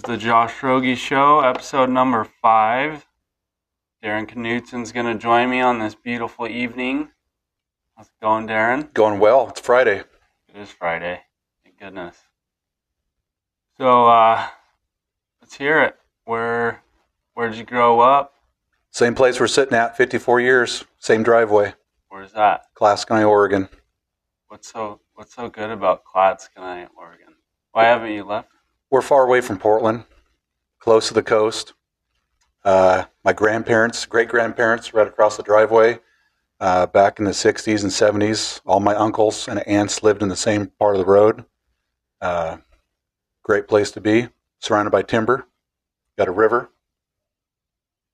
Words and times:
is 0.00 0.04
the 0.04 0.16
Josh 0.16 0.62
Rogie 0.62 0.94
Show, 0.94 1.40
episode 1.40 1.90
number 1.90 2.24
five. 2.24 3.06
Darrin 4.02 4.26
Knutson's 4.26 4.92
going 4.92 5.04
to 5.04 5.14
join 5.14 5.50
me 5.50 5.60
on 5.60 5.78
this 5.78 5.94
beautiful 5.94 6.48
evening. 6.48 7.10
How's 7.94 8.06
it 8.06 8.12
going, 8.22 8.46
Darrin? 8.46 8.88
Going 8.94 9.20
well. 9.20 9.50
It's 9.50 9.60
Friday. 9.60 9.98
It 10.48 10.56
is 10.56 10.70
Friday. 10.70 11.20
Thank 11.62 11.78
goodness. 11.78 12.16
So, 13.76 14.06
uh, 14.06 14.46
let's 15.42 15.56
hear 15.56 15.82
it. 15.82 15.96
Where, 16.24 16.82
where'd 17.34 17.54
you 17.56 17.64
grow 17.64 18.00
up? 18.00 18.36
Same 18.92 19.14
place 19.14 19.38
we're 19.38 19.48
sitting 19.48 19.76
at, 19.76 19.98
54 19.98 20.40
years, 20.40 20.84
same 20.98 21.22
driveway, 21.22 21.74
Where's 22.08 22.32
that? 22.32 22.74
Clatskanie, 22.74 23.28
Oregon. 23.28 23.68
What's 24.48 24.72
so, 24.72 25.00
what's 25.12 25.34
so 25.34 25.50
good 25.50 25.70
about 25.70 26.04
Clatskanie, 26.06 26.88
Oregon? 26.96 27.34
Why 27.72 27.84
haven't 27.84 28.12
you 28.12 28.24
left? 28.24 28.48
We're 28.90 29.02
far 29.02 29.22
away 29.24 29.40
from 29.40 29.58
Portland, 29.58 30.04
close 30.80 31.08
to 31.08 31.14
the 31.14 31.22
coast. 31.22 31.74
Uh, 32.64 33.04
my 33.24 33.32
grandparents, 33.32 34.04
great 34.04 34.28
grandparents, 34.28 34.92
right 34.92 35.06
across 35.06 35.36
the 35.36 35.42
driveway. 35.42 36.00
Uh, 36.58 36.86
back 36.86 37.18
in 37.18 37.24
the 37.24 37.30
60s 37.30 37.82
and 37.82 37.90
70s, 38.22 38.60
all 38.66 38.80
my 38.80 38.94
uncles 38.94 39.48
and 39.48 39.66
aunts 39.66 40.02
lived 40.02 40.22
in 40.22 40.28
the 40.28 40.36
same 40.36 40.66
part 40.78 40.94
of 40.94 40.98
the 40.98 41.10
road. 41.10 41.44
Uh, 42.20 42.58
great 43.44 43.66
place 43.66 43.90
to 43.92 44.00
be, 44.00 44.28
surrounded 44.58 44.90
by 44.90 45.02
timber. 45.02 45.46
Got 46.18 46.28
a 46.28 46.32
river. 46.32 46.70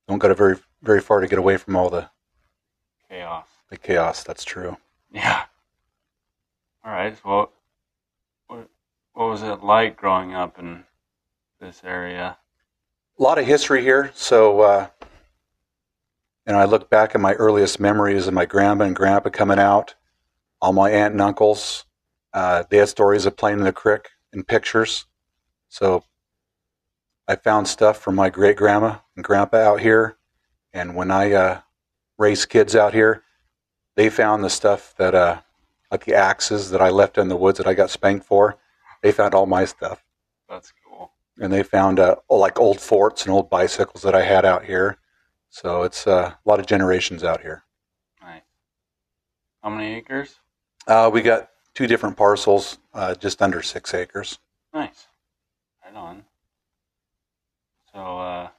Don't 0.07 0.19
got 0.19 0.29
to 0.29 0.35
very 0.35 0.57
very 0.83 1.01
far 1.01 1.19
to 1.19 1.27
get 1.27 1.39
away 1.39 1.57
from 1.57 1.75
all 1.75 1.89
the, 1.89 2.09
Chaos. 3.09 3.47
the 3.69 3.77
chaos. 3.77 4.23
That's 4.23 4.45
true. 4.45 4.77
Yeah. 5.11 5.43
All 6.85 6.91
right. 6.91 7.17
What, 7.23 7.49
what, 9.17 9.29
was 9.29 9.41
it 9.41 9.63
like 9.63 9.97
growing 9.97 10.35
up 10.35 10.59
in 10.59 10.83
this 11.59 11.81
area? 11.83 12.37
a 13.19 13.23
lot 13.23 13.39
of 13.39 13.47
history 13.47 13.81
here. 13.81 14.11
So, 14.13 14.61
uh, 14.61 14.87
you 16.45 16.53
know, 16.53 16.59
I 16.59 16.65
look 16.65 16.87
back 16.87 17.15
at 17.15 17.21
my 17.21 17.33
earliest 17.33 17.79
memories 17.79 18.27
of 18.27 18.35
my 18.35 18.45
grandma 18.45 18.85
and 18.85 18.95
grandpa 18.95 19.29
coming 19.29 19.57
out, 19.57 19.95
all 20.61 20.71
my 20.71 20.91
aunt 20.91 21.13
and 21.13 21.21
uncles. 21.21 21.85
Uh, 22.31 22.63
they 22.69 22.77
had 22.77 22.89
stories 22.89 23.25
of 23.25 23.35
playing 23.35 23.57
in 23.57 23.65
the 23.65 23.73
creek 23.73 24.09
and 24.31 24.47
pictures. 24.47 25.05
So, 25.67 26.03
I 27.27 27.37
found 27.37 27.67
stuff 27.67 27.97
from 27.97 28.13
my 28.13 28.29
great 28.29 28.55
grandma 28.55 28.99
and 29.15 29.25
grandpa 29.25 29.57
out 29.57 29.81
here. 29.81 30.17
And 30.71 30.95
when 30.95 31.09
I 31.09 31.31
uh, 31.33 31.61
raised 32.19 32.49
kids 32.49 32.75
out 32.75 32.93
here, 32.93 33.23
they 33.95 34.11
found 34.11 34.43
the 34.43 34.49
stuff 34.51 34.93
that, 34.97 35.15
uh, 35.15 35.41
like 35.91 36.05
the 36.05 36.13
axes 36.13 36.69
that 36.69 36.81
I 36.81 36.89
left 36.89 37.17
in 37.17 37.29
the 37.29 37.35
woods 37.35 37.57
that 37.57 37.67
I 37.67 37.73
got 37.73 37.89
spanked 37.89 38.27
for. 38.27 38.57
They 39.01 39.11
found 39.11 39.33
all 39.33 39.45
my 39.45 39.65
stuff 39.65 40.03
That's 40.49 40.73
cool. 40.85 41.11
and 41.39 41.51
they 41.53 41.63
found 41.63 41.99
uh, 41.99 42.15
like 42.29 42.59
old 42.59 42.79
forts 42.81 43.23
and 43.23 43.31
old 43.33 43.49
bicycles 43.49 44.01
that 44.03 44.15
I 44.15 44.23
had 44.23 44.45
out 44.45 44.65
here. 44.65 44.97
So 45.49 45.83
it's 45.83 46.05
uh, 46.07 46.33
a 46.33 46.49
lot 46.49 46.59
of 46.59 46.65
generations 46.65 47.23
out 47.23 47.41
here. 47.41 47.63
Nice. 48.21 48.41
How 49.63 49.69
many 49.69 49.95
acres? 49.95 50.35
Uh, 50.87 51.09
we 51.11 51.21
got 51.21 51.49
two 51.73 51.87
different 51.87 52.17
parcels, 52.17 52.77
uh, 52.93 53.15
just 53.15 53.41
under 53.41 53.61
six 53.61 53.93
acres. 53.93 54.39
Nice. 54.73 55.07
Right 55.83 55.95
on. 55.95 56.23
So, 57.93 57.99
uh, 58.19 58.49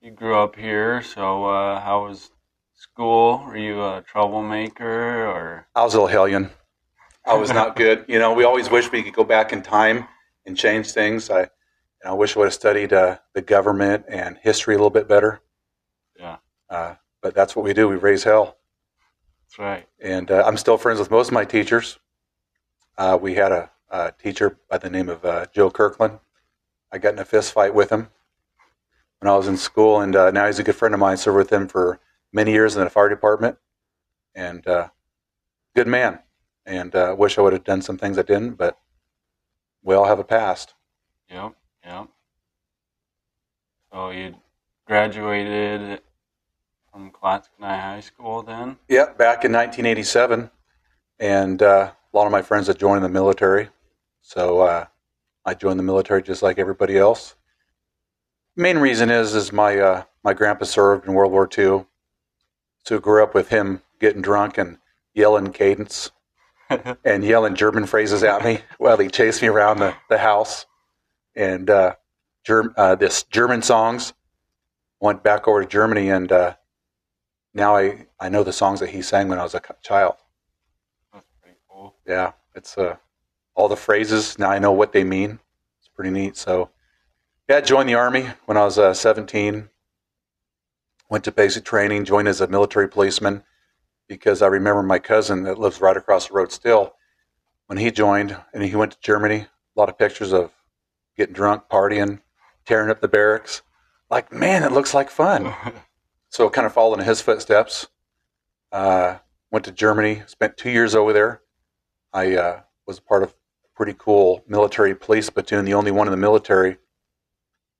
you 0.00 0.10
grew 0.10 0.38
up 0.38 0.56
here. 0.56 1.02
So, 1.02 1.44
uh, 1.44 1.80
how 1.80 2.06
was 2.06 2.30
school? 2.74 3.42
Were 3.46 3.56
you 3.56 3.82
a 3.82 4.02
troublemaker 4.06 5.26
or? 5.26 5.66
I 5.74 5.84
was 5.84 5.94
a 5.94 5.98
little 5.98 6.08
hellion. 6.08 6.50
I 7.26 7.34
was 7.34 7.50
not 7.50 7.76
good. 7.76 8.04
You 8.08 8.18
know, 8.18 8.32
we 8.32 8.44
always 8.44 8.70
wish 8.70 8.90
we 8.90 9.02
could 9.02 9.14
go 9.14 9.24
back 9.24 9.52
in 9.52 9.62
time 9.62 10.06
and 10.46 10.56
change 10.56 10.92
things. 10.92 11.30
I, 11.30 11.40
and 11.40 11.48
I 12.06 12.12
wish 12.12 12.34
I 12.36 12.40
would 12.40 12.46
have 12.46 12.54
studied 12.54 12.92
uh, 12.92 13.18
the 13.34 13.42
government 13.42 14.06
and 14.08 14.38
history 14.38 14.74
a 14.74 14.78
little 14.78 14.90
bit 14.90 15.06
better. 15.08 15.40
Yeah, 16.18 16.36
Uh, 16.68 16.94
but 17.22 17.34
that's 17.34 17.54
what 17.54 17.64
we 17.64 17.72
do. 17.74 17.88
We 17.88 17.96
raise 17.96 18.24
hell. 18.24 18.56
that's 19.44 19.58
right. 19.58 19.86
and 20.00 20.30
uh, 20.30 20.44
I'm 20.46 20.56
still 20.56 20.78
friends 20.78 20.98
with 20.98 21.10
most 21.10 21.28
of 21.28 21.32
my 21.34 21.44
teachers. 21.44 21.98
Uh, 22.98 23.18
we 23.20 23.34
had 23.34 23.52
a, 23.52 23.70
a 23.90 24.12
teacher 24.12 24.58
by 24.68 24.78
the 24.78 24.90
name 24.90 25.08
of 25.08 25.24
uh, 25.24 25.46
Joe 25.54 25.70
Kirkland. 25.70 26.18
I 26.92 26.98
got 26.98 27.12
in 27.12 27.18
a 27.18 27.24
fist 27.24 27.52
fight 27.52 27.74
with 27.74 27.90
him 27.90 28.08
when 29.20 29.30
I 29.32 29.36
was 29.36 29.46
in 29.48 29.56
school, 29.56 30.00
and 30.00 30.16
uh, 30.16 30.30
now 30.30 30.46
he's 30.46 30.58
a 30.58 30.62
good 30.64 30.74
friend 30.76 30.94
of 30.94 31.00
mine. 31.00 31.16
Served 31.16 31.36
with 31.36 31.52
him 31.52 31.68
for 31.68 32.00
many 32.32 32.52
years 32.52 32.76
in 32.76 32.82
the 32.82 32.90
fire 32.90 33.08
department, 33.08 33.56
and 34.34 34.66
uh, 34.66 34.88
good 35.76 35.86
man. 35.86 36.18
And 36.70 36.94
uh, 36.94 37.16
wish 37.18 37.36
I 37.36 37.40
would 37.40 37.52
have 37.52 37.64
done 37.64 37.82
some 37.82 37.98
things 37.98 38.16
I 38.16 38.22
didn't, 38.22 38.52
but 38.52 38.78
we 39.82 39.96
all 39.96 40.04
have 40.04 40.20
a 40.20 40.24
past. 40.24 40.74
Yep, 41.28 41.54
yep. 41.84 42.08
So 43.92 44.10
you 44.10 44.36
graduated 44.86 46.00
from 46.92 47.10
Clatskanie 47.10 47.80
High 47.80 47.98
School 47.98 48.42
then? 48.42 48.76
Yep, 48.88 49.18
back 49.18 49.44
in 49.44 49.50
1987, 49.50 50.48
and 51.18 51.60
uh, 51.60 51.90
a 51.90 52.16
lot 52.16 52.26
of 52.26 52.30
my 52.30 52.40
friends 52.40 52.68
had 52.68 52.78
joined 52.78 53.04
the 53.04 53.08
military, 53.08 53.68
so 54.22 54.60
uh, 54.60 54.86
I 55.44 55.54
joined 55.54 55.80
the 55.80 55.84
military 55.84 56.22
just 56.22 56.40
like 56.40 56.60
everybody 56.60 56.96
else. 56.96 57.34
Main 58.54 58.78
reason 58.78 59.10
is 59.10 59.34
is 59.34 59.52
my 59.52 59.76
uh, 59.76 60.04
my 60.22 60.34
grandpa 60.34 60.66
served 60.66 61.08
in 61.08 61.14
World 61.14 61.32
War 61.32 61.48
II, 61.58 61.86
so 62.84 63.00
grew 63.00 63.24
up 63.24 63.34
with 63.34 63.48
him 63.48 63.82
getting 63.98 64.22
drunk 64.22 64.56
and 64.56 64.78
yelling 65.14 65.52
cadence 65.52 66.12
and 67.04 67.24
yelling 67.24 67.54
German 67.54 67.86
phrases 67.86 68.22
at 68.22 68.44
me 68.44 68.60
while 68.78 68.96
he 68.96 69.08
chased 69.08 69.42
me 69.42 69.48
around 69.48 69.78
the, 69.78 69.94
the 70.08 70.18
house, 70.18 70.66
and 71.34 71.68
uh, 71.68 71.94
Germ- 72.44 72.74
uh, 72.76 72.94
this 72.94 73.24
German 73.24 73.62
songs. 73.62 74.12
Went 75.02 75.22
back 75.22 75.48
over 75.48 75.62
to 75.62 75.68
Germany 75.68 76.10
and. 76.10 76.30
Uh, 76.30 76.54
now 77.54 77.76
I, 77.76 78.06
I 78.18 78.28
know 78.28 78.42
the 78.42 78.52
songs 78.52 78.80
that 78.80 78.90
he 78.90 79.02
sang 79.02 79.28
when 79.28 79.38
I 79.38 79.42
was 79.42 79.54
a 79.54 79.62
child. 79.82 80.16
That's 81.12 81.26
pretty 81.42 81.58
cool. 81.68 81.96
Yeah, 82.06 82.32
it's 82.54 82.78
uh, 82.78 82.96
all 83.54 83.68
the 83.68 83.76
phrases. 83.76 84.38
Now 84.38 84.50
I 84.50 84.58
know 84.58 84.72
what 84.72 84.92
they 84.92 85.04
mean. 85.04 85.40
It's 85.80 85.88
pretty 85.88 86.10
neat. 86.10 86.36
So, 86.36 86.70
yeah, 87.48 87.56
I 87.56 87.60
joined 87.60 87.88
the 87.88 87.94
army 87.94 88.28
when 88.46 88.56
I 88.56 88.64
was 88.64 88.78
uh, 88.78 88.94
17. 88.94 89.68
Went 91.08 91.24
to 91.24 91.32
basic 91.32 91.64
training, 91.64 92.04
joined 92.04 92.28
as 92.28 92.40
a 92.40 92.46
military 92.46 92.88
policeman 92.88 93.42
because 94.10 94.42
I 94.42 94.48
remember 94.48 94.82
my 94.82 94.98
cousin 94.98 95.44
that 95.44 95.60
lives 95.60 95.80
right 95.80 95.96
across 95.96 96.26
the 96.26 96.34
road 96.34 96.50
still. 96.50 96.94
When 97.66 97.78
he 97.78 97.92
joined 97.92 98.36
and 98.52 98.64
he 98.64 98.74
went 98.74 98.90
to 98.90 98.98
Germany, 99.00 99.36
a 99.36 99.80
lot 99.80 99.88
of 99.88 99.96
pictures 99.96 100.32
of 100.32 100.50
getting 101.16 101.32
drunk, 101.32 101.62
partying, 101.70 102.20
tearing 102.66 102.90
up 102.90 103.00
the 103.00 103.06
barracks. 103.06 103.62
Like, 104.10 104.32
man, 104.32 104.64
it 104.64 104.72
looks 104.72 104.94
like 104.94 105.10
fun. 105.10 105.54
so 106.28 106.50
kind 106.50 106.66
of 106.66 106.72
following 106.72 106.98
in 106.98 107.06
his 107.06 107.20
footsteps. 107.20 107.86
Uh, 108.72 109.18
went 109.52 109.64
to 109.66 109.72
Germany, 109.72 110.24
spent 110.26 110.56
two 110.56 110.70
years 110.70 110.96
over 110.96 111.12
there. 111.12 111.42
I 112.12 112.34
uh, 112.34 112.60
was 112.88 112.98
part 112.98 113.22
of 113.22 113.30
a 113.30 113.68
pretty 113.76 113.94
cool 113.96 114.42
military 114.48 114.96
police 114.96 115.30
platoon, 115.30 115.64
the 115.64 115.74
only 115.74 115.92
one 115.92 116.08
in 116.08 116.10
the 116.10 116.16
military 116.16 116.78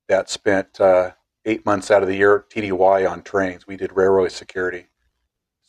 that 0.06 0.30
spent 0.30 0.80
uh, 0.80 1.10
eight 1.44 1.66
months 1.66 1.90
out 1.90 2.02
of 2.02 2.08
the 2.08 2.16
year 2.16 2.46
TDY 2.48 3.10
on 3.10 3.22
trains. 3.22 3.66
We 3.66 3.76
did 3.76 3.96
railroad 3.96 4.30
security. 4.30 4.86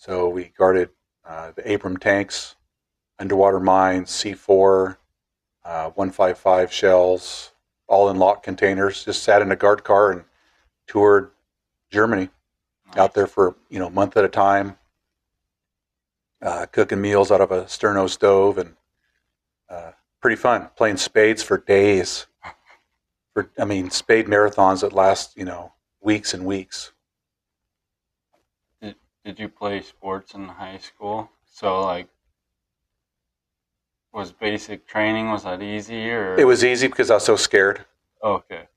So 0.02 0.30
we 0.30 0.46
guarded 0.58 0.90
uh, 1.24 1.52
the 1.52 1.76
Abram 1.76 1.98
tanks, 1.98 2.56
underwater 3.20 3.60
mines, 3.60 4.10
C4, 4.10 4.98
uh, 5.64 5.92
155 5.92 6.74
shells, 6.74 7.52
all 7.88 8.10
in 8.10 8.18
locked 8.18 8.42
containers. 8.42 9.06
Just 9.06 9.22
sat 9.22 9.44
in 9.44 9.52
a 9.52 9.56
guard 9.56 9.84
car 9.84 10.12
and 10.12 10.24
toured 10.88 11.30
Germany 11.92 12.30
out 12.96 13.14
there 13.14 13.28
for 13.28 13.56
you 13.70 13.78
know 13.78 13.86
a 13.86 13.92
month 13.92 14.18
at 14.18 14.26
a 14.26 14.28
time, 14.28 14.76
uh, 16.42 16.66
cooking 16.72 17.00
meals 17.00 17.32
out 17.32 17.42
of 17.42 17.52
a 17.52 17.66
sterno 17.66 18.10
stove, 18.10 18.58
and 18.58 18.74
uh, 19.70 19.92
pretty 20.20 20.36
fun. 20.36 20.70
Playing 20.76 20.98
spades 20.98 21.44
for 21.44 21.60
days. 21.60 22.26
For 23.36 23.52
I 23.58 23.66
mean, 23.66 23.92
spade 23.92 24.26
marathons 24.26 24.82
that 24.82 24.94
last 24.94 25.38
you 25.38 25.46
know 25.46 25.74
weeks 26.02 26.34
and 26.34 26.44
weeks. 26.44 26.92
Did, 29.24 29.40
you 29.40 29.50
play 29.50 29.82
sports 29.82 30.34
in 30.34 30.48
high 30.48 30.78
school? 30.78 31.30
So, 31.46 31.82
like, 31.82 32.08
was 34.14 34.32
basic 34.32 34.88
training, 34.88 35.30
was 35.30 35.44
that 35.44 35.62
easy 35.62 36.10
or? 36.10 36.36
It 36.38 36.46
was 36.46 36.64
easy 36.64 36.88
because 36.88 37.12
I 37.12 37.16
was 37.16 37.26
so 37.26 37.36
scared. 37.36 37.86
Okay. 38.24 38.68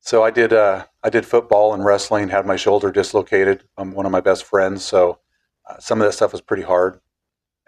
So 0.00 0.24
I 0.24 0.30
did 0.30 0.52
uh, 0.52 0.86
I 1.04 1.10
did 1.10 1.24
football 1.24 1.74
and 1.74 1.84
wrestling. 1.84 2.28
Had 2.28 2.44
my 2.44 2.56
shoulder 2.56 2.90
dislocated. 2.90 3.62
I'm 3.78 3.92
one 3.92 4.04
of 4.04 4.10
my 4.10 4.20
best 4.20 4.44
friends, 4.44 4.84
so 4.84 5.20
uh, 5.68 5.78
some 5.78 6.00
of 6.00 6.06
that 6.06 6.12
stuff 6.12 6.32
was 6.32 6.40
pretty 6.40 6.64
hard, 6.64 7.00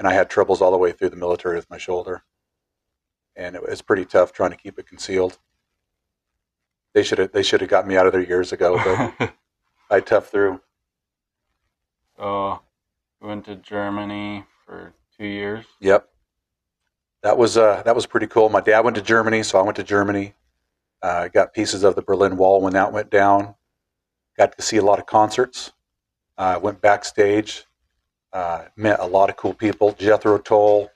and 0.01 0.09
I 0.09 0.15
had 0.15 0.29
troubles 0.29 0.61
all 0.61 0.73
the 0.73 0.77
way 0.79 0.91
through 0.91 1.11
the 1.11 1.17
military 1.17 1.55
with 1.55 1.71
my 1.71 1.79
shoulder, 1.79 2.25
and 3.37 3.55
it 3.55 3.63
was 3.63 3.83
pretty 3.83 4.05
tough 4.05 4.33
trying 4.33 4.51
to 4.51 4.57
keep 4.57 4.81
it 4.81 4.89
concealed. 4.89 5.39
They 6.93 7.05
should 7.05 7.19
have 7.19 7.31
they 7.31 7.45
should 7.45 7.61
have 7.61 7.71
got 7.71 7.87
me 7.87 7.97
out 7.97 8.07
of 8.07 8.13
there 8.13 8.21
years 8.21 8.53
ago, 8.53 8.81
but 9.19 9.35
I 9.91 10.01
toughed 10.01 10.31
through. 10.31 10.61
You 12.19 12.59
went 13.21 13.45
to 13.47 13.57
Germany 13.57 14.45
for 14.67 14.93
two 15.19 15.27
years? 15.27 15.65
Yep, 15.81 16.09
that 17.23 17.39
was 17.39 17.57
uh, 17.57 17.83
that 17.85 17.95
was 17.95 18.07
pretty 18.07 18.27
cool. 18.27 18.49
My 18.49 18.61
dad 18.61 18.81
went 18.81 18.97
to 18.97 19.03
Germany, 19.03 19.43
so 19.43 19.59
I 19.59 19.63
went 19.63 19.77
to 19.77 19.83
Germany. 19.83 20.35
Uh, 21.03 21.29
got 21.29 21.53
pieces 21.53 21.85
of 21.85 21.95
the 21.97 22.03
Berlin 22.03 22.37
Wall 22.37 22.61
when 22.61 22.73
that 22.75 22.93
went 22.93 23.11
down. 23.11 23.55
Got 24.37 24.57
to 24.57 24.63
see 24.63 24.79
a 24.79 24.83
lot 24.83 24.99
of 24.99 25.07
concerts. 25.07 25.73
Uh, 26.37 26.59
went 26.63 26.81
backstage. 26.81 27.65
Uh, 28.33 28.65
met 28.77 28.99
a 29.01 29.07
lot 29.07 29.31
of 29.31 29.37
cool 29.37 29.55
people. 29.55 29.93
Jethro 29.93 30.39
Tull, 30.39 30.91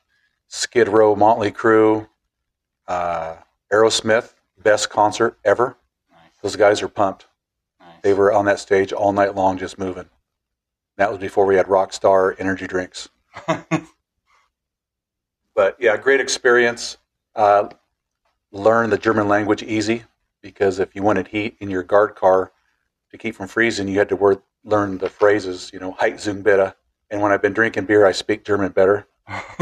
Skid 0.48 0.88
Row, 0.88 1.14
Motley 1.14 1.50
Crue, 1.52 2.08
uh, 2.88 3.36
Aerosmith. 3.72 4.34
Best 4.62 4.90
concert 4.90 5.38
ever. 5.44 5.78
Nice. 6.10 6.20
Those 6.42 6.56
guys 6.56 6.82
are 6.82 6.88
pumped. 6.88 7.26
Nice. 7.78 7.90
They 8.02 8.12
were 8.12 8.32
on 8.32 8.44
that 8.46 8.58
stage 8.58 8.92
all 8.92 9.12
night 9.12 9.36
long, 9.36 9.56
just 9.56 9.78
moving. 9.78 10.08
That 10.98 11.10
was 11.10 11.18
before 11.18 11.46
we 11.46 11.56
had 11.56 11.66
Rockstar 11.66 12.36
energy 12.38 12.66
drinks. 12.66 13.08
But 15.58 15.74
yeah, 15.80 15.96
great 15.96 16.20
experience. 16.20 16.98
Uh, 17.34 17.70
learn 18.52 18.90
the 18.90 18.96
German 18.96 19.26
language 19.26 19.64
easy 19.64 20.04
because 20.40 20.78
if 20.78 20.94
you 20.94 21.02
wanted 21.02 21.26
heat 21.26 21.56
in 21.58 21.68
your 21.68 21.82
guard 21.82 22.14
car 22.14 22.52
to 23.10 23.18
keep 23.18 23.34
from 23.34 23.48
freezing, 23.48 23.88
you 23.88 23.98
had 23.98 24.08
to 24.10 24.14
word, 24.14 24.40
learn 24.62 24.98
the 24.98 25.10
phrases, 25.10 25.72
you 25.72 25.80
know, 25.80 25.94
Heizung 25.94 26.44
bitte. 26.44 26.76
And 27.10 27.20
when 27.20 27.32
I've 27.32 27.42
been 27.42 27.54
drinking 27.54 27.86
beer, 27.86 28.06
I 28.06 28.12
speak 28.12 28.44
German 28.44 28.70
better. 28.70 29.08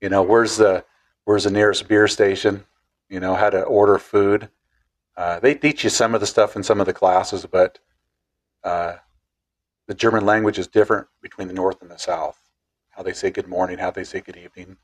You 0.00 0.08
know, 0.08 0.22
where's 0.22 0.56
the 0.56 0.82
where's 1.26 1.44
the 1.44 1.50
nearest 1.50 1.86
beer 1.86 2.08
station? 2.08 2.64
You 3.10 3.20
know, 3.20 3.34
how 3.34 3.50
to 3.50 3.62
order 3.62 3.98
food. 3.98 4.48
Uh, 5.14 5.40
they 5.40 5.54
teach 5.54 5.84
you 5.84 5.90
some 5.90 6.14
of 6.14 6.22
the 6.22 6.26
stuff 6.26 6.56
in 6.56 6.62
some 6.62 6.80
of 6.80 6.86
the 6.86 6.94
classes, 6.94 7.44
but 7.44 7.80
uh, 8.64 8.94
the 9.90 9.96
German 9.96 10.24
language 10.24 10.56
is 10.56 10.68
different 10.68 11.08
between 11.20 11.48
the 11.48 11.54
North 11.54 11.82
and 11.82 11.90
the 11.90 11.96
South. 11.96 12.38
How 12.90 13.02
they 13.02 13.12
say 13.12 13.28
good 13.28 13.48
morning, 13.48 13.76
how 13.78 13.90
they 13.90 14.04
say 14.04 14.20
good 14.20 14.36
evening. 14.36 14.76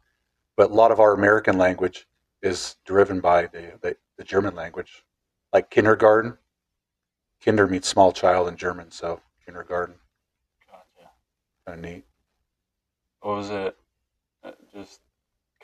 But 0.56 0.72
a 0.72 0.74
lot 0.74 0.90
of 0.90 0.98
our 0.98 1.14
American 1.14 1.56
language 1.56 2.08
is 2.42 2.74
driven 2.84 3.20
by 3.20 3.42
the, 3.46 3.78
the, 3.80 3.96
the 4.18 4.24
German 4.24 4.56
language, 4.56 5.04
like 5.52 5.70
kindergarten. 5.70 6.38
Kinder 7.40 7.68
means 7.68 7.86
small 7.86 8.10
child 8.10 8.48
in 8.48 8.56
German, 8.56 8.90
so 8.90 9.20
kindergarten, 9.44 9.94
gotcha. 10.68 11.08
kind 11.64 11.78
of 11.78 11.84
neat. 11.88 12.04
What 13.20 13.36
was 13.36 13.50
it? 13.50 13.76
Uh, 14.42 14.50
Just 14.74 15.02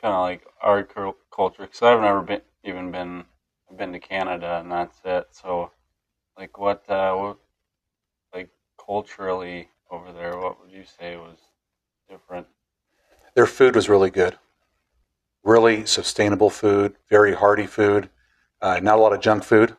kind 0.01 0.13
of 0.13 0.21
like 0.21 0.47
our 0.61 0.87
culture, 1.35 1.63
because 1.63 1.81
I've 1.81 1.99
never 1.99 2.21
been 2.21 2.41
even 2.63 2.91
been 2.91 3.25
I've 3.69 3.77
been 3.77 3.91
to 3.91 3.99
Canada 3.99 4.61
and 4.61 4.71
that's 4.71 5.01
it. 5.03 5.27
So, 5.31 5.71
like, 6.37 6.57
what, 6.57 6.89
uh, 6.89 7.13
what, 7.15 7.39
culturally 8.85 9.69
over 9.91 10.11
there, 10.11 10.37
what 10.37 10.59
would 10.61 10.71
you 10.71 10.83
say 10.99 11.17
was 11.17 11.37
different? 12.09 12.47
Their 13.35 13.45
food 13.45 13.75
was 13.75 13.89
really 13.89 14.09
good. 14.09 14.37
Really 15.43 15.85
sustainable 15.85 16.49
food, 16.49 16.95
very 17.09 17.33
hearty 17.33 17.67
food. 17.67 18.09
Uh, 18.61 18.79
not 18.81 18.97
a 18.97 19.01
lot 19.01 19.13
of 19.13 19.21
junk 19.21 19.43
food. 19.43 19.75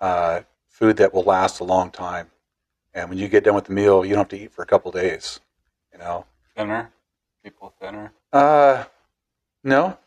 Uh, 0.00 0.40
food 0.68 0.96
that 0.96 1.14
will 1.14 1.22
last 1.22 1.60
a 1.60 1.64
long 1.64 1.90
time. 1.90 2.30
And 2.94 3.08
when 3.08 3.18
you 3.18 3.28
get 3.28 3.44
done 3.44 3.54
with 3.54 3.66
the 3.66 3.72
meal, 3.72 4.04
you 4.04 4.10
don't 4.14 4.30
have 4.30 4.38
to 4.38 4.44
eat 4.44 4.52
for 4.52 4.62
a 4.62 4.66
couple 4.66 4.90
days. 4.90 5.40
You 5.92 5.98
know. 5.98 6.26
Thinner? 6.56 6.90
People 7.44 7.72
thinner? 7.80 8.12
Uh, 8.32 8.84
no. 9.62 9.98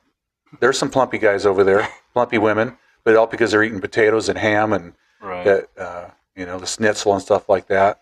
There's 0.59 0.77
some 0.77 0.89
plumpy 0.91 1.17
guys 1.19 1.45
over 1.45 1.63
there, 1.63 1.87
plumpy 2.13 2.37
women, 2.37 2.77
but 3.03 3.15
all 3.15 3.27
because 3.27 3.51
they're 3.51 3.63
eating 3.63 3.81
potatoes 3.81 4.29
and 4.29 4.37
ham 4.37 4.73
and 4.73 4.93
Right. 5.21 5.45
that, 5.45 5.69
uh, 5.77 6.09
you 6.35 6.45
know, 6.45 6.59
the 6.59 6.67
schnitzel 6.67 7.13
and 7.13 7.21
stuff 7.21 7.49
like 7.49 7.67
that. 7.67 8.01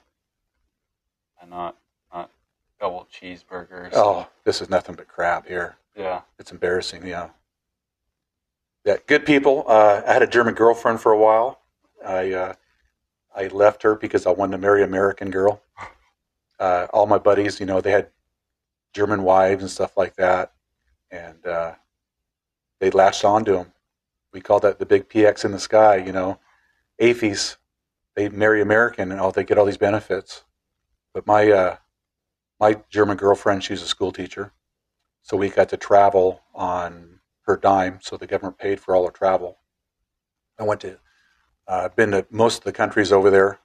Not 1.53 1.77
not 2.11 2.31
double 2.79 3.07
cheeseburgers. 3.13 3.91
Oh, 3.93 4.27
this 4.43 4.59
is 4.59 4.69
nothing 4.69 4.95
but 4.95 5.07
crap 5.07 5.47
here. 5.47 5.75
yeah. 5.95 6.21
It's 6.39 6.51
embarrassing, 6.51 7.05
yeah. 7.05 7.29
Yeah, 8.83 8.97
good 9.05 9.25
people. 9.25 9.63
Uh, 9.67 10.01
I 10.05 10.13
had 10.13 10.23
a 10.23 10.27
German 10.27 10.55
girlfriend 10.55 10.99
for 10.99 11.11
a 11.11 11.17
while. 11.17 11.61
I 12.05 12.33
uh, 12.33 12.53
I 13.35 13.47
left 13.47 13.83
her 13.83 13.95
because 13.95 14.25
I 14.25 14.31
wanted 14.31 14.53
to 14.53 14.57
marry 14.57 14.81
an 14.81 14.89
American 14.89 15.29
girl. 15.29 15.61
Uh, 16.59 16.87
all 16.91 17.05
my 17.05 17.17
buddies, 17.19 17.59
you 17.59 17.65
know, 17.65 17.81
they 17.81 17.91
had 17.91 18.09
German 18.93 19.23
wives 19.23 19.61
and 19.61 19.71
stuff 19.71 19.95
like 19.95 20.15
that, 20.15 20.53
and 21.11 21.45
uh, 21.45 21.73
they 22.79 22.89
latched 22.89 23.23
on 23.25 23.45
to 23.45 23.51
them. 23.53 23.73
We 24.33 24.41
call 24.41 24.59
that 24.61 24.79
the 24.79 24.85
big 24.85 25.07
PX 25.07 25.45
in 25.45 25.51
the 25.51 25.59
sky, 25.59 25.97
you 25.97 26.11
know. 26.11 26.39
AFIs, 26.99 27.57
they 28.15 28.29
marry 28.29 28.61
American 28.61 29.11
and 29.11 29.19
all 29.21 29.31
they 29.31 29.43
get 29.43 29.57
all 29.57 29.65
these 29.65 29.77
benefits. 29.77 30.43
But 31.13 31.27
my 31.27 31.51
uh, 31.51 31.77
my 32.59 32.81
German 32.89 33.17
girlfriend, 33.17 33.63
she's 33.63 33.81
a 33.81 33.87
school 33.87 34.11
teacher, 34.11 34.53
so 35.21 35.37
we 35.37 35.49
got 35.49 35.69
to 35.69 35.77
travel 35.77 36.41
on 36.53 37.19
her 37.45 37.57
dime. 37.57 37.99
So 38.01 38.17
the 38.17 38.27
government 38.27 38.57
paid 38.57 38.79
for 38.79 38.95
all 38.95 39.05
our 39.05 39.11
travel. 39.11 39.57
I 40.59 40.63
went 40.63 40.81
to, 40.81 40.97
I've 41.67 41.91
uh, 41.91 41.95
been 41.95 42.11
to 42.11 42.25
most 42.29 42.59
of 42.59 42.63
the 42.63 42.71
countries 42.71 43.11
over 43.11 43.29
there. 43.29 43.59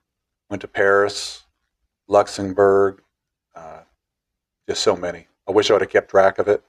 Went 0.51 0.63
to 0.63 0.69
Paris, 0.69 1.45
Luxembourg, 2.09 3.03
uh, 3.55 3.81
just 4.69 4.83
so 4.83 4.97
many. 4.97 5.29
I 5.47 5.53
wish 5.53 5.71
I 5.71 5.75
would 5.75 5.83
have 5.83 5.91
kept 5.91 6.11
track 6.11 6.39
of 6.39 6.49
it, 6.49 6.65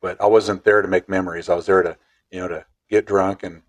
but 0.00 0.20
I 0.20 0.26
wasn't 0.26 0.64
there 0.64 0.82
to 0.82 0.88
make 0.88 1.08
memories. 1.08 1.48
I 1.48 1.54
was 1.54 1.66
there 1.66 1.82
to, 1.82 1.96
you 2.30 2.40
know, 2.40 2.48
to 2.48 2.66
get 2.90 3.06
drunk 3.06 3.42
and 3.42 3.62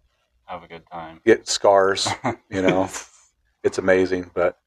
Have 0.45 0.63
a 0.63 0.67
good 0.67 0.83
time. 0.91 1.21
get 1.25 1.47
scars. 1.47 2.07
You 2.49 2.61
know, 2.61 2.89
it's 3.63 3.77
amazing, 3.77 4.31
but 4.33 4.59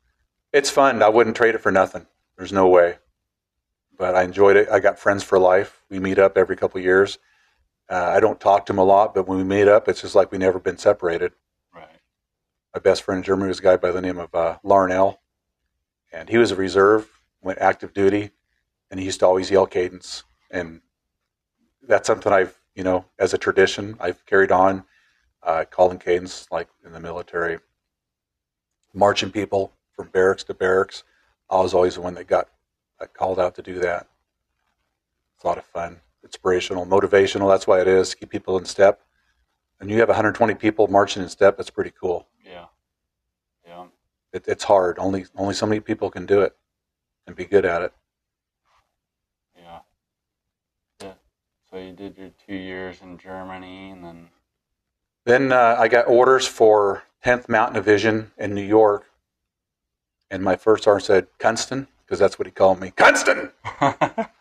it's 0.56 0.70
fun. 0.70 1.02
I 1.02 1.10
wouldn't 1.10 1.36
trade 1.36 1.54
it 1.54 1.60
for 1.60 1.70
nothing. 1.70 2.06
There's 2.38 2.52
no 2.52 2.66
way. 2.66 2.96
But 3.98 4.14
I 4.14 4.22
enjoyed 4.22 4.56
it. 4.56 4.70
I 4.70 4.80
got 4.80 4.98
friends 4.98 5.22
for 5.22 5.38
life. 5.38 5.82
We 5.90 5.98
meet 5.98 6.18
up 6.18 6.38
every 6.38 6.56
couple 6.56 6.78
of 6.78 6.84
years. 6.84 7.18
Uh, 7.90 8.12
I 8.16 8.20
don't 8.20 8.40
talk 8.40 8.64
to 8.66 8.72
them 8.72 8.78
a 8.78 8.84
lot, 8.84 9.14
but 9.14 9.28
when 9.28 9.36
we 9.36 9.44
meet 9.44 9.68
up, 9.68 9.86
it's 9.86 10.00
just 10.00 10.14
like 10.14 10.32
we 10.32 10.38
never 10.38 10.58
been 10.58 10.78
separated. 10.78 11.32
Right. 11.74 12.00
My 12.74 12.80
best 12.80 13.02
friend 13.02 13.18
in 13.18 13.22
Germany 13.22 13.48
was 13.48 13.58
a 13.58 13.62
guy 13.62 13.76
by 13.76 13.92
the 13.92 14.00
name 14.00 14.16
of 14.18 14.34
uh, 14.34 14.58
Larnell, 14.64 15.18
and 16.10 16.30
he 16.30 16.38
was 16.38 16.50
a 16.50 16.56
reserve, 16.56 17.06
went 17.42 17.58
active 17.58 17.92
duty, 17.92 18.30
and 18.90 18.98
he 18.98 19.04
used 19.04 19.20
to 19.20 19.26
always 19.26 19.50
yell 19.50 19.66
cadence. 19.66 20.24
And 20.50 20.80
that's 21.86 22.06
something 22.06 22.32
I've, 22.32 22.58
you 22.74 22.82
know, 22.82 23.04
as 23.18 23.34
a 23.34 23.38
tradition, 23.38 23.96
I've 24.00 24.24
carried 24.24 24.52
on, 24.52 24.84
uh, 25.42 25.66
calling 25.70 25.98
cadence 25.98 26.46
like 26.50 26.68
in 26.84 26.92
the 26.92 27.00
military, 27.00 27.58
marching 28.94 29.30
people 29.30 29.75
from 29.96 30.08
barracks 30.08 30.44
to 30.44 30.54
barracks. 30.54 31.02
I 31.50 31.56
was 31.56 31.74
always 31.74 31.94
the 31.94 32.02
one 32.02 32.14
that 32.14 32.26
got, 32.28 32.48
got 33.00 33.14
called 33.14 33.40
out 33.40 33.54
to 33.56 33.62
do 33.62 33.78
that. 33.80 34.06
It's 35.34 35.44
a 35.44 35.46
lot 35.46 35.58
of 35.58 35.64
fun, 35.64 36.00
inspirational, 36.22 36.86
motivational. 36.86 37.50
That's 37.50 37.66
why 37.66 37.80
it 37.80 37.88
is. 37.88 38.14
Keep 38.14 38.30
people 38.30 38.58
in 38.58 38.64
step. 38.64 39.02
And 39.80 39.90
you 39.90 39.98
have 40.00 40.08
120 40.08 40.54
people 40.54 40.88
marching 40.88 41.22
in 41.22 41.28
step. 41.28 41.56
That's 41.56 41.70
pretty 41.70 41.92
cool. 41.98 42.26
Yeah. 42.44 42.66
Yeah. 43.66 43.86
It, 44.32 44.44
it's 44.46 44.64
hard. 44.64 44.98
Only 44.98 45.26
only 45.36 45.54
so 45.54 45.66
many 45.66 45.80
people 45.80 46.10
can 46.10 46.24
do 46.24 46.40
it 46.40 46.56
and 47.26 47.36
be 47.36 47.44
good 47.44 47.66
at 47.66 47.82
it. 47.82 47.92
Yeah. 49.58 49.78
Yeah. 51.02 51.12
So 51.70 51.76
you 51.76 51.92
did 51.92 52.16
your 52.16 52.30
two 52.46 52.54
years 52.54 52.96
in 53.02 53.18
Germany 53.18 53.90
and 53.90 54.02
then 54.02 54.28
Then 55.26 55.52
uh, 55.52 55.76
I 55.78 55.88
got 55.88 56.08
orders 56.08 56.46
for 56.46 57.02
10th 57.24 57.48
Mountain 57.50 57.74
Division 57.74 58.30
in 58.38 58.54
New 58.54 58.62
York, 58.64 59.04
and 60.30 60.42
my 60.42 60.56
first 60.56 60.84
sergeant 60.84 61.06
said, 61.06 61.26
"Kunston," 61.38 61.88
because 62.04 62.18
that's 62.18 62.38
what 62.38 62.46
he 62.46 62.52
called 62.52 62.80
me. 62.80 62.90
Kunston. 62.90 63.52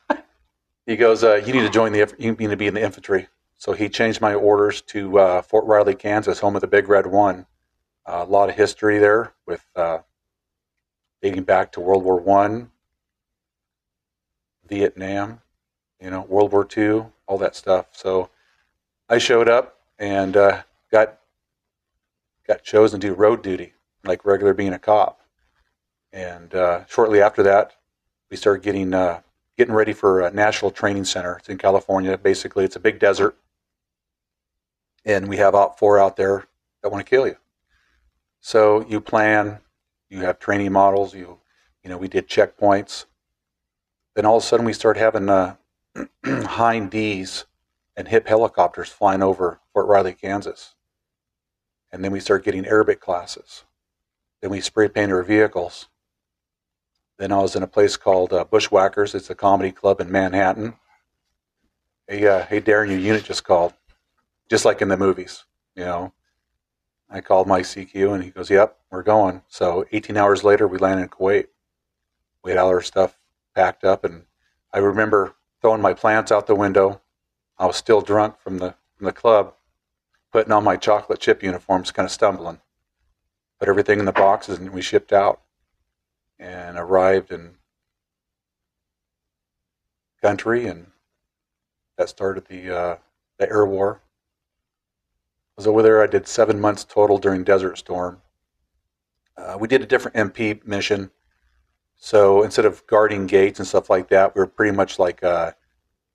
He 0.85 0.95
goes, 0.95 1.23
uh, 1.23 1.35
"You 1.35 1.53
need 1.53 1.61
to 1.61 1.69
join 1.69 1.91
the. 1.91 2.13
You 2.17 2.33
need 2.33 2.49
to 2.49 2.57
be 2.57 2.67
in 2.67 2.73
the 2.73 2.83
infantry." 2.83 3.27
So 3.57 3.73
he 3.73 3.89
changed 3.89 4.21
my 4.21 4.33
orders 4.33 4.81
to 4.83 5.17
uh, 5.17 5.41
Fort 5.41 5.65
Riley, 5.65 5.95
Kansas, 5.95 6.39
home 6.39 6.55
of 6.55 6.61
the 6.61 6.67
Big 6.67 6.87
Red 6.87 7.07
One. 7.07 7.47
Uh, 8.05 8.23
a 8.27 8.29
lot 8.29 8.49
of 8.49 8.55
history 8.55 8.99
there, 8.99 9.33
with 9.47 9.65
uh, 9.75 9.99
dating 11.21 11.43
back 11.43 11.71
to 11.71 11.81
World 11.81 12.03
War 12.03 12.19
One, 12.19 12.69
Vietnam, 14.67 15.41
you 15.99 16.11
know, 16.11 16.21
World 16.21 16.51
War 16.51 16.65
Two, 16.65 17.11
all 17.25 17.39
that 17.39 17.55
stuff. 17.55 17.87
So 17.93 18.29
I 19.09 19.17
showed 19.17 19.49
up 19.49 19.79
and 19.97 20.37
uh, 20.37 20.61
got 20.91 21.17
got 22.47 22.63
chosen 22.63 22.99
to 22.99 23.07
do 23.07 23.13
road 23.15 23.41
duty, 23.41 23.73
like 24.03 24.23
regular 24.23 24.53
being 24.53 24.73
a 24.73 24.79
cop. 24.79 25.21
And 26.15 26.55
uh, 26.55 26.85
shortly 26.87 27.21
after 27.21 27.43
that, 27.43 27.73
we 28.31 28.37
started 28.37 28.63
getting 28.63 28.93
uh, 28.93 29.19
getting 29.57 29.73
ready 29.73 29.91
for 29.91 30.21
a 30.21 30.31
national 30.31 30.71
training 30.71 31.03
center. 31.03 31.35
It's 31.35 31.49
in 31.49 31.57
California. 31.57 32.17
Basically, 32.17 32.63
it's 32.63 32.77
a 32.77 32.79
big 32.79 32.99
desert, 32.99 33.37
and 35.03 35.27
we 35.27 35.35
have 35.37 35.53
OPFOR 35.53 36.01
out 36.01 36.15
there 36.15 36.45
that 36.81 36.89
want 36.89 37.05
to 37.05 37.09
kill 37.09 37.27
you. 37.27 37.35
So 38.39 38.85
you 38.87 39.01
plan, 39.01 39.59
you 40.09 40.21
have 40.21 40.39
training 40.39 40.71
models. 40.71 41.13
You 41.13 41.39
you 41.83 41.89
know 41.89 41.97
we 41.97 42.07
did 42.07 42.29
checkpoints. 42.29 43.05
Then 44.15 44.25
all 44.25 44.37
of 44.37 44.43
a 44.43 44.45
sudden 44.45 44.65
we 44.65 44.71
start 44.71 44.95
having 44.95 45.27
uh, 45.27 45.57
hind 46.25 46.91
D's 46.91 47.43
and 47.97 48.07
hip 48.07 48.25
helicopters 48.25 48.87
flying 48.87 49.21
over 49.21 49.59
Fort 49.73 49.87
Riley, 49.87 50.13
Kansas. 50.13 50.75
And 51.91 52.05
then 52.05 52.13
we 52.13 52.21
start 52.21 52.45
getting 52.45 52.65
Arabic 52.65 53.01
classes. 53.01 53.65
Then 54.41 54.51
we 54.51 54.61
spray 54.61 54.87
paint 54.87 55.11
our 55.11 55.21
vehicles. 55.21 55.89
Then 57.17 57.31
I 57.31 57.39
was 57.39 57.55
in 57.55 57.63
a 57.63 57.67
place 57.67 57.95
called 57.95 58.33
uh, 58.33 58.43
Bushwhackers. 58.43 59.15
It's 59.15 59.29
a 59.29 59.35
comedy 59.35 59.71
club 59.71 60.01
in 60.01 60.11
Manhattan. 60.11 60.75
Hey, 62.07 62.27
uh, 62.27 62.45
hey, 62.45 62.59
Darrin, 62.59 62.91
your 62.91 62.99
unit 62.99 63.23
just 63.23 63.43
called, 63.43 63.73
just 64.49 64.65
like 64.65 64.81
in 64.81 64.89
the 64.89 64.97
movies, 64.97 65.45
you 65.75 65.85
know. 65.85 66.13
I 67.09 67.21
called 67.21 67.47
my 67.47 67.61
CQ 67.61 68.13
and 68.13 68.23
he 68.23 68.31
goes, 68.31 68.49
Yep, 68.49 68.77
we're 68.91 69.03
going. 69.03 69.41
So 69.47 69.85
18 69.91 70.17
hours 70.17 70.43
later, 70.43 70.67
we 70.67 70.77
landed 70.77 71.03
in 71.03 71.09
Kuwait. 71.09 71.47
We 72.43 72.51
had 72.51 72.57
all 72.57 72.69
our 72.69 72.81
stuff 72.81 73.17
packed 73.55 73.83
up, 73.83 74.03
and 74.03 74.25
I 74.73 74.79
remember 74.79 75.35
throwing 75.61 75.81
my 75.81 75.93
plants 75.93 76.31
out 76.31 76.47
the 76.47 76.55
window. 76.55 77.01
I 77.57 77.65
was 77.65 77.77
still 77.77 78.01
drunk 78.01 78.39
from 78.39 78.57
the 78.57 78.75
from 78.97 79.05
the 79.05 79.13
club, 79.13 79.53
putting 80.31 80.51
on 80.51 80.63
my 80.63 80.75
chocolate 80.75 81.19
chip 81.19 81.41
uniforms, 81.41 81.91
kind 81.91 82.05
of 82.05 82.11
stumbling. 82.11 82.59
Put 83.59 83.69
everything 83.69 83.99
in 83.99 84.05
the 84.05 84.11
boxes, 84.11 84.59
and 84.59 84.71
we 84.71 84.81
shipped 84.81 85.13
out 85.13 85.41
and 86.39 86.77
arrived 86.77 87.31
in 87.31 87.55
country, 90.21 90.65
and 90.65 90.87
that 91.97 92.09
started 92.09 92.47
the 92.47 92.75
uh, 92.75 92.97
the 93.37 93.49
air 93.49 93.65
war. 93.65 94.01
I 94.01 95.53
was 95.57 95.67
over 95.67 95.83
there. 95.83 96.01
I 96.01 96.07
did 96.07 96.27
seven 96.27 96.59
months 96.59 96.83
total 96.83 97.17
during 97.17 97.43
Desert 97.43 97.77
Storm. 97.77 98.21
Uh, 99.37 99.57
we 99.59 99.67
did 99.67 99.81
a 99.81 99.85
different 99.85 100.17
MP 100.17 100.65
mission, 100.65 101.11
so 101.95 102.43
instead 102.43 102.65
of 102.65 102.85
guarding 102.87 103.27
gates 103.27 103.59
and 103.59 103.67
stuff 103.67 103.89
like 103.89 104.09
that, 104.09 104.33
we 104.33 104.39
were 104.39 104.47
pretty 104.47 104.75
much 104.75 104.97
like 104.97 105.23
uh, 105.23 105.51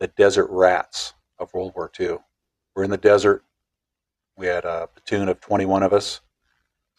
the 0.01 0.09
desert 0.09 0.49
rats 0.51 1.15
of 1.39 1.53
World 1.55 1.73
War 1.77 1.91
II. 1.99 2.19
We're 2.75 2.85
in 2.85 2.91
the 2.91 2.97
desert. 2.97 3.45
We 4.37 4.47
had 4.47 4.65
a 4.65 4.89
platoon 4.89 5.29
of 5.29 5.41
21 5.41 5.83
of 5.83 5.93
us, 5.93 6.21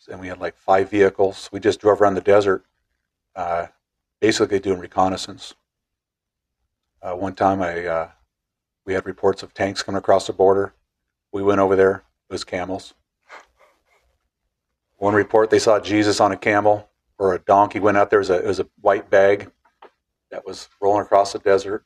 and 0.09 0.19
we 0.19 0.27
had 0.27 0.39
like 0.39 0.55
five 0.55 0.89
vehicles. 0.89 1.49
We 1.51 1.59
just 1.59 1.81
drove 1.81 2.01
around 2.01 2.13
the 2.13 2.21
desert, 2.21 2.63
uh, 3.35 3.67
basically 4.19 4.59
doing 4.59 4.79
reconnaissance. 4.79 5.53
Uh, 7.01 7.13
one 7.13 7.33
time, 7.33 7.61
I 7.61 7.85
uh, 7.85 8.09
we 8.85 8.93
had 8.93 9.05
reports 9.05 9.43
of 9.43 9.53
tanks 9.53 9.83
coming 9.83 9.99
across 9.99 10.27
the 10.27 10.33
border. 10.33 10.73
We 11.31 11.41
went 11.41 11.59
over 11.59 11.75
there. 11.75 12.03
It 12.29 12.33
was 12.33 12.43
camels. 12.43 12.93
One 14.97 15.15
report, 15.15 15.49
they 15.49 15.59
saw 15.59 15.79
Jesus 15.79 16.19
on 16.19 16.31
a 16.31 16.37
camel 16.37 16.89
or 17.17 17.33
a 17.33 17.39
donkey. 17.39 17.79
Went 17.79 17.97
out 17.97 18.09
there. 18.09 18.19
It 18.19 18.21
was 18.21 18.29
a, 18.29 18.37
it 18.43 18.47
was 18.47 18.59
a 18.59 18.67
white 18.81 19.09
bag 19.09 19.51
that 20.29 20.45
was 20.45 20.69
rolling 20.79 21.01
across 21.01 21.33
the 21.33 21.39
desert. 21.39 21.85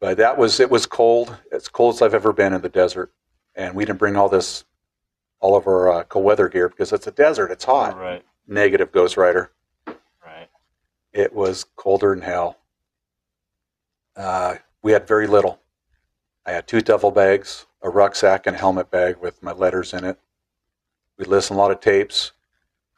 But 0.00 0.16
that 0.16 0.38
was 0.38 0.58
it 0.58 0.70
was 0.70 0.86
cold. 0.86 1.36
It's 1.52 1.68
cold 1.68 1.94
as 1.96 2.02
I've 2.02 2.14
ever 2.14 2.32
been 2.32 2.52
in 2.52 2.62
the 2.62 2.68
desert, 2.68 3.12
and 3.54 3.74
we 3.74 3.84
didn't 3.84 3.98
bring 3.98 4.16
all 4.16 4.28
this, 4.28 4.64
all 5.38 5.54
of 5.54 5.66
our 5.66 5.92
uh, 5.92 6.04
cold 6.04 6.24
weather 6.24 6.48
gear 6.48 6.68
because 6.68 6.92
it's 6.92 7.06
a 7.06 7.12
desert. 7.12 7.50
It's 7.50 7.64
hot. 7.64 7.96
Right. 7.96 8.24
Negative 8.46 8.90
Ghost 8.90 9.16
Rider. 9.16 9.50
Right. 9.86 10.48
It 11.12 11.32
was 11.32 11.64
colder 11.76 12.14
than 12.14 12.22
hell. 12.22 12.58
Uh, 14.16 14.56
we 14.82 14.92
had 14.92 15.06
very 15.06 15.26
little. 15.26 15.60
I 16.44 16.52
had 16.52 16.66
two 16.66 16.80
duffel 16.80 17.10
bags, 17.10 17.66
a 17.82 17.88
rucksack, 17.88 18.46
and 18.46 18.56
a 18.56 18.58
helmet 18.58 18.90
bag 18.90 19.16
with 19.18 19.42
my 19.42 19.52
letters 19.52 19.92
in 19.92 20.04
it. 20.04 20.18
We 21.18 21.24
listened 21.24 21.58
a 21.58 21.62
lot 21.62 21.70
of 21.70 21.80
tapes. 21.80 22.32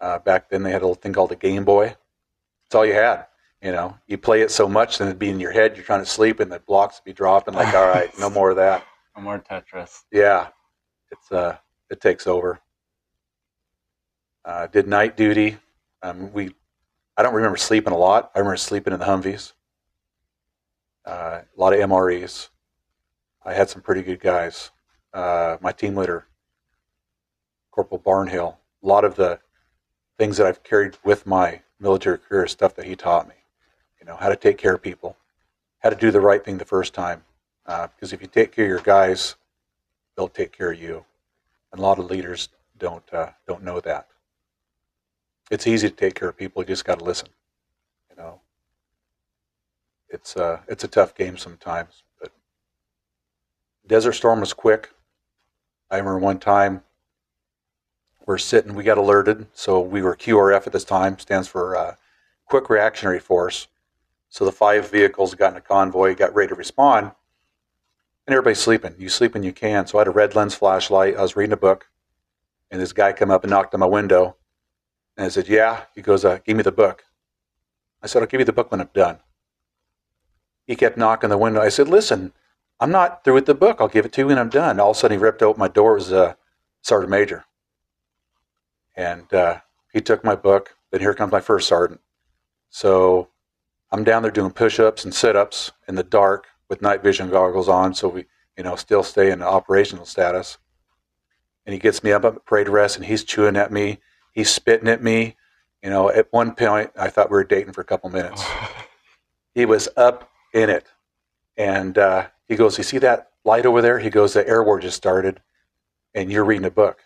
Uh, 0.00 0.18
back 0.18 0.48
then, 0.48 0.62
they 0.62 0.70
had 0.70 0.82
a 0.82 0.86
little 0.86 0.94
thing 0.94 1.12
called 1.12 1.32
a 1.32 1.36
Game 1.36 1.64
Boy. 1.64 1.88
That's 2.64 2.74
all 2.74 2.86
you 2.86 2.94
had. 2.94 3.26
You 3.62 3.72
know, 3.72 3.96
you 4.06 4.18
play 4.18 4.42
it 4.42 4.50
so 4.50 4.68
much, 4.68 4.98
then 4.98 5.08
it'd 5.08 5.18
be 5.18 5.30
in 5.30 5.40
your 5.40 5.52
head. 5.52 5.76
You're 5.76 5.86
trying 5.86 6.00
to 6.00 6.06
sleep, 6.06 6.40
and 6.40 6.52
the 6.52 6.58
blocks 6.60 7.00
would 7.00 7.08
be 7.08 7.14
dropping. 7.14 7.54
Like, 7.54 7.74
all 7.74 7.88
right, 7.88 8.10
no 8.18 8.28
more 8.30 8.50
of 8.50 8.56
that. 8.56 8.84
No 9.16 9.22
more 9.22 9.38
Tetris. 9.38 10.02
Yeah, 10.12 10.48
it's 11.10 11.32
uh, 11.32 11.56
it 11.88 12.00
takes 12.00 12.26
over. 12.26 12.60
Uh, 14.44 14.66
did 14.66 14.86
night 14.86 15.16
duty. 15.16 15.56
Um, 16.02 16.32
we, 16.32 16.54
I 17.16 17.22
don't 17.22 17.34
remember 17.34 17.56
sleeping 17.56 17.92
a 17.92 17.96
lot. 17.96 18.30
I 18.34 18.40
remember 18.40 18.56
sleeping 18.56 18.92
in 18.92 18.98
the 18.98 19.06
Humvees. 19.06 19.52
Uh, 21.06 21.40
a 21.56 21.60
lot 21.60 21.72
of 21.72 21.80
MREs. 21.80 22.48
I 23.44 23.54
had 23.54 23.70
some 23.70 23.82
pretty 23.82 24.02
good 24.02 24.20
guys. 24.20 24.70
Uh, 25.12 25.56
my 25.60 25.72
team 25.72 25.94
leader, 25.94 26.26
Corporal 27.70 28.00
Barnhill. 28.00 28.56
A 28.82 28.86
lot 28.86 29.04
of 29.04 29.16
the 29.16 29.38
things 30.18 30.36
that 30.36 30.46
I've 30.46 30.62
carried 30.62 30.96
with 31.04 31.26
my 31.26 31.60
military 31.80 32.18
career 32.18 32.44
is 32.44 32.52
stuff 32.52 32.74
that 32.76 32.86
he 32.86 32.96
taught 32.96 33.28
me. 33.28 33.34
You 34.00 34.06
know, 34.06 34.16
how 34.16 34.28
to 34.28 34.36
take 34.36 34.58
care 34.58 34.74
of 34.74 34.82
people, 34.82 35.16
how 35.78 35.90
to 35.90 35.96
do 35.96 36.10
the 36.10 36.20
right 36.20 36.44
thing 36.44 36.58
the 36.58 36.64
first 36.64 36.94
time. 36.94 37.24
Uh, 37.66 37.86
because 37.88 38.12
if 38.12 38.20
you 38.20 38.28
take 38.28 38.52
care 38.52 38.64
of 38.64 38.68
your 38.68 38.80
guys, 38.80 39.36
they'll 40.16 40.28
take 40.28 40.52
care 40.52 40.72
of 40.72 40.80
you. 40.80 41.04
And 41.72 41.80
a 41.80 41.82
lot 41.82 41.98
of 41.98 42.10
leaders 42.10 42.48
don't 42.78 43.04
uh, 43.12 43.30
don't 43.46 43.62
know 43.62 43.80
that. 43.80 44.08
It's 45.50 45.66
easy 45.66 45.88
to 45.88 45.94
take 45.94 46.14
care 46.14 46.28
of 46.28 46.36
people. 46.36 46.62
You 46.62 46.68
just 46.68 46.84
got 46.84 46.98
to 46.98 47.04
listen. 47.04 47.28
You 48.10 48.16
know, 48.16 48.40
it's 50.08 50.36
uh, 50.36 50.60
it's 50.68 50.84
a 50.84 50.88
tough 50.88 51.14
game 51.14 51.36
sometimes. 51.36 52.02
But 52.20 52.32
Desert 53.86 54.12
Storm 54.12 54.40
was 54.40 54.52
quick. 54.52 54.90
I 55.90 55.98
remember 55.98 56.18
one 56.18 56.38
time 56.38 56.82
we're 58.26 58.38
sitting. 58.38 58.74
We 58.74 58.84
got 58.84 58.98
alerted, 58.98 59.46
so 59.52 59.80
we 59.80 60.02
were 60.02 60.16
QRF 60.16 60.66
at 60.66 60.72
this 60.72 60.84
time. 60.84 61.18
Stands 61.18 61.46
for 61.48 61.76
uh, 61.76 61.96
Quick 62.46 62.70
Reactionary 62.70 63.20
Force. 63.20 63.68
So 64.30 64.44
the 64.44 64.52
five 64.52 64.90
vehicles 64.90 65.34
got 65.34 65.52
in 65.52 65.58
a 65.58 65.60
convoy, 65.60 66.14
got 66.14 66.34
ready 66.34 66.48
to 66.48 66.54
respond 66.54 67.12
and 68.26 68.34
everybody's 68.34 68.60
sleeping. 68.60 68.94
You 68.98 69.08
sleep 69.08 69.34
when 69.34 69.42
you 69.42 69.52
can. 69.52 69.86
So 69.86 69.98
I 69.98 70.00
had 70.00 70.08
a 70.08 70.12
red 70.12 70.34
lens 70.34 70.54
flashlight. 70.54 71.16
I 71.16 71.22
was 71.22 71.36
reading 71.36 71.52
a 71.52 71.58
book, 71.58 71.88
and 72.70 72.80
this 72.80 72.92
guy 72.92 73.12
came 73.12 73.30
up 73.30 73.44
and 73.44 73.50
knocked 73.50 73.74
on 73.74 73.80
my 73.80 73.86
window. 73.86 74.36
And 75.16 75.26
I 75.26 75.28
said, 75.28 75.48
"Yeah." 75.48 75.84
He 75.94 76.02
goes, 76.02 76.24
uh, 76.24 76.38
"Give 76.44 76.56
me 76.56 76.62
the 76.62 76.72
book." 76.72 77.04
I 78.02 78.06
said, 78.06 78.22
"I'll 78.22 78.28
give 78.28 78.40
you 78.40 78.44
the 78.44 78.52
book 78.52 78.70
when 78.70 78.80
I'm 78.80 78.90
done." 78.92 79.20
He 80.66 80.76
kept 80.76 80.96
knocking 80.96 81.30
the 81.30 81.38
window. 81.38 81.60
I 81.60 81.68
said, 81.68 81.88
"Listen, 81.88 82.32
I'm 82.80 82.90
not 82.90 83.22
through 83.22 83.34
with 83.34 83.46
the 83.46 83.54
book. 83.54 83.76
I'll 83.80 83.88
give 83.88 84.04
it 84.04 84.12
to 84.14 84.22
you 84.22 84.26
when 84.28 84.38
I'm 84.38 84.48
done." 84.48 84.80
All 84.80 84.90
of 84.90 84.96
a 84.96 85.00
sudden, 85.00 85.18
he 85.18 85.22
ripped 85.22 85.42
open 85.42 85.60
my 85.60 85.68
door. 85.68 85.92
It 85.92 86.00
was 86.00 86.12
uh, 86.12 86.34
Sergeant 86.82 87.10
Major, 87.10 87.44
and 88.96 89.32
uh, 89.32 89.60
he 89.92 90.00
took 90.00 90.24
my 90.24 90.34
book. 90.34 90.76
Then 90.90 91.00
here 91.00 91.14
comes 91.14 91.32
my 91.32 91.40
first 91.40 91.68
sergeant. 91.68 92.00
So 92.70 93.28
I'm 93.90 94.04
down 94.04 94.22
there 94.22 94.32
doing 94.32 94.50
push-ups 94.50 95.04
and 95.04 95.14
sit-ups 95.14 95.72
in 95.86 95.94
the 95.94 96.02
dark 96.02 96.48
with 96.68 96.82
night 96.82 97.02
vision 97.02 97.30
goggles 97.30 97.68
on, 97.68 97.94
so 97.94 98.08
we, 98.08 98.24
you 98.56 98.64
know, 98.64 98.74
still 98.74 99.02
stay 99.02 99.30
in 99.30 99.42
operational 99.42 100.06
status. 100.06 100.58
And 101.64 101.72
he 101.72 101.78
gets 101.78 102.02
me 102.02 102.10
up 102.12 102.24
at 102.24 102.44
parade 102.44 102.68
rest, 102.68 102.96
and 102.96 103.06
he's 103.06 103.22
chewing 103.22 103.56
at 103.56 103.70
me. 103.70 104.00
He's 104.34 104.50
spitting 104.50 104.88
at 104.88 105.02
me. 105.02 105.36
You 105.82 105.90
know, 105.90 106.10
at 106.10 106.32
one 106.32 106.54
point, 106.54 106.90
I 106.98 107.08
thought 107.08 107.30
we 107.30 107.36
were 107.36 107.44
dating 107.44 107.72
for 107.72 107.80
a 107.80 107.84
couple 107.84 108.10
minutes. 108.10 108.44
he 109.54 109.64
was 109.64 109.88
up 109.96 110.30
in 110.52 110.70
it, 110.70 110.86
and 111.56 111.96
uh, 111.96 112.26
he 112.48 112.56
goes, 112.56 112.76
"You 112.76 112.84
see 112.84 112.98
that 112.98 113.30
light 113.44 113.66
over 113.66 113.80
there?" 113.80 113.98
He 113.98 114.10
goes, 114.10 114.32
"The 114.32 114.46
air 114.46 114.62
war 114.62 114.80
just 114.80 114.96
started, 114.96 115.40
and 116.14 116.32
you're 116.32 116.44
reading 116.44 116.66
a 116.66 116.70
book." 116.70 117.04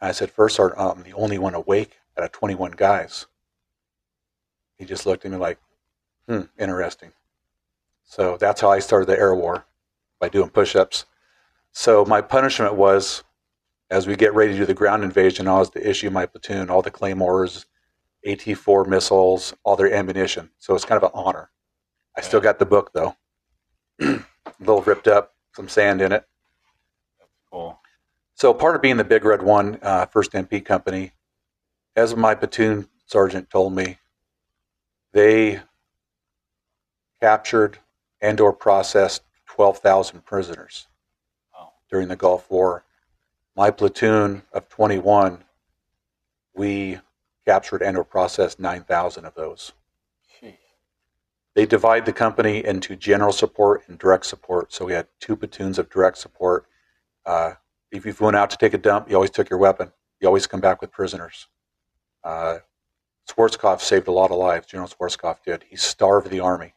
I 0.00 0.12
said, 0.12 0.30
First 0.30 0.56
Sergeant, 0.56 0.80
I'm 0.80 1.02
the 1.02 1.12
only 1.12 1.36
one 1.36 1.54
awake 1.54 1.98
out 2.16 2.24
of 2.24 2.32
21 2.32 2.72
guys." 2.72 3.26
He 4.78 4.84
just 4.86 5.04
looked 5.04 5.24
at 5.24 5.30
me 5.30 5.36
like, 5.36 5.58
"Hmm, 6.28 6.42
interesting." 6.58 7.12
So 8.04 8.36
that's 8.36 8.60
how 8.60 8.70
I 8.70 8.78
started 8.78 9.06
the 9.06 9.18
air 9.18 9.34
war 9.34 9.64
by 10.18 10.28
doing 10.28 10.50
push 10.50 10.76
ups. 10.76 11.06
So 11.72 12.04
my 12.04 12.20
punishment 12.20 12.74
was 12.74 13.24
as 13.90 14.06
we 14.06 14.16
get 14.16 14.34
ready 14.34 14.52
to 14.52 14.58
do 14.58 14.66
the 14.66 14.74
ground 14.74 15.02
invasion, 15.02 15.48
I 15.48 15.58
was 15.58 15.70
to 15.70 15.88
issue 15.88 16.10
my 16.10 16.26
platoon 16.26 16.70
all 16.70 16.82
the 16.82 16.90
claymores, 16.90 17.66
AT 18.26 18.42
4 18.56 18.84
missiles, 18.84 19.54
all 19.64 19.76
their 19.76 19.92
ammunition. 19.92 20.50
So 20.58 20.74
it's 20.74 20.84
kind 20.84 21.02
of 21.02 21.10
an 21.12 21.20
honor. 21.20 21.50
I 22.16 22.20
still 22.20 22.40
got 22.40 22.58
the 22.58 22.66
book 22.66 22.92
though, 22.92 23.16
a 24.00 24.22
little 24.60 24.82
ripped 24.82 25.08
up, 25.08 25.34
some 25.54 25.68
sand 25.68 26.00
in 26.02 26.12
it. 26.12 26.24
Cool. 27.50 27.78
So 28.34 28.54
part 28.54 28.76
of 28.76 28.82
being 28.82 28.96
the 28.96 29.04
Big 29.04 29.24
Red 29.24 29.42
One, 29.42 29.78
uh, 29.82 30.06
First 30.06 30.32
MP 30.32 30.64
Company, 30.64 31.12
as 31.96 32.14
my 32.14 32.34
platoon 32.34 32.88
sergeant 33.06 33.50
told 33.50 33.74
me, 33.74 33.98
they 35.12 35.60
captured 37.20 37.78
and 38.20 38.40
or 38.40 38.52
processed 38.52 39.22
12,000 39.48 40.24
prisoners 40.24 40.86
Wow. 41.52 41.72
during 41.90 42.08
the 42.08 42.16
Gulf 42.16 42.50
War. 42.50 42.84
My 43.60 43.70
platoon 43.70 44.40
of 44.54 44.70
21, 44.70 45.44
we 46.54 46.98
captured 47.44 47.82
and 47.82 47.94
or 47.94 48.04
processed 48.04 48.58
9,000 48.58 49.26
of 49.26 49.34
those. 49.34 49.72
Jeez. 50.42 50.56
They 51.54 51.66
divide 51.66 52.06
the 52.06 52.12
company 52.14 52.64
into 52.64 52.96
general 52.96 53.32
support 53.32 53.82
and 53.86 53.98
direct 53.98 54.24
support. 54.24 54.72
So 54.72 54.86
we 54.86 54.94
had 54.94 55.08
two 55.20 55.36
platoons 55.36 55.78
of 55.78 55.90
direct 55.90 56.16
support. 56.16 56.68
Uh, 57.26 57.52
if 57.92 58.06
you 58.06 58.14
went 58.18 58.34
out 58.34 58.48
to 58.48 58.56
take 58.56 58.72
a 58.72 58.78
dump, 58.78 59.10
you 59.10 59.14
always 59.14 59.28
took 59.28 59.50
your 59.50 59.58
weapon. 59.58 59.92
You 60.20 60.28
always 60.28 60.46
come 60.46 60.60
back 60.60 60.80
with 60.80 60.90
prisoners. 60.90 61.46
Uh, 62.24 62.60
Schwarzkopf 63.28 63.82
saved 63.82 64.08
a 64.08 64.12
lot 64.12 64.30
of 64.30 64.38
lives. 64.38 64.68
General 64.68 64.88
Schwarzkopf 64.88 65.42
did. 65.44 65.64
He 65.68 65.76
starved 65.76 66.30
the 66.30 66.40
army. 66.40 66.72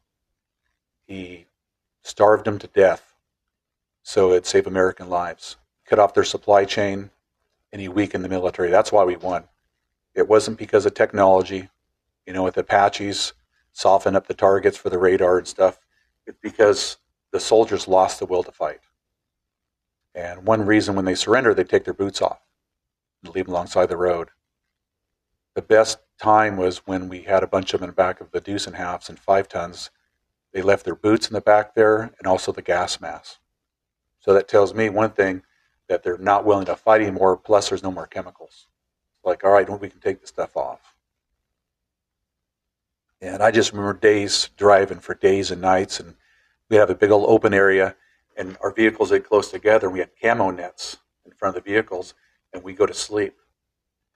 He 1.08 1.46
starved 2.04 2.44
them 2.44 2.60
to 2.60 2.68
death 2.68 3.16
so 4.02 4.34
it 4.34 4.46
saved 4.46 4.68
American 4.68 5.08
lives. 5.08 5.56
Cut 5.94 6.00
off 6.00 6.16
their 6.16 6.24
supply 6.24 6.66
chain, 6.66 7.12
and 7.72 7.80
he 7.80 7.88
weakened 7.88 8.26
the 8.26 8.30
military. 8.30 8.72
That's 8.72 8.92
why 8.92 9.04
we 9.04 9.16
won. 9.16 9.44
It 10.16 10.28
wasn't 10.28 10.58
because 10.58 10.88
of 10.88 10.96
technology, 10.96 11.70
you 12.26 12.34
know, 12.34 12.42
with 12.42 12.58
Apaches, 12.58 13.34
soften 13.74 14.16
up 14.16 14.26
the 14.26 14.34
targets 14.34 14.76
for 14.76 14.90
the 14.90 14.98
radar 14.98 15.38
and 15.38 15.48
stuff. 15.48 15.80
It's 16.26 16.40
because 16.42 16.98
the 17.32 17.40
soldiers 17.40 17.88
lost 17.88 18.18
the 18.18 18.26
will 18.26 18.42
to 18.42 18.52
fight. 18.52 18.80
And 20.16 20.48
one 20.48 20.66
reason 20.66 20.96
when 20.96 21.06
they 21.06 21.14
surrender, 21.14 21.54
they 21.54 21.64
take 21.64 21.84
their 21.84 21.94
boots 21.94 22.24
off 22.24 22.42
and 23.24 23.36
leave 23.36 23.46
them 23.46 23.54
alongside 23.54 23.86
the 23.86 23.96
road. 23.96 24.30
The 25.54 25.62
best 25.62 26.00
time 26.20 26.58
was 26.58 26.88
when 26.88 27.08
we 27.08 27.22
had 27.22 27.44
a 27.44 27.48
bunch 27.48 27.76
of 27.76 27.82
them 27.82 27.90
in 27.90 27.92
the 27.92 27.96
back 27.96 28.20
of 28.20 28.32
the 28.32 28.42
deuce 28.42 28.66
and 28.66 28.78
halves 28.78 29.10
and 29.10 29.20
five 29.20 29.48
tons. 29.48 29.92
They 30.54 30.64
left 30.64 30.86
their 30.86 30.96
boots 30.96 31.28
in 31.28 31.36
the 31.36 31.40
back 31.42 31.76
there 31.76 32.16
and 32.18 32.26
also 32.26 32.52
the 32.52 32.64
gas 32.64 33.00
mask. 33.00 33.38
So 34.22 34.34
that 34.34 34.48
tells 34.48 34.74
me 34.74 34.90
one 34.90 35.12
thing 35.12 35.44
that 35.90 36.04
they're 36.04 36.18
not 36.18 36.46
willing 36.46 36.66
to 36.66 36.76
fight 36.76 37.02
anymore, 37.02 37.38
plus 37.38 37.70
there's 37.70 37.84
no 37.84 37.92
more 37.92 38.08
chemicals. 38.08 38.68
Like, 39.24 39.44
all 39.44 39.52
right, 39.52 39.70
we 39.80 39.90
can 39.90 40.00
take 40.00 40.22
the 40.22 40.28
stuff 40.28 40.56
off. 40.58 40.96
And 43.22 43.42
I 43.42 43.52
just 43.52 43.72
remember 43.72 43.94
days 43.94 44.50
driving 44.58 45.00
for 45.00 45.14
days 45.14 45.52
and 45.52 45.62
nights, 45.62 46.00
and 46.00 46.16
we 46.70 46.76
have 46.78 46.90
a 46.90 46.96
big 46.96 47.12
old 47.12 47.30
open 47.30 47.54
area, 47.54 47.96
and 48.36 48.58
our 48.62 48.72
vehicles 48.72 49.12
are 49.12 49.20
close 49.20 49.50
together, 49.50 49.88
and 49.88 49.94
we 49.94 50.00
had 50.00 50.10
camo 50.22 50.52
nets 50.52 50.98
in 51.26 51.32
front 51.32 51.56
of 51.56 51.64
the 51.64 51.70
vehicles, 51.70 52.14
and 52.54 52.64
we 52.64 52.74
go 52.74 52.86
to 52.86 52.94
sleep 52.94 53.36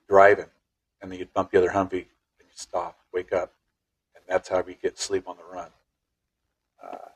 driving, 0.09 0.47
and 1.01 1.11
then 1.11 1.19
you'd 1.19 1.33
bump 1.33 1.51
the 1.51 1.57
other 1.57 1.69
Humvee, 1.69 1.93
and 1.93 2.47
you 2.47 2.55
stop, 2.55 2.99
wake 3.13 3.31
up, 3.31 3.53
and 4.15 4.23
that's 4.27 4.49
how 4.49 4.61
we 4.61 4.75
get 4.75 4.99
sleep 4.99 5.27
on 5.27 5.37
the 5.37 5.55
run. 5.55 5.69
Uh, 6.83 7.09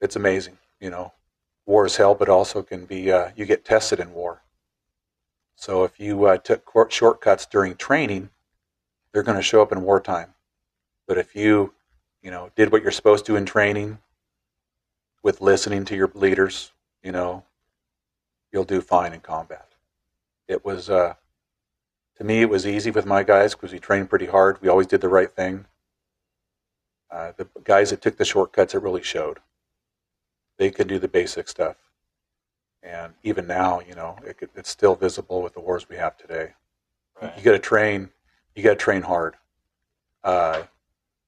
it's 0.00 0.16
amazing, 0.16 0.58
you 0.80 0.90
know. 0.90 1.12
War 1.66 1.86
is 1.86 1.96
hell, 1.96 2.14
but 2.14 2.28
also 2.28 2.62
can 2.62 2.84
be 2.84 3.12
uh, 3.12 3.30
you 3.36 3.46
get 3.46 3.64
tested 3.64 4.00
in 4.00 4.12
war. 4.12 4.42
So 5.54 5.84
if 5.84 6.00
you 6.00 6.24
uh, 6.24 6.38
took 6.38 6.68
shortcuts 6.90 7.46
during 7.46 7.76
training, 7.76 8.30
they're 9.12 9.22
going 9.22 9.36
to 9.36 9.42
show 9.42 9.62
up 9.62 9.70
in 9.72 9.82
wartime. 9.82 10.34
But 11.06 11.18
if 11.18 11.36
you, 11.36 11.72
you 12.22 12.30
know, 12.30 12.50
did 12.56 12.72
what 12.72 12.82
you're 12.82 12.90
supposed 12.90 13.26
to 13.26 13.36
in 13.36 13.46
training, 13.46 13.98
with 15.22 15.40
listening 15.40 15.84
to 15.84 15.96
your 15.96 16.10
leaders, 16.14 16.72
you 17.02 17.12
know, 17.12 17.44
you'll 18.52 18.64
do 18.64 18.80
fine 18.80 19.12
in 19.12 19.20
combat. 19.20 19.68
It 20.48 20.64
was, 20.64 20.90
uh, 20.90 21.14
to 22.16 22.24
me, 22.24 22.40
it 22.42 22.50
was 22.50 22.66
easy 22.66 22.90
with 22.90 23.06
my 23.06 23.22
guys 23.22 23.54
because 23.54 23.72
we 23.72 23.78
trained 23.78 24.10
pretty 24.10 24.26
hard. 24.26 24.60
We 24.60 24.68
always 24.68 24.88
did 24.88 25.00
the 25.00 25.08
right 25.08 25.30
thing. 25.30 25.66
Uh, 27.10 27.32
the 27.36 27.46
guys 27.62 27.90
that 27.90 28.02
took 28.02 28.16
the 28.16 28.24
shortcuts, 28.24 28.74
it 28.74 28.82
really 28.82 29.02
showed. 29.02 29.38
They 30.58 30.70
could 30.70 30.88
do 30.88 30.98
the 30.98 31.08
basic 31.08 31.48
stuff. 31.48 31.76
And 32.82 33.14
even 33.22 33.46
now, 33.46 33.80
you 33.80 33.94
know, 33.94 34.16
it 34.26 34.38
could, 34.38 34.50
it's 34.56 34.70
still 34.70 34.94
visible 34.94 35.42
with 35.42 35.54
the 35.54 35.60
wars 35.60 35.88
we 35.88 35.96
have 35.96 36.16
today. 36.16 36.50
Right. 37.20 37.32
You 37.36 37.42
got 37.42 37.52
to 37.52 37.58
train. 37.58 38.10
You 38.54 38.62
got 38.62 38.70
to 38.70 38.76
train 38.76 39.02
hard. 39.02 39.36
Uh, 40.24 40.62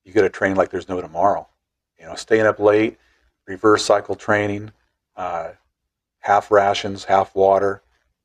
you 0.04 0.12
got 0.12 0.22
to 0.22 0.30
train 0.30 0.56
like 0.56 0.70
there's 0.70 0.88
no 0.88 1.00
tomorrow. 1.00 1.48
You 1.98 2.06
know, 2.06 2.14
staying 2.16 2.46
up 2.46 2.58
late, 2.58 2.98
reverse 3.46 3.84
cycle 3.84 4.16
training, 4.16 4.72
uh, 5.16 5.52
half 6.18 6.50
rations, 6.50 7.04
half 7.04 7.34
water. 7.34 7.82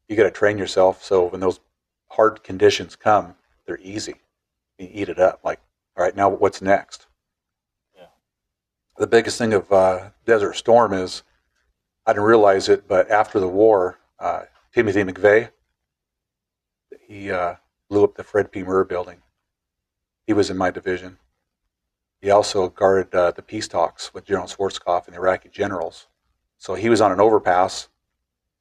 You 0.08 0.15
got 0.15 0.24
to 0.24 0.32
train 0.32 0.58
yourself 0.58 1.03
so 1.03 1.25
when 1.25 1.39
those 1.39 1.60
hard 2.08 2.44
conditions 2.44 2.96
come, 2.96 3.36
they're 3.65 3.79
easy. 3.82 4.15
You 4.79 4.89
eat 4.91 5.10
it 5.10 5.20
up. 5.20 5.41
Like, 5.44 5.60
all 5.96 6.03
right, 6.03 6.15
now 6.15 6.29
what's 6.29 6.62
next? 6.62 7.06
The 9.00 9.08
biggest 9.08 9.38
thing 9.38 9.53
of 9.53 9.72
uh, 9.72 10.10
Desert 10.25 10.58
Storm 10.58 10.91
is 10.91 11.24
I 12.06 12.12
didn't 12.12 12.25
realize 12.25 12.68
it, 12.68 12.86
but 12.86 13.10
after 13.10 13.39
the 13.39 13.48
war, 13.48 13.98
uh, 14.20 14.41
Timothy 14.74 15.06
McVeigh, 15.06 15.51
he 17.08 17.32
uh, 17.32 17.56
blew 17.89 18.03
up 18.03 18.15
the 18.15 18.25
Fred 18.25 18.51
P. 18.51 18.62
Murrah 18.62 18.89
building. 18.89 19.22
He 20.27 20.34
was 20.34 20.50
in 20.50 20.58
my 20.58 20.70
division. 20.70 21.18
He 22.20 22.29
also 22.29 22.68
guarded 22.68 23.15
uh, 23.15 23.32
the 23.32 23.41
peace 23.41 23.70
talks 23.70 24.13
with 24.13 24.25
General 24.25 24.48
Schwarzkopf 24.48 25.06
and 25.06 25.15
the 25.15 25.20
Iraqi 25.20 25.48
generals. 25.48 26.08
So 26.58 26.74
he 26.74 26.89
was 26.89 27.00
on 27.00 27.13
an 27.13 27.21
overpass 27.21 27.88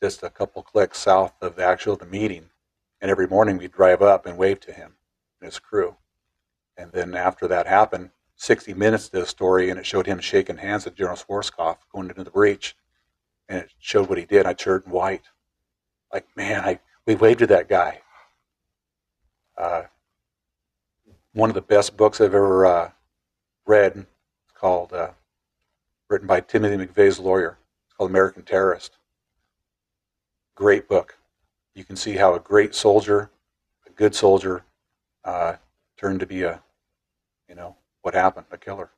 just 0.00 0.22
a 0.22 0.30
couple 0.30 0.62
clicks 0.62 0.98
south 0.98 1.32
of 1.42 1.56
the 1.56 1.64
actual 1.64 1.96
the 1.96 2.06
meeting. 2.06 2.50
And 3.00 3.10
every 3.10 3.26
morning 3.26 3.58
we'd 3.58 3.72
drive 3.72 4.02
up 4.02 4.24
and 4.24 4.38
wave 4.38 4.60
to 4.60 4.72
him 4.72 4.94
and 5.40 5.46
his 5.48 5.58
crew. 5.58 5.96
And 6.76 6.92
then 6.92 7.16
after 7.16 7.48
that 7.48 7.66
happened, 7.66 8.10
60 8.38 8.72
minutes 8.74 9.09
to 9.09 9.20
the 9.20 9.27
story, 9.27 9.68
and 9.68 9.79
it 9.79 9.85
showed 9.85 10.07
him 10.07 10.20
shaking 10.20 10.57
hands 10.57 10.85
with 10.85 10.94
General 10.94 11.16
Schwarzkopf 11.16 11.79
going 11.92 12.09
into 12.09 12.24
the 12.24 12.31
breach. 12.31 12.77
And 13.48 13.59
it 13.59 13.72
showed 13.79 14.09
what 14.09 14.18
he 14.18 14.24
did. 14.24 14.46
I 14.46 14.53
turned 14.53 14.87
white. 14.87 15.24
Like, 16.12 16.27
man, 16.37 16.62
I 16.64 16.81
we 17.05 17.14
waved 17.14 17.40
to 17.40 17.46
that 17.48 17.68
guy. 17.68 18.01
Uh, 19.57 19.85
one 21.33 21.51
of 21.51 21.55
the 21.55 21.62
best 21.62 21.96
books 21.96 22.20
I've 22.20 22.35
ever 22.35 22.66
uh, 22.66 22.90
read 23.66 24.07
called, 24.55 24.92
uh, 24.92 25.11
written 26.09 26.27
by 26.27 26.40
Timothy 26.40 26.77
McVeigh's 26.77 27.18
lawyer. 27.18 27.59
It's 27.87 27.94
called 27.94 28.11
American 28.11 28.42
Terrorist. 28.42 28.98
Great 30.55 30.88
book. 30.88 31.16
You 31.74 31.85
can 31.85 31.96
see 31.96 32.12
how 32.12 32.35
a 32.35 32.40
great 32.40 32.74
soldier, 32.74 33.31
a 33.87 33.90
good 33.90 34.14
soldier, 34.14 34.64
uh, 35.24 35.55
turned 35.96 36.20
to 36.20 36.27
be 36.27 36.42
a, 36.42 36.61
you 37.48 37.55
know, 37.55 37.77
what 38.02 38.14
happened, 38.14 38.46
a 38.50 38.58
killer. 38.58 38.90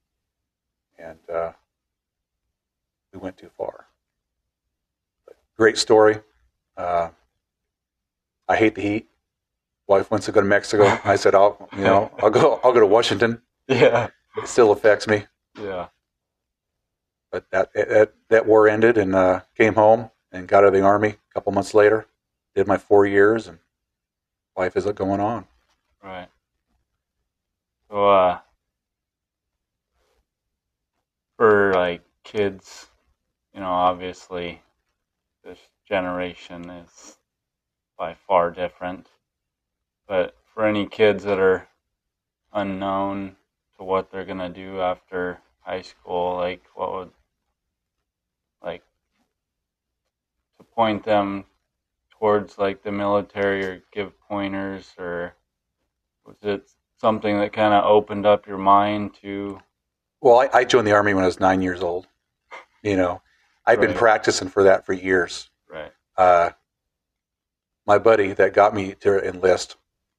And 0.99 1.19
uh, 1.33 1.53
we 3.13 3.19
went 3.19 3.37
too 3.37 3.51
far. 3.57 3.87
But 5.27 5.37
great 5.57 5.79
story. 5.79 6.21
Uh, 6.77 7.11
I 8.49 8.57
hate 8.57 8.75
the 8.75 8.83
heat. 8.83 9.09
Wife 9.87 10.11
wants 10.11 10.27
to 10.27 10.33
go 10.33 10.41
to 10.41 10.47
Mexico. 10.47 10.99
I 11.05 11.17
said, 11.17 11.35
I'll, 11.35 11.69
you 11.77 11.85
know, 11.85 12.11
I'll 12.23 12.31
go. 12.31 12.61
I'll 12.63 12.73
go 12.73 12.81
to 12.81 12.87
Washington. 12.87 13.43
Yeah 13.67 14.11
it 14.37 14.49
still 14.49 14.73
affects 14.73 15.07
me. 15.07 15.25
Yeah. 15.61 15.89
But 17.31 17.51
that 17.51 17.73
that, 17.75 18.15
that 18.29 18.47
war 18.47 18.69
ended 18.69 18.99
and 18.99 19.15
uh, 19.15 19.41
came 19.57 19.75
home 19.75 20.11
and 20.33 20.49
got 20.49 20.65
out 20.65 20.69
of 20.69 20.73
the 20.73 20.83
army 20.83 21.09
a 21.09 21.35
couple 21.35 21.53
months 21.53 21.75
later. 21.75 22.07
Did 22.55 22.67
my 22.67 22.79
four 22.79 23.07
years 23.07 23.47
and 23.47 23.59
life 24.57 24.77
is 24.77 24.85
going 24.87 25.21
on. 25.21 25.47
Right. 26.03 26.29
So, 27.89 28.09
uh, 28.09 28.39
for 31.41 31.73
like 31.73 32.03
kids, 32.23 32.89
you 33.55 33.61
know, 33.61 33.71
obviously 33.71 34.61
this 35.43 35.59
generation 35.89 36.69
is 36.69 37.17
by 37.97 38.15
far 38.29 38.51
different. 38.51 39.09
But 40.07 40.37
for 40.53 40.67
any 40.67 40.85
kids 40.85 41.25
that 41.25 41.39
are 41.39 41.67
unknown 42.53 43.37
to 43.79 43.85
what 43.85 44.11
they're 44.11 44.27
gonna 44.27 44.51
do 44.51 44.83
after 44.83 45.41
high 45.61 45.81
school. 45.81 46.37
Like, 46.37 46.63
what 46.75 46.93
would 46.93 47.11
like 48.63 48.83
to 50.59 50.65
point 50.65 51.03
them 51.05 51.47
towards 52.19 52.59
like 52.59 52.83
the 52.83 52.93
military 52.93 53.65
or 53.65 53.83
give 53.95 54.13
pointers 54.29 54.93
or 54.99 55.33
was 56.27 56.37
it 56.43 56.71
something 56.99 57.39
that 57.39 57.55
kind 57.55 57.73
of 57.73 57.87
opened 57.87 58.27
up 58.27 58.47
your 58.47 58.59
mind 58.59 59.15
to 59.23 59.59
well 60.21 60.39
I, 60.39 60.49
I, 60.53 60.65
joined 60.65 60.87
the 60.87 60.93
army 60.93 61.15
when 61.15 61.25
i 61.25 61.27
was 61.27 61.41
nine 61.41 61.63
years 61.63 61.81
old 61.83 62.07
you 62.83 62.97
know 62.97 63.23
i've 63.67 63.79
right. 63.79 63.89
been 63.89 63.97
practicing 63.97 64.49
for 64.49 64.65
that 64.65 64.87
for 64.87 64.93
years 64.93 65.51
right 65.71 65.93
uh, 66.17 66.51
my 67.87 67.99
buddy 67.99 68.33
that 68.33 68.53
got 68.53 68.75
me 68.75 68.95
to 69.01 69.27
enlist 69.27 69.77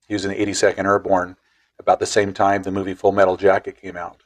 he 0.07 0.13
was 0.13 0.25
in 0.25 0.31
the 0.31 0.45
82nd 0.45 0.83
airborne 0.83 1.37
about 1.79 1.99
the 1.99 2.05
same 2.05 2.33
time 2.33 2.63
the 2.63 2.71
movie 2.71 2.93
Full 2.93 3.11
Metal 3.11 3.37
Jacket 3.37 3.81
came 3.81 3.97
out. 3.97 4.23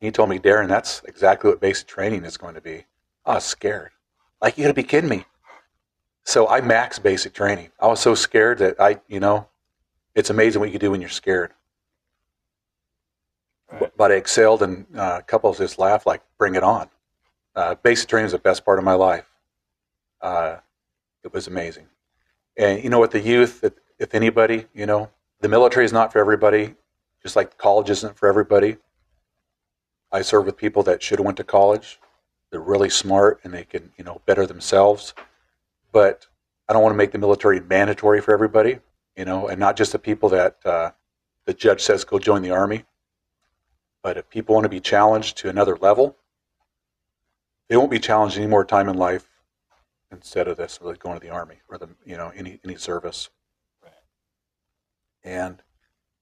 He 0.00 0.10
told 0.10 0.28
me, 0.28 0.38
Darrin, 0.38 0.68
that's 0.68 1.02
exactly 1.04 1.50
what 1.50 1.60
basic 1.60 1.86
training 1.86 2.24
is 2.24 2.36
going 2.36 2.54
to 2.54 2.60
be. 2.60 2.86
I 3.24 3.34
was 3.34 3.44
scared. 3.44 3.92
Like, 4.42 4.58
you 4.58 4.64
gotta 4.64 4.72
be 4.72 4.82
kidding 4.82 5.08
me. 5.10 5.24
So 6.24 6.48
I 6.48 6.60
maxed 6.60 7.02
basic 7.02 7.34
training. 7.34 7.70
I 7.78 7.86
was 7.86 8.00
so 8.00 8.14
scared 8.14 8.58
that 8.58 8.80
I, 8.80 9.00
you 9.06 9.20
know, 9.20 9.48
it's 10.14 10.30
amazing 10.30 10.60
what 10.60 10.68
you 10.68 10.72
can 10.72 10.80
do 10.80 10.90
when 10.90 11.00
you're 11.00 11.10
scared. 11.10 11.52
Right. 13.72 13.92
But 13.96 14.12
I 14.12 14.16
excelled, 14.16 14.62
and 14.62 14.86
uh, 14.96 15.22
couples 15.22 15.58
just 15.58 15.78
laughed, 15.78 16.06
like, 16.06 16.22
bring 16.38 16.54
it 16.54 16.62
on. 16.62 16.88
Uh, 17.54 17.74
basic 17.76 18.08
training 18.08 18.26
is 18.26 18.32
the 18.32 18.38
best 18.38 18.64
part 18.64 18.78
of 18.78 18.84
my 18.84 18.94
life. 18.94 19.28
Uh, 20.20 20.56
it 21.24 21.32
was 21.32 21.46
amazing. 21.46 21.86
And, 22.56 22.82
you 22.82 22.90
know, 22.90 23.00
with 23.00 23.10
the 23.10 23.20
youth, 23.20 23.64
if, 23.64 23.72
if 23.98 24.14
anybody, 24.14 24.66
you 24.74 24.86
know, 24.86 25.10
the 25.40 25.48
military 25.48 25.84
is 25.84 25.92
not 25.92 26.12
for 26.12 26.18
everybody, 26.18 26.74
just 27.22 27.36
like 27.36 27.58
college 27.58 27.90
isn't 27.90 28.16
for 28.16 28.28
everybody. 28.28 28.76
I 30.12 30.22
serve 30.22 30.46
with 30.46 30.56
people 30.56 30.82
that 30.84 31.02
should 31.02 31.18
have 31.18 31.26
went 31.26 31.36
to 31.38 31.44
college. 31.44 31.98
They're 32.50 32.60
really 32.60 32.88
smart 32.88 33.40
and 33.42 33.52
they 33.52 33.64
can, 33.64 33.90
you 33.98 34.04
know, 34.04 34.20
better 34.26 34.46
themselves. 34.46 35.14
But 35.92 36.26
I 36.68 36.72
don't 36.72 36.82
want 36.82 36.92
to 36.92 36.96
make 36.98 37.12
the 37.12 37.18
military 37.18 37.60
mandatory 37.60 38.20
for 38.20 38.32
everybody, 38.32 38.78
you 39.16 39.24
know, 39.24 39.48
and 39.48 39.58
not 39.58 39.76
just 39.76 39.92
the 39.92 39.98
people 39.98 40.28
that 40.30 40.58
uh, 40.64 40.92
the 41.44 41.54
judge 41.54 41.80
says 41.82 42.04
go 42.04 42.18
join 42.18 42.42
the 42.42 42.50
army. 42.50 42.84
But 44.06 44.16
if 44.16 44.30
people 44.30 44.54
want 44.54 44.64
to 44.64 44.68
be 44.68 44.78
challenged 44.78 45.36
to 45.38 45.48
another 45.48 45.76
level, 45.76 46.16
they 47.68 47.76
won't 47.76 47.90
be 47.90 47.98
challenged 47.98 48.38
any 48.38 48.46
more 48.46 48.64
time 48.64 48.88
in 48.88 48.96
life 48.96 49.28
instead 50.12 50.46
of 50.46 50.56
this, 50.56 50.78
really 50.80 50.96
going 50.96 51.18
to 51.18 51.26
the 51.26 51.32
army 51.32 51.56
or 51.68 51.76
the, 51.76 51.88
you 52.04 52.16
know, 52.16 52.30
any 52.36 52.60
any 52.64 52.76
service 52.76 53.30
and 55.26 55.60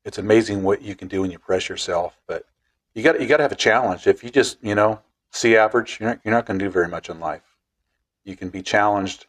it's 0.05 0.18
amazing 0.18 0.62
what 0.62 0.83
you 0.83 0.97
can 0.97 1.09
do 1.09 1.20
when 1.20 1.31
you 1.31 1.38
press 1.38 1.68
yourself. 1.68 2.18
But 2.27 2.47
you 2.94 3.03
got 3.03 3.20
you 3.20 3.27
got 3.27 3.37
to 3.37 3.42
have 3.42 3.53
a 3.53 3.57
challenge. 3.57 4.07
If 4.07 4.25
you 4.25 4.31
just 4.31 4.57
you 4.62 4.75
know 4.75 5.01
see 5.31 5.57
average, 5.57 5.99
you're 6.01 6.09
not, 6.09 6.20
you're 6.25 6.35
not 6.35 6.47
going 6.47 6.59
to 6.59 6.64
do 6.64 6.70
very 6.70 6.88
much 6.88 7.11
in 7.11 7.20
life. 7.20 7.59
you 8.25 8.35
can 8.37 8.49
be 8.49 8.62
challenged 8.62 9.27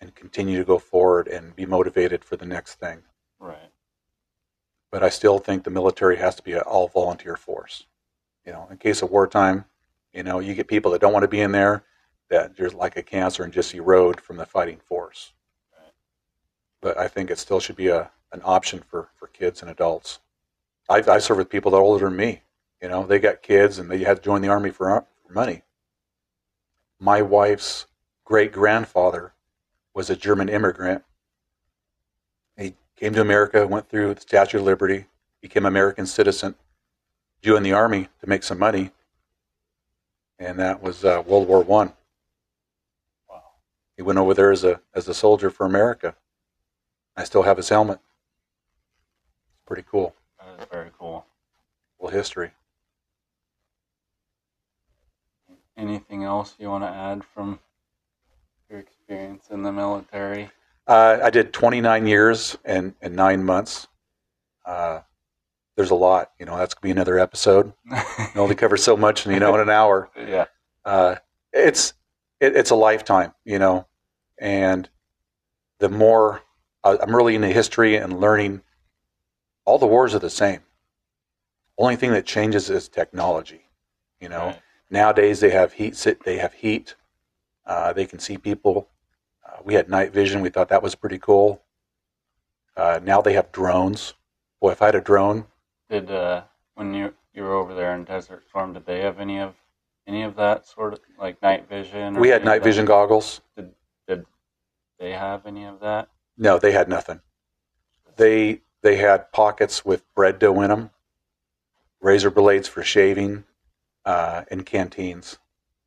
and 0.00 0.14
continue 0.14 0.58
to 0.58 0.64
go 0.64 0.78
forward 0.78 1.26
and 1.26 1.56
be 1.56 1.66
motivated 1.66 2.24
for 2.24 2.36
the 2.36 2.46
next 2.46 2.76
thing. 2.76 3.02
Right. 3.40 3.72
But 4.92 5.02
I 5.02 5.08
still 5.08 5.40
think 5.40 5.64
the 5.64 5.70
military 5.70 6.18
has 6.18 6.36
to 6.36 6.42
be 6.44 6.52
an 6.52 6.60
all 6.60 6.86
volunteer 6.86 7.36
force. 7.36 7.86
You 8.46 8.52
know, 8.52 8.68
in 8.70 8.76
case 8.76 9.02
of 9.02 9.10
wartime, 9.10 9.64
you 10.12 10.22
know, 10.22 10.38
you 10.38 10.54
get 10.54 10.68
people 10.68 10.92
that 10.92 11.00
don't 11.00 11.12
want 11.12 11.24
to 11.24 11.28
be 11.28 11.40
in 11.40 11.52
there 11.52 11.82
that 12.30 12.56
there's 12.56 12.74
like 12.74 12.96
a 12.96 13.02
cancer 13.02 13.44
and 13.44 13.52
just 13.52 13.74
erode 13.74 14.20
from 14.20 14.36
the 14.36 14.46
fighting 14.46 14.78
force. 14.78 15.32
But 16.80 16.98
I 16.98 17.08
think 17.08 17.30
it 17.30 17.38
still 17.38 17.60
should 17.60 17.76
be 17.76 17.88
a 17.88 18.10
an 18.32 18.42
option 18.44 18.82
for, 18.88 19.08
for 19.14 19.28
kids 19.28 19.62
and 19.62 19.70
adults. 19.70 20.20
I, 20.88 21.02
I 21.08 21.18
serve 21.18 21.38
with 21.38 21.48
people 21.48 21.70
that 21.70 21.76
are 21.78 21.82
older 21.82 22.06
than 22.06 22.16
me. 22.16 22.42
You 22.82 22.88
know, 22.88 23.06
they 23.06 23.18
got 23.18 23.42
kids 23.42 23.78
and 23.78 23.90
they 23.90 23.98
had 23.98 24.18
to 24.18 24.22
join 24.22 24.42
the 24.42 24.48
army 24.48 24.70
for, 24.70 25.06
for 25.26 25.32
money. 25.32 25.62
My 27.00 27.22
wife's 27.22 27.86
great 28.24 28.52
grandfather 28.52 29.32
was 29.94 30.10
a 30.10 30.16
German 30.16 30.48
immigrant. 30.48 31.02
He 32.58 32.74
came 32.96 33.14
to 33.14 33.20
America, 33.20 33.66
went 33.66 33.88
through 33.88 34.14
the 34.14 34.20
Statue 34.20 34.58
of 34.58 34.64
Liberty, 34.64 35.06
became 35.40 35.64
an 35.64 35.72
American 35.72 36.06
citizen, 36.06 36.54
joined 37.46 37.64
the 37.64 37.72
army 37.72 38.08
to 38.20 38.28
make 38.28 38.42
some 38.42 38.58
money, 38.58 38.90
and 40.40 40.58
that 40.58 40.82
was 40.82 41.04
uh, 41.04 41.22
World 41.24 41.46
War 41.46 41.62
One. 41.62 41.92
Wow. 43.30 43.40
He 43.96 44.02
went 44.02 44.18
over 44.18 44.34
there 44.34 44.50
as 44.50 44.64
a 44.64 44.80
as 44.94 45.06
a 45.06 45.14
soldier 45.14 45.48
for 45.48 45.64
America. 45.64 46.16
I 47.16 47.22
still 47.22 47.42
have 47.42 47.56
his 47.56 47.68
helmet. 47.68 48.00
It's 49.54 49.62
pretty 49.64 49.84
cool. 49.88 50.14
That 50.40 50.60
is 50.60 50.66
very 50.70 50.90
cool. 50.98 51.24
Cool 52.00 52.08
history. 52.08 52.50
Anything 55.76 56.24
else 56.24 56.56
you 56.58 56.68
want 56.68 56.82
to 56.82 56.88
add 56.88 57.22
from 57.22 57.60
your 58.68 58.80
experience 58.80 59.48
in 59.50 59.62
the 59.62 59.70
military? 59.70 60.50
Uh, 60.88 61.18
I 61.22 61.30
did 61.30 61.52
29 61.52 62.06
years 62.06 62.56
and, 62.64 62.94
and 63.02 63.14
nine 63.14 63.44
months. 63.44 63.86
Uh, 64.64 65.00
there's 65.76 65.90
a 65.90 65.94
lot, 65.94 66.32
you 66.38 66.46
know. 66.46 66.56
That's 66.56 66.74
gonna 66.74 66.82
be 66.82 66.90
another 66.90 67.18
episode. 67.18 67.72
You 68.34 68.40
only 68.42 68.54
cover 68.54 68.76
so 68.76 68.96
much, 68.96 69.26
you 69.26 69.38
know, 69.40 69.54
in 69.54 69.60
an 69.60 69.70
hour. 69.70 70.10
yeah. 70.16 70.46
Uh, 70.84 71.16
it's 71.52 71.94
it, 72.40 72.54
it's 72.56 72.70
a 72.70 72.74
lifetime, 72.74 73.32
you 73.44 73.58
know, 73.58 73.86
and 74.38 74.88
the 75.78 75.88
more 75.88 76.42
uh, 76.84 76.96
I'm 77.00 77.14
really 77.16 77.34
into 77.34 77.48
history 77.48 77.96
and 77.96 78.20
learning, 78.20 78.62
all 79.64 79.78
the 79.78 79.86
wars 79.86 80.14
are 80.14 80.18
the 80.18 80.30
same. 80.30 80.60
Only 81.78 81.96
thing 81.96 82.12
that 82.12 82.24
changes 82.26 82.68
is 82.70 82.88
technology. 82.88 83.62
You 84.20 84.28
know, 84.28 84.46
Right. 84.46 84.60
nowadays 84.90 85.40
they 85.40 85.50
have 85.50 85.74
heat. 85.74 85.96
sit- 85.96 86.24
They 86.24 86.38
have 86.38 86.52
heat. 86.54 86.94
Uh, 87.66 87.92
they 87.92 88.06
can 88.06 88.18
see 88.18 88.38
people. 88.38 88.88
Uh, 89.44 89.58
we 89.64 89.74
had 89.74 89.88
night 89.88 90.12
vision. 90.12 90.40
We 90.42 90.50
thought 90.50 90.68
that 90.68 90.82
was 90.82 90.94
pretty 90.94 91.18
cool. 91.18 91.62
Uh, 92.76 93.00
now 93.02 93.20
they 93.22 93.32
have 93.34 93.50
drones. 93.52 94.14
Boy, 94.60 94.72
if 94.72 94.82
I 94.82 94.86
had 94.86 94.94
a 94.94 95.00
drone, 95.00 95.46
Did 95.88 96.10
uh, 96.10 96.42
when 96.74 96.94
you 96.94 97.14
you 97.32 97.42
were 97.42 97.54
over 97.54 97.74
there 97.74 97.94
in 97.94 98.04
Desert 98.04 98.42
Storm, 98.48 98.72
did 98.72 98.86
they 98.86 99.00
have 99.00 99.20
any 99.20 99.38
of 99.38 99.54
any 100.06 100.22
of 100.22 100.34
that 100.36 100.66
sort 100.66 100.92
of 100.92 101.00
like 101.18 101.40
night 101.42 101.68
vision? 101.68 102.14
we 102.18 102.28
had 102.28 102.44
night 102.44 102.62
vision 102.62 102.86
goggles. 102.86 103.40
Did, 103.56 103.72
did 104.08 104.26
they 104.98 105.12
have 105.12 105.46
any 105.46 105.64
of 105.64 105.80
that? 105.80 106.08
No, 106.36 106.58
they 106.58 106.72
had 106.72 106.88
nothing. 106.88 107.20
They 108.16 108.62
they 108.82 108.96
had 108.96 109.30
pockets 109.30 109.84
with 109.84 110.02
bread 110.14 110.38
dough 110.38 110.60
in 110.60 110.70
them, 110.70 110.90
razor 112.00 112.30
blades 112.30 112.66
for 112.66 112.82
shaving, 112.82 113.44
uh, 114.04 114.44
and 114.50 114.66
canteens. 114.66 115.38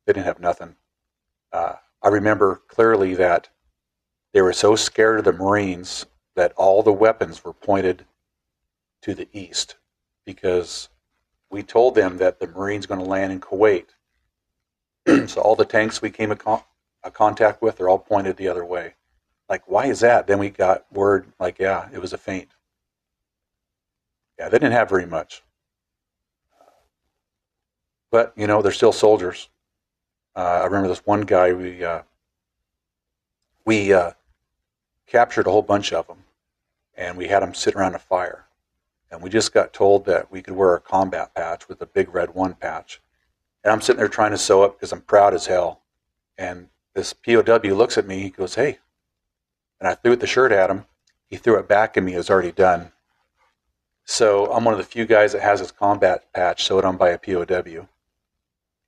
They 0.06 0.14
didn't 0.14 0.26
have 0.26 0.40
nothing. 0.40 0.76
Uh, 1.52 1.74
I 2.02 2.08
remember 2.08 2.62
clearly 2.68 3.14
that 3.16 3.50
they 4.32 4.40
were 4.40 4.52
so 4.54 4.76
scared 4.76 5.18
of 5.18 5.24
the 5.24 5.32
Marines 5.32 6.06
that 6.36 6.52
all 6.56 6.82
the 6.82 6.92
weapons 6.92 7.44
were 7.44 7.52
pointed 7.52 8.06
to 9.02 9.14
the 9.14 9.28
east 9.32 9.76
because 10.34 10.88
we 11.50 11.60
told 11.60 11.96
them 11.96 12.18
that 12.18 12.38
the 12.38 12.46
Marines 12.46 12.86
going 12.86 13.00
to 13.00 13.06
land 13.06 13.32
in 13.32 13.40
Kuwait. 13.40 13.86
so 15.28 15.40
all 15.40 15.56
the 15.56 15.64
tanks 15.64 16.00
we 16.00 16.08
came 16.08 16.30
in 16.30 16.38
con- 16.38 16.62
uh, 17.02 17.10
contact 17.10 17.60
with 17.60 17.80
are 17.80 17.88
all 17.88 17.98
pointed 17.98 18.36
the 18.36 18.46
other 18.46 18.64
way. 18.64 18.94
Like 19.48 19.68
why 19.68 19.86
is 19.86 19.98
that? 20.00 20.28
Then 20.28 20.38
we 20.38 20.50
got 20.50 20.84
word 20.92 21.26
like 21.40 21.58
yeah 21.58 21.88
it 21.92 22.00
was 22.00 22.12
a 22.12 22.18
feint. 22.18 22.50
Yeah 24.38 24.48
they 24.48 24.58
didn't 24.58 24.72
have 24.72 24.88
very 24.88 25.06
much. 25.06 25.42
But 28.12 28.32
you 28.36 28.46
know 28.46 28.62
they're 28.62 28.70
still 28.70 28.92
soldiers. 28.92 29.48
Uh, 30.36 30.60
i 30.62 30.64
remember 30.64 30.86
this 30.86 31.04
one 31.04 31.22
guy 31.22 31.52
we 31.52 31.84
uh, 31.84 32.02
we 33.64 33.92
uh, 33.92 34.12
captured 35.08 35.48
a 35.48 35.50
whole 35.50 35.62
bunch 35.62 35.92
of 35.92 36.06
them 36.06 36.18
and 36.96 37.18
we 37.18 37.26
had 37.26 37.42
them 37.42 37.52
sit 37.52 37.74
around 37.74 37.96
a 37.96 37.98
fire 37.98 38.46
and 39.10 39.22
we 39.22 39.30
just 39.30 39.52
got 39.52 39.72
told 39.72 40.04
that 40.06 40.30
we 40.30 40.42
could 40.42 40.54
wear 40.54 40.74
a 40.74 40.80
combat 40.80 41.34
patch 41.34 41.68
with 41.68 41.80
a 41.82 41.86
big 41.86 42.14
red 42.14 42.34
one 42.34 42.54
patch 42.54 43.00
and 43.64 43.72
i'm 43.72 43.80
sitting 43.80 43.98
there 43.98 44.08
trying 44.08 44.30
to 44.30 44.38
sew 44.38 44.62
up 44.62 44.76
because 44.76 44.92
i'm 44.92 45.00
proud 45.02 45.34
as 45.34 45.46
hell 45.46 45.80
and 46.38 46.68
this 46.94 47.12
pow 47.12 47.40
looks 47.40 47.98
at 47.98 48.06
me 48.06 48.20
he 48.20 48.30
goes 48.30 48.54
hey 48.54 48.78
and 49.80 49.88
I 49.88 49.94
threw 49.94 50.14
the 50.14 50.26
shirt 50.26 50.52
at 50.52 50.70
him. 50.70 50.84
He 51.26 51.36
threw 51.36 51.58
it 51.58 51.68
back 51.68 51.96
at 51.96 52.02
me. 52.02 52.14
It 52.14 52.18
was 52.18 52.30
already 52.30 52.52
done. 52.52 52.92
So 54.04 54.52
I'm 54.52 54.64
one 54.64 54.74
of 54.74 54.78
the 54.78 54.84
few 54.84 55.06
guys 55.06 55.32
that 55.32 55.42
has 55.42 55.60
his 55.60 55.72
combat 55.72 56.32
patch 56.32 56.64
sewed 56.64 56.84
on 56.84 56.96
by 56.96 57.10
a 57.10 57.18
POW. 57.18 57.88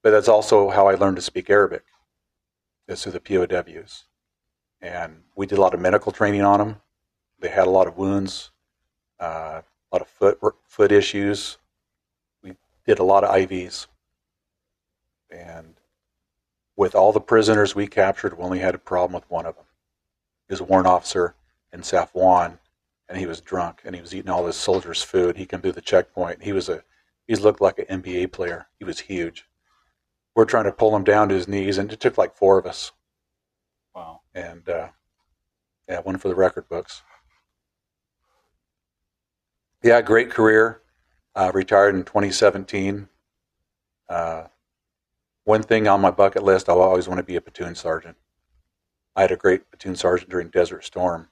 But 0.02 0.10
that's 0.10 0.28
also 0.28 0.70
how 0.70 0.88
I 0.88 0.94
learned 0.94 1.16
to 1.16 1.22
speak 1.22 1.48
Arabic, 1.48 1.84
is 2.88 3.02
through 3.02 3.12
the 3.12 3.20
POWs. 3.20 4.04
And 4.80 5.22
we 5.36 5.46
did 5.46 5.58
a 5.58 5.60
lot 5.60 5.74
of 5.74 5.80
medical 5.80 6.12
training 6.12 6.42
on 6.42 6.58
them. 6.58 6.76
They 7.38 7.48
had 7.48 7.68
a 7.68 7.70
lot 7.70 7.86
of 7.86 7.96
wounds, 7.96 8.50
uh, 9.20 9.62
a 9.92 9.96
lot 9.96 10.02
of 10.02 10.08
foot 10.08 10.56
foot 10.64 10.92
issues. 10.92 11.58
We 12.42 12.56
did 12.86 12.98
a 12.98 13.04
lot 13.04 13.24
of 13.24 13.34
IVs. 13.34 13.86
And 15.30 15.74
with 16.76 16.94
all 16.94 17.12
the 17.12 17.20
prisoners 17.20 17.74
we 17.74 17.86
captured, 17.86 18.36
we 18.36 18.44
only 18.44 18.58
had 18.58 18.74
a 18.74 18.78
problem 18.78 19.14
with 19.14 19.30
one 19.30 19.46
of 19.46 19.56
them 19.56 19.64
he 20.52 20.54
was 20.54 20.60
a 20.60 20.64
warrant 20.64 20.86
officer 20.86 21.34
in 21.72 21.80
Safwan, 21.80 22.58
and 23.08 23.16
he 23.16 23.24
was 23.24 23.40
drunk, 23.40 23.80
and 23.86 23.94
he 23.94 24.02
was 24.02 24.14
eating 24.14 24.30
all 24.30 24.46
his 24.46 24.54
soldiers' 24.54 25.02
food. 25.02 25.38
He 25.38 25.46
came 25.46 25.62
through 25.62 25.72
the 25.72 25.80
checkpoint. 25.80 26.42
He 26.42 26.52
was 26.52 26.68
a 26.68 26.84
he 27.26 27.34
looked 27.36 27.62
like 27.62 27.78
an 27.78 28.02
NBA 28.02 28.32
player. 28.32 28.66
He 28.78 28.84
was 28.84 29.00
huge. 29.00 29.46
We're 30.34 30.44
trying 30.44 30.64
to 30.64 30.72
pull 30.72 30.94
him 30.94 31.04
down 31.04 31.30
to 31.30 31.34
his 31.34 31.48
knees, 31.48 31.78
and 31.78 31.90
it 31.90 32.00
took 32.00 32.18
like 32.18 32.36
four 32.36 32.58
of 32.58 32.66
us. 32.66 32.92
Wow. 33.94 34.20
And 34.34 34.68
uh, 34.68 34.88
yeah, 35.88 36.00
one 36.00 36.18
for 36.18 36.28
the 36.28 36.34
record 36.34 36.68
books. 36.68 37.00
Yeah, 39.82 40.00
great 40.00 40.30
career. 40.30 40.80
Uh, 41.34 41.50
retired 41.52 41.94
in 41.94 42.04
2017. 42.04 43.08
Uh, 44.08 44.44
one 45.44 45.62
thing 45.62 45.88
on 45.88 46.00
my 46.00 46.10
bucket 46.10 46.42
list, 46.44 46.68
I'll 46.68 46.80
always 46.80 47.08
want 47.08 47.18
to 47.18 47.24
be 47.24 47.36
a 47.36 47.40
platoon 47.40 47.74
sergeant. 47.74 48.16
I 49.16 49.22
had 49.22 49.32
a 49.32 49.36
great 49.36 49.70
platoon 49.70 49.96
sergeant 49.96 50.30
during 50.30 50.48
Desert 50.48 50.84
Storm, 50.84 51.28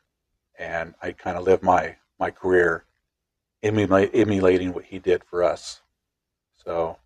and 0.58 0.94
I 1.00 1.12
kind 1.12 1.36
of 1.36 1.44
lived 1.44 1.62
my 1.62 1.96
my 2.18 2.30
career 2.30 2.84
emulating 3.62 4.72
what 4.72 4.84
he 4.84 4.98
did 4.98 5.22
for 5.24 5.44
us. 5.44 5.80
So 6.64 6.98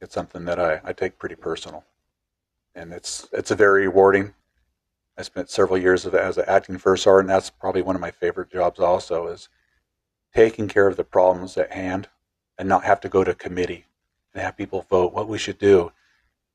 it's 0.00 0.14
something 0.14 0.44
that 0.44 0.60
I, 0.60 0.80
I 0.84 0.92
take 0.92 1.18
pretty 1.18 1.36
personal, 1.36 1.84
and 2.74 2.92
it's 2.92 3.28
it's 3.32 3.50
a 3.50 3.56
very 3.56 3.86
rewarding. 3.88 4.34
I 5.16 5.22
spent 5.22 5.48
several 5.48 5.78
years 5.78 6.06
as 6.06 6.38
an 6.38 6.44
acting 6.46 6.78
first 6.78 7.04
sergeant. 7.04 7.28
That's 7.28 7.50
probably 7.50 7.82
one 7.82 7.94
of 7.94 8.00
my 8.00 8.10
favorite 8.10 8.50
jobs. 8.50 8.78
Also, 8.78 9.26
is 9.28 9.48
taking 10.34 10.68
care 10.68 10.86
of 10.86 10.96
the 10.96 11.04
problems 11.04 11.56
at 11.56 11.72
hand, 11.72 12.08
and 12.58 12.68
not 12.68 12.84
have 12.84 13.00
to 13.00 13.08
go 13.08 13.24
to 13.24 13.34
committee 13.34 13.86
and 14.32 14.42
have 14.42 14.56
people 14.56 14.86
vote 14.88 15.12
what 15.12 15.28
we 15.28 15.38
should 15.38 15.58
do 15.58 15.92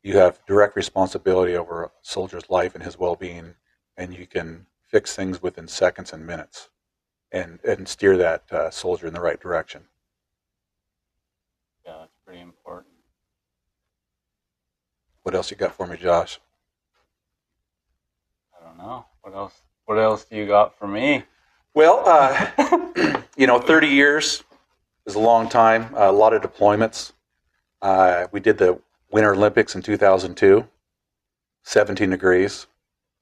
you 0.05 0.19
have 0.19 0.39
direct 0.45 0.75
responsibility 0.75 1.55
over 1.57 1.85
a 1.85 1.91
soldier's 2.03 2.47
life 2.47 2.75
and 2.75 2.83
his 2.83 2.99
well-being, 2.99 3.55
and 3.97 4.13
you 4.13 4.27
can 4.27 4.67
fix 4.87 5.15
things 5.15 5.41
within 5.41 5.67
seconds 5.67 6.13
and 6.13 6.27
minutes, 6.27 6.69
and 7.31 7.59
and 7.67 7.87
steer 7.87 8.15
that 8.15 8.43
uh, 8.53 8.69
soldier 8.69 9.07
in 9.07 9.15
the 9.15 9.19
right 9.19 9.41
direction. 9.41 9.81
Yeah, 11.83 11.97
that's 12.01 12.13
pretty 12.23 12.39
important. 12.39 12.93
What 15.23 15.33
else 15.33 15.49
you 15.49 15.57
got 15.57 15.73
for 15.73 15.87
me, 15.87 15.97
Josh? 15.97 16.39
I 18.53 18.63
don't 18.63 18.77
know. 18.77 19.07
What 19.21 19.33
else? 19.33 19.59
What 19.85 19.97
else 19.97 20.23
do 20.25 20.35
you 20.35 20.45
got 20.45 20.77
for 20.77 20.87
me? 20.87 21.23
Well, 21.75 22.03
uh, 22.05 23.21
you 23.37 23.47
know, 23.47 23.59
30 23.59 23.87
years 23.87 24.45
is 25.05 25.15
a 25.15 25.19
long 25.19 25.49
time. 25.49 25.89
a 25.93 26.09
lot 26.09 26.31
of 26.33 26.41
deployments. 26.41 27.11
Uh, 27.81 28.27
we 28.31 28.39
did 28.39 28.57
the 28.57 28.79
Winter 29.11 29.33
Olympics 29.33 29.75
in 29.75 29.81
2002, 29.81 30.65
17 31.63 32.09
degrees. 32.09 32.67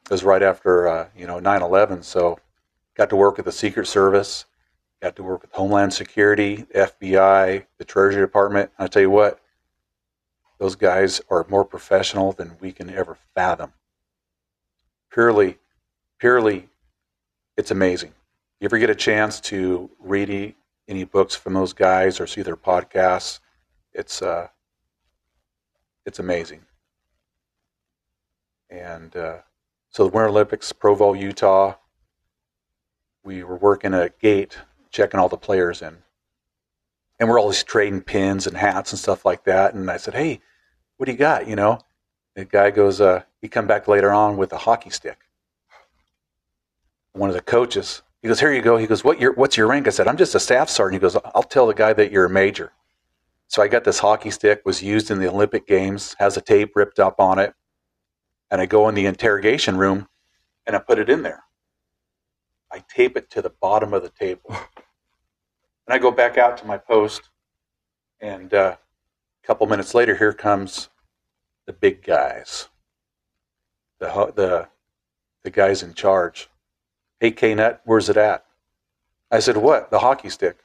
It 0.05 0.11
was 0.11 0.23
right 0.23 0.43
after 0.43 0.87
uh, 0.87 1.07
you 1.17 1.25
know 1.25 1.39
9/11, 1.39 2.03
so 2.03 2.37
got 2.95 3.09
to 3.09 3.15
work 3.15 3.37
with 3.37 3.47
the 3.47 3.51
Secret 3.51 3.87
Service, 3.87 4.45
got 5.01 5.15
to 5.15 5.23
work 5.23 5.41
with 5.41 5.51
Homeland 5.53 5.91
Security, 5.91 6.67
FBI, 6.75 7.65
the 7.79 7.85
Treasury 7.85 8.21
Department. 8.21 8.69
I 8.77 8.85
tell 8.85 9.01
you 9.01 9.09
what, 9.09 9.39
those 10.59 10.75
guys 10.75 11.21
are 11.29 11.47
more 11.49 11.65
professional 11.65 12.33
than 12.33 12.57
we 12.59 12.71
can 12.71 12.91
ever 12.91 13.17
fathom. 13.33 13.73
purely, 15.11 15.57
purely, 16.19 16.69
it's 17.57 17.71
amazing. 17.71 18.13
You 18.63 18.67
ever 18.67 18.79
get 18.79 18.89
a 18.89 18.95
chance 18.95 19.41
to 19.41 19.91
read 19.99 20.55
any, 20.87 21.03
books 21.03 21.35
from 21.35 21.53
those 21.53 21.73
guys 21.73 22.21
or 22.21 22.25
see 22.25 22.43
their 22.43 22.55
podcasts? 22.55 23.41
It's 23.91 24.21
uh, 24.21 24.47
it's 26.05 26.19
amazing. 26.19 26.61
And 28.69 29.13
uh, 29.17 29.39
so 29.89 30.05
the 30.05 30.11
Winter 30.11 30.29
Olympics, 30.29 30.71
Provo, 30.71 31.11
Utah. 31.11 31.75
We 33.25 33.43
were 33.43 33.57
working 33.57 33.93
at 33.93 34.01
a 34.01 34.13
gate, 34.21 34.57
checking 34.91 35.19
all 35.19 35.27
the 35.27 35.35
players 35.35 35.81
in, 35.81 35.97
and 37.19 37.27
we're 37.27 37.41
always 37.41 37.65
trading 37.65 37.99
pins 37.99 38.47
and 38.47 38.55
hats 38.55 38.93
and 38.93 38.99
stuff 38.99 39.25
like 39.25 39.43
that. 39.43 39.73
And 39.73 39.91
I 39.91 39.97
said, 39.97 40.13
"Hey, 40.13 40.39
what 40.95 41.07
do 41.07 41.11
you 41.11 41.17
got?" 41.17 41.49
You 41.49 41.57
know, 41.57 41.79
the 42.33 42.45
guy 42.45 42.71
goes, 42.71 43.01
uh, 43.01 43.23
he 43.41 43.49
come 43.49 43.67
back 43.67 43.89
later 43.89 44.13
on 44.13 44.37
with 44.37 44.53
a 44.53 44.57
hockey 44.59 44.89
stick. 44.89 45.19
One 47.11 47.29
of 47.29 47.35
the 47.35 47.41
coaches, 47.41 48.03
he 48.23 48.29
goes, 48.29 48.39
"Here 48.39 48.53
you 48.53 48.61
go." 48.61 48.77
He 48.77 48.87
goes, 48.87 49.03
"What 49.03 49.19
your 49.19 49.33
what's 49.33 49.57
your 49.57 49.67
rank?" 49.67 49.85
I 49.85 49.89
said, 49.91 50.07
"I'm 50.07 50.17
just 50.17 50.33
a 50.33 50.39
staff 50.39 50.69
sergeant." 50.69 50.95
He 50.95 51.05
goes, 51.05 51.17
"I'll 51.35 51.43
tell 51.43 51.67
the 51.67 51.73
guy 51.73 51.91
that 51.91 52.09
you're 52.11 52.25
a 52.25 52.29
major." 52.29 52.71
So 53.49 53.61
I 53.61 53.67
got 53.67 53.83
this 53.83 53.99
hockey 53.99 54.31
stick, 54.31 54.61
was 54.65 54.81
used 54.81 55.11
in 55.11 55.19
the 55.19 55.27
Olympic 55.27 55.67
Games, 55.67 56.15
has 56.19 56.37
a 56.37 56.41
tape 56.41 56.75
ripped 56.75 56.99
up 56.99 57.19
on 57.19 57.37
it, 57.37 57.53
and 58.49 58.61
I 58.61 58.65
go 58.65 58.87
in 58.87 58.95
the 58.95 59.05
interrogation 59.05 59.77
room, 59.77 60.07
and 60.65 60.73
I 60.75 60.79
put 60.79 60.99
it 60.99 61.09
in 61.09 61.21
there. 61.21 61.43
I 62.71 62.83
tape 62.89 63.17
it 63.17 63.29
to 63.31 63.41
the 63.41 63.51
bottom 63.51 63.93
of 63.93 64.03
the 64.03 64.09
table, 64.09 64.49
and 64.49 65.89
I 65.89 65.97
go 65.97 66.09
back 66.09 66.37
out 66.37 66.57
to 66.59 66.65
my 66.65 66.77
post, 66.77 67.29
and 68.21 68.53
uh, 68.53 68.77
a 69.43 69.47
couple 69.47 69.67
minutes 69.67 69.93
later, 69.93 70.15
here 70.15 70.33
comes 70.33 70.89
the 71.65 71.73
big 71.73 72.03
guys, 72.03 72.69
the 73.99 74.07
the 74.33 74.69
the 75.43 75.51
guys 75.51 75.83
in 75.83 75.93
charge. 75.93 76.49
Hey, 77.23 77.31
K 77.31 77.55
Nut, 77.55 77.79
where's 77.85 78.09
it 78.09 78.17
at? 78.17 78.43
I 79.31 79.39
said, 79.39 79.55
what? 79.55 79.89
The 79.89 79.99
hockey 79.99 80.27
stick. 80.27 80.57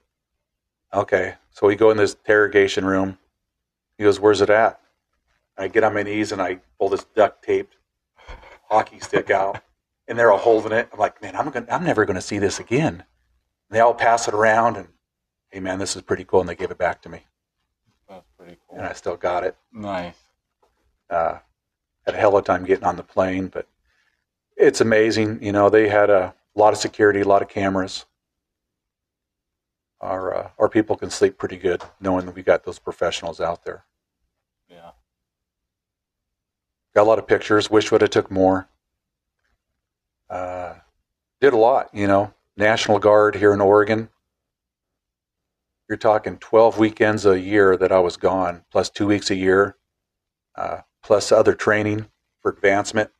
Okay. 0.93 1.37
So 1.53 1.69
we 1.69 1.77
go 1.77 1.93
in 1.93 1.97
this 1.97 2.15
interrogation 2.15 2.85
room. 2.85 3.17
He 3.97 4.03
goes, 4.03 4.19
where's 4.19 4.41
it 4.41 4.51
at? 4.51 4.81
I 5.57 5.69
get 5.69 5.85
on 5.85 5.95
my 5.95 6.03
knees 6.03 6.33
and 6.33 6.43
I 6.43 6.59
pull 6.77 6.89
this 6.89 7.05
duct 7.15 7.45
taped 7.45 7.77
hockey 8.69 8.99
stick 8.99 9.31
out, 9.31 9.63
and 10.09 10.19
they're 10.19 10.33
all 10.33 10.39
holding 10.39 10.73
it. 10.73 10.89
I'm 10.93 10.99
like, 10.99 11.23
man, 11.23 11.37
I'm 11.37 11.49
gonna, 11.51 11.67
I'm 11.71 11.85
never 11.85 12.05
going 12.05 12.17
to 12.17 12.21
see 12.21 12.41
this 12.41 12.59
again. 12.59 12.95
And 12.95 13.05
they 13.71 13.79
all 13.79 13.95
pass 13.95 14.27
it 14.27 14.35
around, 14.35 14.77
and 14.79 14.89
hey, 15.51 15.61
man, 15.61 15.79
this 15.79 15.95
is 15.95 16.03
pretty 16.03 16.25
cool. 16.25 16.41
And 16.41 16.49
they 16.49 16.57
gave 16.57 16.73
it 16.73 16.79
back 16.79 17.01
to 17.03 17.09
me, 17.09 17.21
That's 18.09 18.27
pretty 18.37 18.57
cool. 18.69 18.79
and 18.79 18.87
I 18.89 18.95
still 18.95 19.17
got 19.17 19.45
it. 19.45 19.55
Nice. 19.73 20.17
uh, 21.09 21.39
had 22.05 22.17
a 22.17 22.19
hell 22.19 22.37
of 22.37 22.43
a 22.43 22.45
time 22.45 22.65
getting 22.65 22.85
on 22.85 22.97
the 22.97 23.05
plane, 23.05 23.47
but 23.47 23.69
it's 24.57 24.81
amazing. 24.81 25.41
You 25.41 25.53
know, 25.53 25.71
they 25.71 25.89
had 25.89 26.11
a 26.11 26.35
lot 26.59 26.73
of 26.73 26.79
security, 26.79 27.21
a 27.21 27.29
lot 27.29 27.43
of 27.43 27.49
cameras. 27.49 28.07
Our 30.01 30.35
uh, 30.35 30.51
our 30.59 30.69
people 30.69 30.97
can 30.97 31.11
sleep 31.11 31.39
pretty 31.39 31.57
good 31.57 31.83
knowing 32.01 32.27
that 32.27 32.35
we 32.35 32.43
got 32.43 32.65
those 32.65 32.79
professionals 32.79 33.41
out 33.41 33.65
there. 33.65 33.85
Yeah. 34.69 34.91
Got 36.95 37.03
a 37.03 37.09
lot 37.09 37.19
of 37.19 37.27
pictures. 37.27 37.71
Wish 37.71 37.91
would 37.91 38.03
have 38.03 38.11
took 38.11 38.31
more. 38.31 38.69
Uh, 40.31 40.75
did 41.41 41.53
a 41.53 41.57
lot. 41.57 41.91
You 41.93 42.07
know, 42.07 42.35
National 42.57 42.99
Guard 42.99 43.37
here 43.37 43.53
in 43.53 43.61
Oregon. 43.61 44.09
You're 45.89 45.99
talking 45.99 46.37
12 46.37 46.79
weekends 46.79 47.25
a 47.25 47.41
year 47.41 47.77
that 47.77 47.91
I 47.91 47.99
was 47.99 48.19
gone, 48.19 48.63
plus 48.71 48.91
two 48.91 49.07
weeks 49.07 49.31
a 49.31 49.35
year 49.35 49.79
uh, 50.59 50.81
plus 51.03 51.31
other 51.31 51.55
training 51.55 52.07
for 52.41 52.51
advancement 52.51 53.11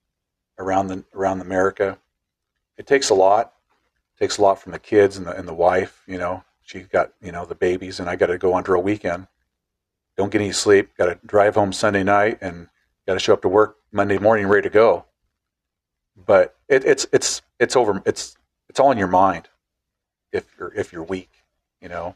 around 0.59 0.89
the 0.89 1.05
around 1.15 1.41
America. 1.41 1.99
It 2.79 2.87
takes 2.87 3.11
a 3.11 3.15
lot. 3.15 3.53
It 4.17 4.25
takes 4.25 4.39
a 4.39 4.43
lot 4.43 4.61
from 4.63 4.73
the 4.73 4.79
kids 4.79 5.17
and 5.19 5.27
the 5.27 5.37
and 5.37 5.47
the 5.47 5.55
wife. 5.55 6.03
You 6.07 6.17
know, 6.17 6.45
she 6.63 6.81
got 6.81 7.13
you 7.21 7.33
know 7.33 7.45
the 7.45 7.57
babies, 7.57 8.01
and 8.01 8.09
I 8.09 8.17
got 8.17 8.27
to 8.27 8.39
go 8.39 8.55
under 8.55 8.75
a 8.75 8.81
weekend. 8.81 9.27
Don't 10.17 10.31
get 10.31 10.41
any 10.41 10.53
sleep. 10.53 10.97
Got 10.97 11.07
to 11.07 11.19
drive 11.27 11.57
home 11.57 11.73
Sunday 11.73 12.05
night, 12.05 12.39
and 12.41 12.69
got 13.07 13.15
to 13.15 13.21
show 13.21 13.35
up 13.35 13.43
to 13.43 13.49
work 13.49 13.77
Monday 13.93 14.19
morning 14.19 14.47
ready 14.47 14.69
to 14.69 14.73
go. 14.73 15.05
But 16.17 16.57
it, 16.69 16.85
it's 16.85 17.07
it's 17.13 17.43
it's 17.59 17.77
over. 17.77 18.01
It's 18.07 18.37
it's 18.69 18.81
all 18.81 18.93
in 18.93 18.99
your 18.99 19.09
mind. 19.09 19.49
If 20.33 20.47
you're 20.59 20.73
if 20.75 20.93
you're 20.93 21.03
weak, 21.03 21.31
you 21.81 21.89
know, 21.89 22.15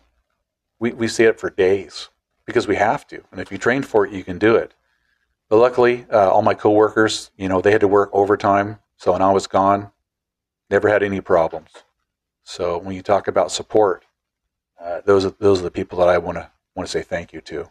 we 0.78 0.92
we 0.92 1.08
see 1.08 1.24
it 1.24 1.40
for 1.40 1.50
days 1.50 2.08
because 2.46 2.68
we 2.68 2.76
have 2.76 3.06
to, 3.08 3.22
and 3.32 3.40
if 3.40 3.50
you 3.50 3.58
train 3.58 3.82
for 3.82 4.06
it, 4.06 4.12
you 4.12 4.22
can 4.22 4.38
do 4.38 4.54
it. 4.54 4.74
But 5.48 5.56
luckily, 5.58 6.06
uh, 6.10 6.30
all 6.30 6.42
my 6.42 6.54
coworkers, 6.54 7.30
you 7.36 7.48
know, 7.48 7.60
they 7.60 7.72
had 7.72 7.80
to 7.82 7.88
work 7.88 8.10
overtime. 8.12 8.78
So 8.96 9.12
when 9.12 9.22
I 9.22 9.32
was 9.32 9.46
gone, 9.46 9.90
never 10.70 10.88
had 10.88 11.02
any 11.02 11.20
problems. 11.20 11.70
So 12.44 12.78
when 12.78 12.96
you 12.96 13.02
talk 13.02 13.28
about 13.28 13.52
support, 13.52 14.04
uh, 14.82 15.00
those 15.04 15.24
are 15.24 15.34
those 15.38 15.60
are 15.60 15.64
the 15.64 15.70
people 15.70 15.98
that 15.98 16.08
I 16.08 16.18
want 16.18 16.38
to 16.38 16.50
want 16.74 16.88
to 16.88 16.90
say 16.90 17.02
thank 17.02 17.32
you 17.32 17.40
to. 17.42 17.70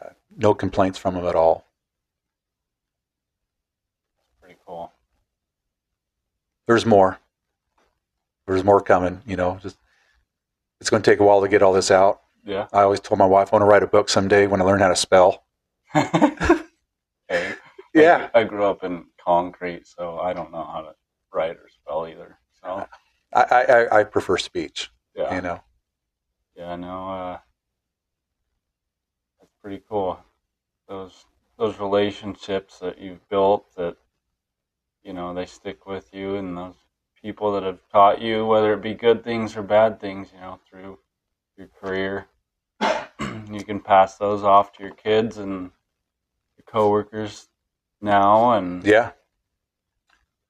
Uh, 0.00 0.10
no 0.36 0.54
complaints 0.54 0.98
from 0.98 1.14
them 1.14 1.24
at 1.24 1.34
all. 1.34 1.66
Pretty 4.40 4.58
cool. 4.66 4.92
There's 6.66 6.84
more. 6.84 7.18
There's 8.46 8.64
more 8.64 8.80
coming. 8.80 9.22
You 9.26 9.36
know, 9.36 9.58
just 9.62 9.78
it's 10.80 10.90
going 10.90 11.02
to 11.02 11.10
take 11.10 11.20
a 11.20 11.24
while 11.24 11.40
to 11.40 11.48
get 11.48 11.62
all 11.62 11.72
this 11.72 11.90
out. 11.90 12.20
Yeah. 12.44 12.66
I 12.72 12.82
always 12.82 13.00
told 13.00 13.18
my 13.18 13.26
wife 13.26 13.52
I 13.52 13.56
want 13.56 13.62
to 13.62 13.66
write 13.66 13.82
a 13.84 13.86
book 13.86 14.08
someday 14.08 14.46
when 14.46 14.60
I 14.60 14.64
learn 14.64 14.80
how 14.80 14.88
to 14.88 14.96
spell. 14.96 15.44
hey. 15.92 16.64
Yeah. 17.94 18.28
I, 18.34 18.40
I 18.40 18.44
grew 18.44 18.64
up 18.64 18.82
in 18.84 19.06
concrete, 19.24 19.86
so 19.86 20.18
I 20.18 20.32
don't 20.32 20.50
know 20.50 20.64
how 20.64 20.80
to 20.82 20.94
write 21.32 21.56
or 21.56 21.68
spell 21.68 22.06
either. 22.06 22.38
So 22.62 22.86
I, 23.32 23.42
I, 23.42 24.00
I 24.00 24.04
prefer 24.04 24.36
speech. 24.38 24.90
yeah. 25.16 25.34
You 25.34 25.40
know. 25.40 25.60
Yeah, 26.56 26.76
no, 26.76 27.08
uh, 27.08 27.38
that's 29.40 29.52
pretty 29.62 29.82
cool. 29.88 30.18
Those 30.88 31.24
those 31.58 31.78
relationships 31.78 32.78
that 32.80 32.98
you've 32.98 33.26
built 33.30 33.74
that 33.76 33.96
you 35.02 35.12
know 35.14 35.32
they 35.32 35.46
stick 35.46 35.86
with 35.86 36.12
you, 36.12 36.36
and 36.36 36.56
those 36.56 36.74
people 37.22 37.52
that 37.52 37.62
have 37.62 37.80
taught 37.90 38.20
you, 38.20 38.44
whether 38.44 38.74
it 38.74 38.82
be 38.82 38.94
good 38.94 39.24
things 39.24 39.56
or 39.56 39.62
bad 39.62 39.98
things, 40.00 40.28
you 40.34 40.40
know, 40.40 40.58
through 40.68 40.98
your 41.56 41.68
career, 41.80 42.26
you 43.50 43.64
can 43.64 43.80
pass 43.80 44.16
those 44.16 44.42
off 44.42 44.72
to 44.74 44.82
your 44.82 44.94
kids 44.94 45.38
and 45.38 45.70
your 46.56 46.64
coworkers 46.66 47.48
now, 48.02 48.52
and 48.52 48.84
Yeah. 48.84 49.12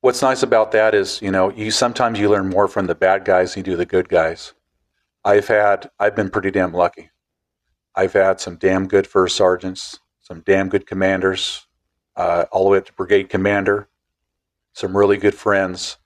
What's 0.03 0.21
nice 0.21 0.43
about 0.43 0.73
that 0.73 0.97
is, 0.97 1.23
you 1.23 1.31
know, 1.31 1.53
you 1.53 1.71
sometimes 1.71 2.19
you 2.19 2.29
learn 2.29 2.49
more 2.49 2.67
from 2.67 2.89
the 2.89 2.95
bad 2.95 3.25
guys 3.25 3.55
than 3.55 3.61
you 3.61 3.73
do 3.73 3.77
the 3.77 3.87
good 3.87 4.09
guys. 4.09 4.53
I've 5.25 5.47
had, 5.47 5.91
I've 5.97 6.17
been 6.17 6.29
pretty 6.29 6.51
damn 6.51 6.73
lucky. 6.75 7.11
I've 7.95 8.13
had 8.13 8.41
some 8.41 8.57
damn 8.57 8.89
good 8.89 9.07
first 9.07 9.37
sergeants, 9.37 10.01
some 10.19 10.43
damn 10.45 10.69
good 10.69 10.89
commanders, 10.89 11.69
uh, 12.17 12.47
all 12.51 12.65
the 12.65 12.71
way 12.71 12.79
up 12.79 12.87
to 12.87 12.93
brigade 12.95 13.29
commander, 13.29 13.89
some 14.73 14.97
really 14.97 15.19
good 15.19 15.37
friends, 15.37 15.99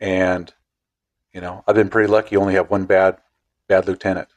and 0.00 0.52
you 1.32 1.40
know, 1.40 1.64
I've 1.66 1.76
been 1.76 1.88
pretty 1.88 2.12
lucky. 2.12 2.36
Only 2.36 2.54
have 2.54 2.68
one 2.70 2.84
bad, 2.84 3.16
bad 3.68 3.88
lieutenant. 3.88 4.28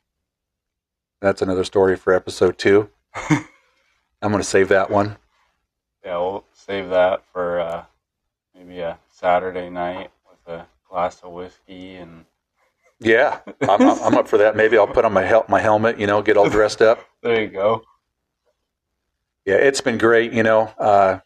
That's 1.20 1.42
another 1.42 1.66
story 1.66 1.98
for 1.98 2.14
episode 2.14 2.58
two. 2.58 2.90
I'm 3.16 4.32
going 4.32 4.38
to 4.38 4.44
save 4.44 4.70
that 4.70 4.90
one. 4.90 5.18
yeah, 6.06 6.18
we'll 6.20 6.46
save 6.54 6.90
that 6.90 7.26
for 7.34 7.60
uh, 7.60 7.86
maybe 8.56 8.80
a 8.80 8.98
Saturday 9.12 9.70
night 9.70 10.12
with 10.30 10.54
a 10.56 10.66
glass 10.90 11.22
of 11.24 11.32
whiskey 11.32 11.96
and. 11.96 12.26
Yeah, 13.00 13.40
I'm, 13.62 13.82
I'm 13.82 14.16
up 14.16 14.28
for 14.28 14.38
that. 14.38 14.56
Maybe 14.56 14.78
I'll 14.78 14.88
put 14.88 15.04
on 15.04 15.12
my 15.14 15.24
hel- 15.24 15.46
my 15.50 15.60
helmet, 15.60 16.00
you 16.00 16.08
know, 16.08 16.22
get 16.22 16.38
all 16.38 16.50
dressed 16.50 16.82
up. 16.82 17.00
There 17.24 17.42
you 17.42 17.48
go. 17.48 17.82
Yeah, 19.46 19.56
it's 19.56 19.80
been 19.80 19.98
great. 19.98 20.34
You 20.34 20.44
know, 20.44 20.64
uh, 20.78 21.20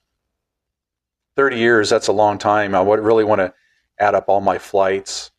thirty 1.36 1.58
years. 1.58 1.90
That's 1.90 2.08
a 2.08 2.12
long 2.12 2.38
time. 2.38 2.76
I 2.76 2.82
would 2.82 3.00
really 3.00 3.24
want 3.24 3.40
to 3.40 3.52
add 4.00 4.14
up 4.14 4.26
all 4.28 4.40
my 4.40 4.60
flights 4.60 5.32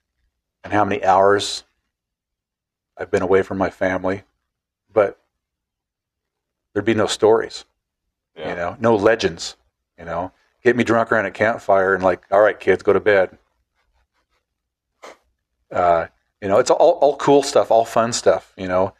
and 0.64 0.72
how 0.72 0.84
many 0.84 1.04
hours 1.04 1.62
I've 2.96 3.08
been 3.12 3.22
away 3.22 3.42
from 3.42 3.56
my 3.56 3.70
family, 3.70 4.24
but 4.92 5.20
there'd 6.72 6.84
be 6.84 6.94
no 6.94 7.06
stories. 7.06 7.64
Yeah. 8.36 8.48
You 8.48 8.54
know, 8.56 8.76
no 8.80 8.96
legends. 8.96 9.56
You 9.96 10.06
know, 10.06 10.32
get 10.62 10.76
me 10.76 10.84
drunk 10.84 11.12
around 11.12 11.26
a 11.26 11.30
campfire 11.30 11.94
and 11.94 12.02
like, 12.02 12.24
all 12.30 12.40
right, 12.40 12.58
kids, 12.58 12.82
go 12.82 12.92
to 12.92 13.00
bed. 13.00 13.36
Uh, 15.70 16.06
you 16.40 16.48
know, 16.48 16.58
it's 16.58 16.70
all 16.70 16.98
all 17.00 17.16
cool 17.16 17.42
stuff, 17.42 17.70
all 17.70 17.84
fun 17.84 18.12
stuff. 18.12 18.52
You 18.56 18.68
know, 18.68 18.94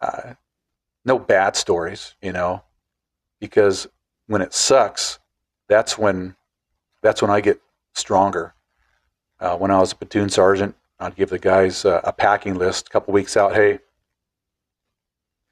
uh, 0.00 0.34
no 1.04 1.18
bad 1.18 1.56
stories. 1.56 2.14
You 2.22 2.32
know, 2.32 2.62
because 3.40 3.86
when 4.26 4.42
it 4.42 4.54
sucks, 4.54 5.18
that's 5.68 5.98
when 5.98 6.36
that's 7.02 7.20
when 7.20 7.30
I 7.30 7.40
get 7.40 7.60
stronger. 7.94 8.54
Uh, 9.40 9.56
when 9.56 9.70
I 9.70 9.78
was 9.78 9.92
a 9.92 9.96
platoon 9.96 10.30
sergeant, 10.30 10.76
I'd 10.98 11.16
give 11.16 11.28
the 11.30 11.38
guys 11.38 11.84
uh, 11.84 12.00
a 12.04 12.12
packing 12.12 12.54
list 12.54 12.86
a 12.86 12.90
couple 12.90 13.12
weeks 13.12 13.36
out. 13.36 13.54
Hey, 13.54 13.80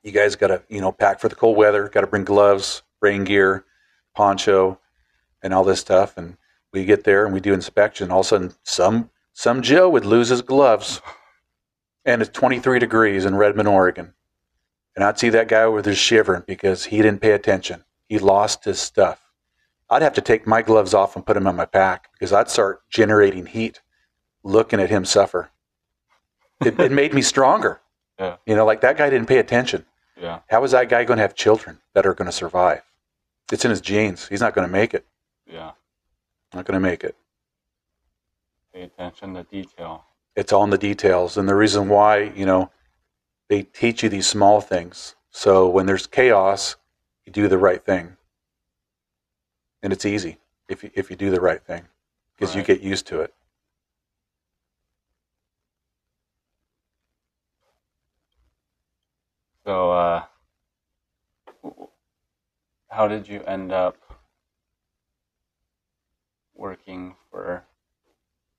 you 0.02 0.12
guys 0.12 0.36
got 0.36 0.48
to 0.48 0.62
you 0.68 0.80
know 0.80 0.92
pack 0.92 1.20
for 1.20 1.28
the 1.28 1.34
cold 1.34 1.56
weather. 1.56 1.88
Got 1.88 2.02
to 2.02 2.06
bring 2.06 2.24
gloves, 2.24 2.82
rain 3.00 3.24
gear, 3.24 3.64
poncho, 4.14 4.78
and 5.42 5.52
all 5.52 5.64
this 5.64 5.80
stuff. 5.80 6.16
And 6.16 6.36
we 6.72 6.84
get 6.84 7.04
there 7.04 7.24
and 7.24 7.34
we 7.34 7.40
do 7.40 7.52
inspection. 7.52 8.10
All 8.10 8.20
of 8.20 8.26
a 8.26 8.28
sudden, 8.28 8.54
some 8.62 9.10
some 9.32 9.62
Joe 9.62 9.88
would 9.88 10.04
lose 10.04 10.28
his 10.28 10.42
gloves, 10.42 11.00
and 12.04 12.20
it's 12.20 12.30
23 12.30 12.78
degrees 12.78 13.24
in 13.24 13.34
Redmond, 13.34 13.68
Oregon, 13.68 14.12
and 14.94 15.04
I'd 15.04 15.18
see 15.18 15.30
that 15.30 15.48
guy 15.48 15.62
over 15.62 15.80
there 15.80 15.94
shivering 15.94 16.44
because 16.46 16.84
he 16.84 16.98
didn't 16.98 17.20
pay 17.20 17.32
attention. 17.32 17.84
He 18.08 18.18
lost 18.18 18.64
his 18.64 18.78
stuff. 18.78 19.22
I'd 19.88 20.02
have 20.02 20.14
to 20.14 20.20
take 20.20 20.46
my 20.46 20.62
gloves 20.62 20.94
off 20.94 21.16
and 21.16 21.24
put 21.24 21.34
them 21.34 21.46
on 21.46 21.56
my 21.56 21.64
pack 21.64 22.10
because 22.12 22.32
I'd 22.32 22.50
start 22.50 22.82
generating 22.90 23.46
heat 23.46 23.80
looking 24.42 24.80
at 24.80 24.90
him 24.90 25.04
suffer. 25.04 25.50
It, 26.64 26.78
it 26.78 26.92
made 26.92 27.14
me 27.14 27.22
stronger. 27.22 27.80
Yeah. 28.18 28.36
You 28.46 28.54
know, 28.54 28.64
like 28.64 28.80
that 28.82 28.96
guy 28.96 29.10
didn't 29.10 29.28
pay 29.28 29.38
attention. 29.38 29.84
Yeah. 30.20 30.40
How 30.48 30.62
is 30.64 30.70
that 30.72 30.88
guy 30.88 31.04
going 31.04 31.16
to 31.16 31.22
have 31.22 31.34
children 31.34 31.80
that 31.94 32.06
are 32.06 32.14
going 32.14 32.26
to 32.26 32.32
survive? 32.32 32.82
It's 33.50 33.64
in 33.64 33.70
his 33.70 33.80
genes. 33.80 34.28
He's 34.28 34.40
not 34.40 34.54
going 34.54 34.66
to 34.66 34.72
make 34.72 34.94
it. 34.94 35.06
Yeah. 35.52 35.72
Not 36.54 36.64
going 36.64 36.74
to 36.74 36.80
make 36.80 37.04
it. 37.04 37.14
Pay 38.72 38.82
attention 38.82 39.34
to 39.34 39.42
detail. 39.44 40.04
It's 40.34 40.52
all 40.52 40.64
in 40.64 40.70
the 40.70 40.78
details. 40.78 41.36
And 41.36 41.46
the 41.46 41.54
reason 41.54 41.88
why, 41.88 42.32
you 42.34 42.46
know, 42.46 42.70
they 43.48 43.62
teach 43.62 44.02
you 44.02 44.08
these 44.08 44.26
small 44.26 44.62
things. 44.62 45.14
So 45.30 45.68
when 45.68 45.84
there's 45.84 46.06
chaos, 46.06 46.76
you 47.26 47.32
do 47.32 47.48
the 47.48 47.58
right 47.58 47.84
thing. 47.84 48.16
And 49.82 49.92
it's 49.92 50.06
easy 50.06 50.38
if 50.68 50.82
you, 50.82 50.90
if 50.94 51.10
you 51.10 51.16
do 51.16 51.30
the 51.30 51.40
right 51.40 51.62
thing 51.62 51.82
because 52.34 52.56
you 52.56 52.62
get 52.62 52.80
used 52.80 53.06
to 53.08 53.20
it. 53.20 53.34
So, 59.64 59.92
uh, 59.92 60.22
how 62.88 63.06
did 63.06 63.28
you 63.28 63.42
end 63.44 63.70
up 63.70 63.96
working 66.54 67.14
for 67.30 67.64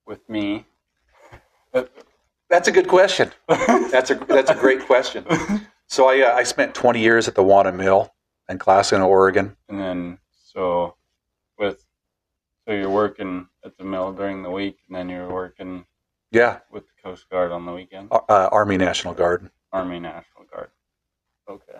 with 0.05 0.27
me? 0.29 0.65
That's 2.49 2.67
a 2.67 2.71
good 2.71 2.87
question. 2.87 3.31
That's 3.47 4.11
a 4.11 4.15
that's 4.27 4.51
a 4.51 4.55
great 4.55 4.85
question. 4.85 5.25
So 5.87 6.07
I 6.07 6.21
uh, 6.21 6.33
I 6.35 6.43
spent 6.43 6.75
20 6.75 6.99
years 6.99 7.27
at 7.27 7.35
the 7.35 7.43
Wauna 7.43 7.75
Mill 7.75 8.13
in 8.47 8.59
Clatskanie, 8.59 9.05
Oregon. 9.05 9.55
And 9.69 9.79
then, 9.79 10.17
so 10.51 10.95
with 11.57 11.83
so 12.67 12.73
you're 12.73 12.89
working 12.89 13.47
at 13.65 13.77
the 13.77 13.83
mill 13.83 14.13
during 14.13 14.43
the 14.43 14.51
week, 14.51 14.77
and 14.87 14.95
then 14.95 15.09
you're 15.09 15.31
working 15.31 15.85
Yeah, 16.31 16.59
with 16.71 16.83
the 16.85 17.01
Coast 17.03 17.29
Guard 17.29 17.51
on 17.51 17.65
the 17.65 17.73
weekend, 17.73 18.09
uh, 18.11 18.19
uh, 18.29 18.49
Army 18.51 18.77
National 18.77 19.13
Guard. 19.13 19.49
Army 19.71 19.99
National 19.99 20.45
Guard. 20.51 20.69
Okay. 21.49 21.79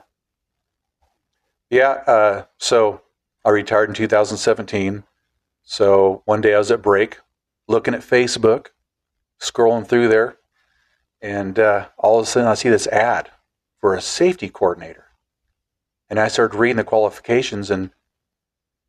Yeah, 1.70 2.04
uh, 2.08 2.46
so 2.58 3.02
I 3.46 3.50
retired 3.52 3.90
in 3.90 3.96
2017. 3.96 5.04
So 5.64 6.22
one 6.26 6.42
day 6.42 6.54
I 6.54 6.58
was 6.58 6.72
at 6.72 6.82
break, 6.82 7.20
looking 7.68 7.94
at 7.94 8.02
Facebook, 8.02 8.68
scrolling 9.40 9.88
through 9.88 10.10
there, 10.10 10.38
and 11.22 11.58
uh, 11.58 11.88
all 11.98 12.20
of 12.20 12.24
a 12.24 12.30
sudden 12.30 12.50
I 12.50 12.54
see 12.54 12.70
this 12.70 12.88
ad 12.88 13.32
for 13.80 13.96
a 13.96 14.02
safety 14.02 14.50
coordinator. 14.50 15.06
And 16.10 16.20
I 16.20 16.28
started 16.28 16.58
reading 16.58 16.78
the 16.78 16.84
qualifications 16.84 17.72
and, 17.72 17.90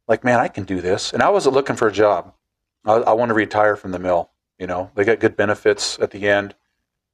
like, 0.08 0.24
man, 0.24 0.40
I 0.40 0.48
can 0.48 0.64
do 0.64 0.80
this. 0.80 1.12
And 1.12 1.22
I 1.22 1.30
wasn't 1.30 1.54
looking 1.54 1.76
for 1.76 1.88
a 1.88 1.92
job. 1.92 2.34
I, 2.84 2.94
I 2.94 3.12
want 3.12 3.30
to 3.30 3.34
retire 3.34 3.76
from 3.76 3.92
the 3.92 3.98
mill. 3.98 4.30
You 4.58 4.66
know, 4.66 4.90
they 4.94 5.04
got 5.04 5.20
good 5.20 5.36
benefits 5.36 5.98
at 6.00 6.10
the 6.10 6.28
end. 6.28 6.54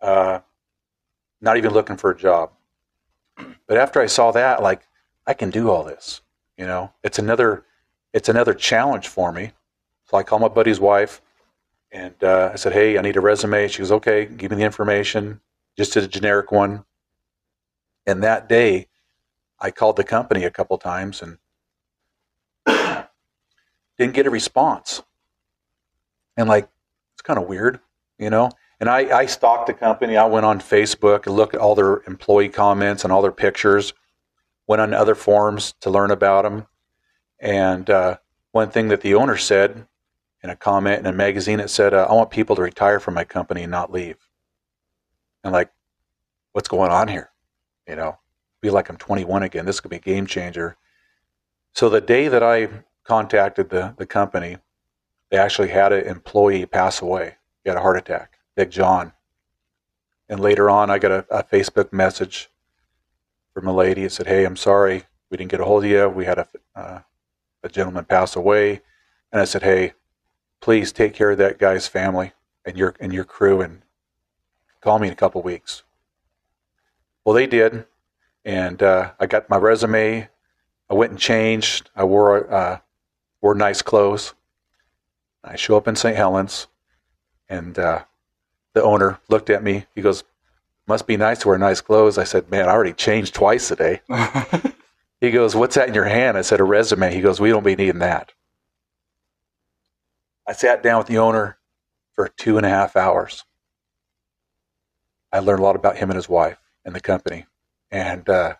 Uh, 0.00 0.40
not 1.40 1.58
even 1.58 1.72
looking 1.72 1.96
for 1.96 2.10
a 2.10 2.16
job. 2.16 2.50
But 3.66 3.76
after 3.76 4.00
I 4.00 4.06
saw 4.06 4.32
that, 4.32 4.62
like, 4.62 4.82
I 5.26 5.34
can 5.34 5.50
do 5.50 5.70
all 5.70 5.84
this. 5.84 6.22
You 6.56 6.66
know, 6.66 6.92
it's 7.04 7.18
another 7.18 7.64
it's 8.12 8.28
another 8.28 8.54
challenge 8.54 9.08
for 9.08 9.32
me. 9.32 9.52
So 10.06 10.16
I 10.16 10.22
called 10.22 10.42
my 10.42 10.48
buddy's 10.48 10.80
wife, 10.80 11.20
and 11.92 12.14
uh, 12.22 12.50
I 12.52 12.56
said, 12.56 12.72
"Hey, 12.72 12.98
I 12.98 13.02
need 13.02 13.16
a 13.16 13.20
resume." 13.20 13.68
She 13.68 13.78
goes, 13.78 13.92
"Okay, 13.92 14.26
give 14.26 14.50
me 14.50 14.56
the 14.56 14.64
information." 14.64 15.40
Just 15.76 15.94
did 15.94 16.04
a 16.04 16.08
generic 16.08 16.52
one. 16.52 16.84
And 18.06 18.22
that 18.22 18.48
day, 18.48 18.88
I 19.58 19.70
called 19.70 19.96
the 19.96 20.04
company 20.04 20.44
a 20.44 20.50
couple 20.50 20.76
times 20.78 21.22
and 21.22 21.38
didn't 23.98 24.14
get 24.14 24.26
a 24.26 24.30
response. 24.30 25.02
And 26.36 26.48
like, 26.48 26.68
it's 27.14 27.22
kind 27.22 27.38
of 27.38 27.46
weird, 27.46 27.80
you 28.18 28.30
know. 28.30 28.50
And 28.80 28.88
I, 28.88 29.18
I 29.18 29.26
stalked 29.26 29.66
the 29.66 29.74
company. 29.74 30.16
I 30.16 30.24
went 30.24 30.46
on 30.46 30.58
Facebook 30.58 31.26
and 31.26 31.36
looked 31.36 31.54
at 31.54 31.60
all 31.60 31.74
their 31.74 32.02
employee 32.06 32.48
comments 32.48 33.04
and 33.04 33.12
all 33.12 33.20
their 33.20 33.30
pictures 33.30 33.92
went 34.66 34.80
on 34.80 34.94
other 34.94 35.14
forums 35.14 35.74
to 35.80 35.90
learn 35.90 36.10
about 36.10 36.44
them. 36.44 36.66
And 37.40 37.88
uh, 37.88 38.18
one 38.52 38.70
thing 38.70 38.88
that 38.88 39.00
the 39.00 39.14
owner 39.14 39.36
said 39.36 39.86
in 40.42 40.50
a 40.50 40.56
comment 40.56 41.00
in 41.00 41.06
a 41.06 41.12
magazine, 41.12 41.60
it 41.60 41.68
said, 41.68 41.94
uh, 41.94 42.06
I 42.08 42.12
want 42.12 42.30
people 42.30 42.56
to 42.56 42.62
retire 42.62 43.00
from 43.00 43.14
my 43.14 43.24
company 43.24 43.62
and 43.62 43.70
not 43.70 43.92
leave. 43.92 44.16
And 45.42 45.52
like, 45.52 45.70
what's 46.52 46.68
going 46.68 46.90
on 46.90 47.08
here? 47.08 47.30
You 47.88 47.96
know, 47.96 48.18
be 48.60 48.70
like 48.70 48.88
I'm 48.88 48.96
21 48.96 49.42
again. 49.42 49.66
This 49.66 49.80
could 49.80 49.90
be 49.90 49.96
a 49.96 50.00
game 50.00 50.26
changer. 50.26 50.76
So 51.72 51.88
the 51.88 52.00
day 52.00 52.28
that 52.28 52.42
I 52.42 52.68
contacted 53.04 53.70
the, 53.70 53.94
the 53.96 54.06
company, 54.06 54.58
they 55.30 55.38
actually 55.38 55.68
had 55.68 55.92
an 55.92 56.06
employee 56.06 56.66
pass 56.66 57.00
away. 57.00 57.36
He 57.64 57.70
had 57.70 57.76
a 57.76 57.82
heart 57.82 57.96
attack, 57.96 58.38
Big 58.56 58.70
John. 58.70 59.12
And 60.28 60.40
later 60.40 60.68
on, 60.68 60.90
I 60.90 60.98
got 60.98 61.10
a, 61.10 61.26
a 61.30 61.42
Facebook 61.42 61.92
message 61.92 62.50
from 63.52 63.66
a 63.66 63.72
lady 63.72 64.04
that 64.04 64.10
said, 64.10 64.26
"Hey, 64.26 64.44
I'm 64.44 64.56
sorry 64.56 65.04
we 65.30 65.36
didn't 65.36 65.50
get 65.50 65.60
a 65.60 65.64
hold 65.64 65.84
of 65.84 65.90
you. 65.90 66.08
We 66.08 66.24
had 66.24 66.38
a 66.38 66.48
uh, 66.74 67.00
a 67.62 67.68
gentleman 67.68 68.04
pass 68.04 68.36
away," 68.36 68.80
and 69.32 69.40
I 69.40 69.44
said, 69.44 69.62
"Hey, 69.62 69.94
please 70.60 70.92
take 70.92 71.14
care 71.14 71.32
of 71.32 71.38
that 71.38 71.58
guy's 71.58 71.86
family 71.86 72.32
and 72.64 72.76
your 72.76 72.94
and 73.00 73.12
your 73.12 73.24
crew, 73.24 73.60
and 73.60 73.82
call 74.80 74.98
me 74.98 75.08
in 75.08 75.12
a 75.12 75.16
couple 75.16 75.42
weeks." 75.42 75.82
Well, 77.24 77.34
they 77.34 77.46
did, 77.46 77.86
and 78.44 78.82
uh, 78.82 79.12
I 79.20 79.26
got 79.26 79.50
my 79.50 79.56
resume. 79.56 80.28
I 80.88 80.94
went 80.94 81.12
and 81.12 81.20
changed. 81.20 81.90
I 81.94 82.04
wore 82.04 82.52
uh, 82.52 82.78
wore 83.40 83.54
nice 83.54 83.82
clothes. 83.82 84.34
I 85.42 85.56
show 85.56 85.76
up 85.76 85.88
in 85.88 85.96
St. 85.96 86.16
Helens, 86.16 86.66
and 87.48 87.78
uh, 87.78 88.04
the 88.74 88.82
owner 88.82 89.20
looked 89.28 89.50
at 89.50 89.62
me. 89.62 89.86
He 89.94 90.02
goes, 90.02 90.24
must 90.90 91.06
be 91.06 91.16
nice 91.16 91.38
to 91.38 91.48
wear 91.48 91.56
nice 91.56 91.80
clothes. 91.80 92.18
I 92.18 92.24
said, 92.24 92.50
man, 92.50 92.68
I 92.68 92.72
already 92.72 92.92
changed 92.92 93.32
twice 93.32 93.68
today. 93.68 94.00
He 95.20 95.30
goes, 95.30 95.54
what's 95.54 95.74
that 95.74 95.88
in 95.88 95.94
your 95.94 96.06
hand? 96.06 96.38
I 96.38 96.42
said, 96.42 96.60
a 96.60 96.64
resume. 96.64 97.12
He 97.12 97.20
goes, 97.20 97.40
we 97.40 97.50
don't 97.50 97.64
be 97.64 97.76
needing 97.76 97.98
that. 97.98 98.32
I 100.48 100.52
sat 100.52 100.82
down 100.82 100.98
with 100.98 101.06
the 101.06 101.18
owner 101.18 101.58
for 102.14 102.28
two 102.28 102.56
and 102.56 102.64
a 102.64 102.70
half 102.70 102.96
hours. 102.96 103.44
I 105.32 105.38
learned 105.40 105.60
a 105.60 105.62
lot 105.62 105.76
about 105.76 105.98
him 105.98 106.10
and 106.10 106.16
his 106.16 106.28
wife 106.28 106.58
and 106.84 106.94
the 106.94 107.00
company. 107.00 107.46
And 107.90 108.28
uh, 108.28 108.54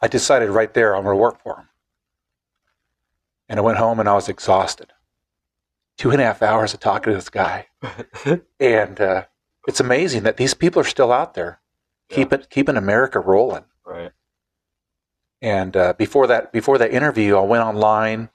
I 0.00 0.08
decided 0.08 0.50
right 0.50 0.72
there 0.72 0.96
I'm 0.96 1.04
going 1.04 1.14
to 1.14 1.20
work 1.20 1.42
for 1.42 1.58
him. 1.58 1.68
And 3.48 3.60
I 3.60 3.62
went 3.62 3.78
home 3.78 4.00
and 4.00 4.08
I 4.08 4.14
was 4.14 4.28
exhausted. 4.28 4.92
Two 5.98 6.10
and 6.10 6.20
a 6.20 6.24
half 6.24 6.42
hours 6.42 6.74
of 6.74 6.80
talking 6.80 7.12
to 7.12 7.16
this 7.16 7.30
guy. 7.30 7.68
and 8.60 9.00
uh, 9.00 9.24
it's 9.68 9.80
amazing 9.80 10.24
that 10.24 10.36
these 10.36 10.54
people 10.54 10.80
are 10.80 10.84
still 10.84 11.12
out 11.12 11.34
there, 11.34 11.60
keep 12.08 12.32
it, 12.32 12.50
keeping 12.50 12.76
America 12.76 13.20
rolling. 13.20 13.64
right. 13.84 14.12
And 15.42 15.76
uh, 15.76 15.92
before 15.94 16.26
that, 16.26 16.52
before 16.52 16.78
that 16.78 16.92
interview, 16.92 17.36
I 17.36 17.42
went 17.42 17.64
online. 17.64 18.30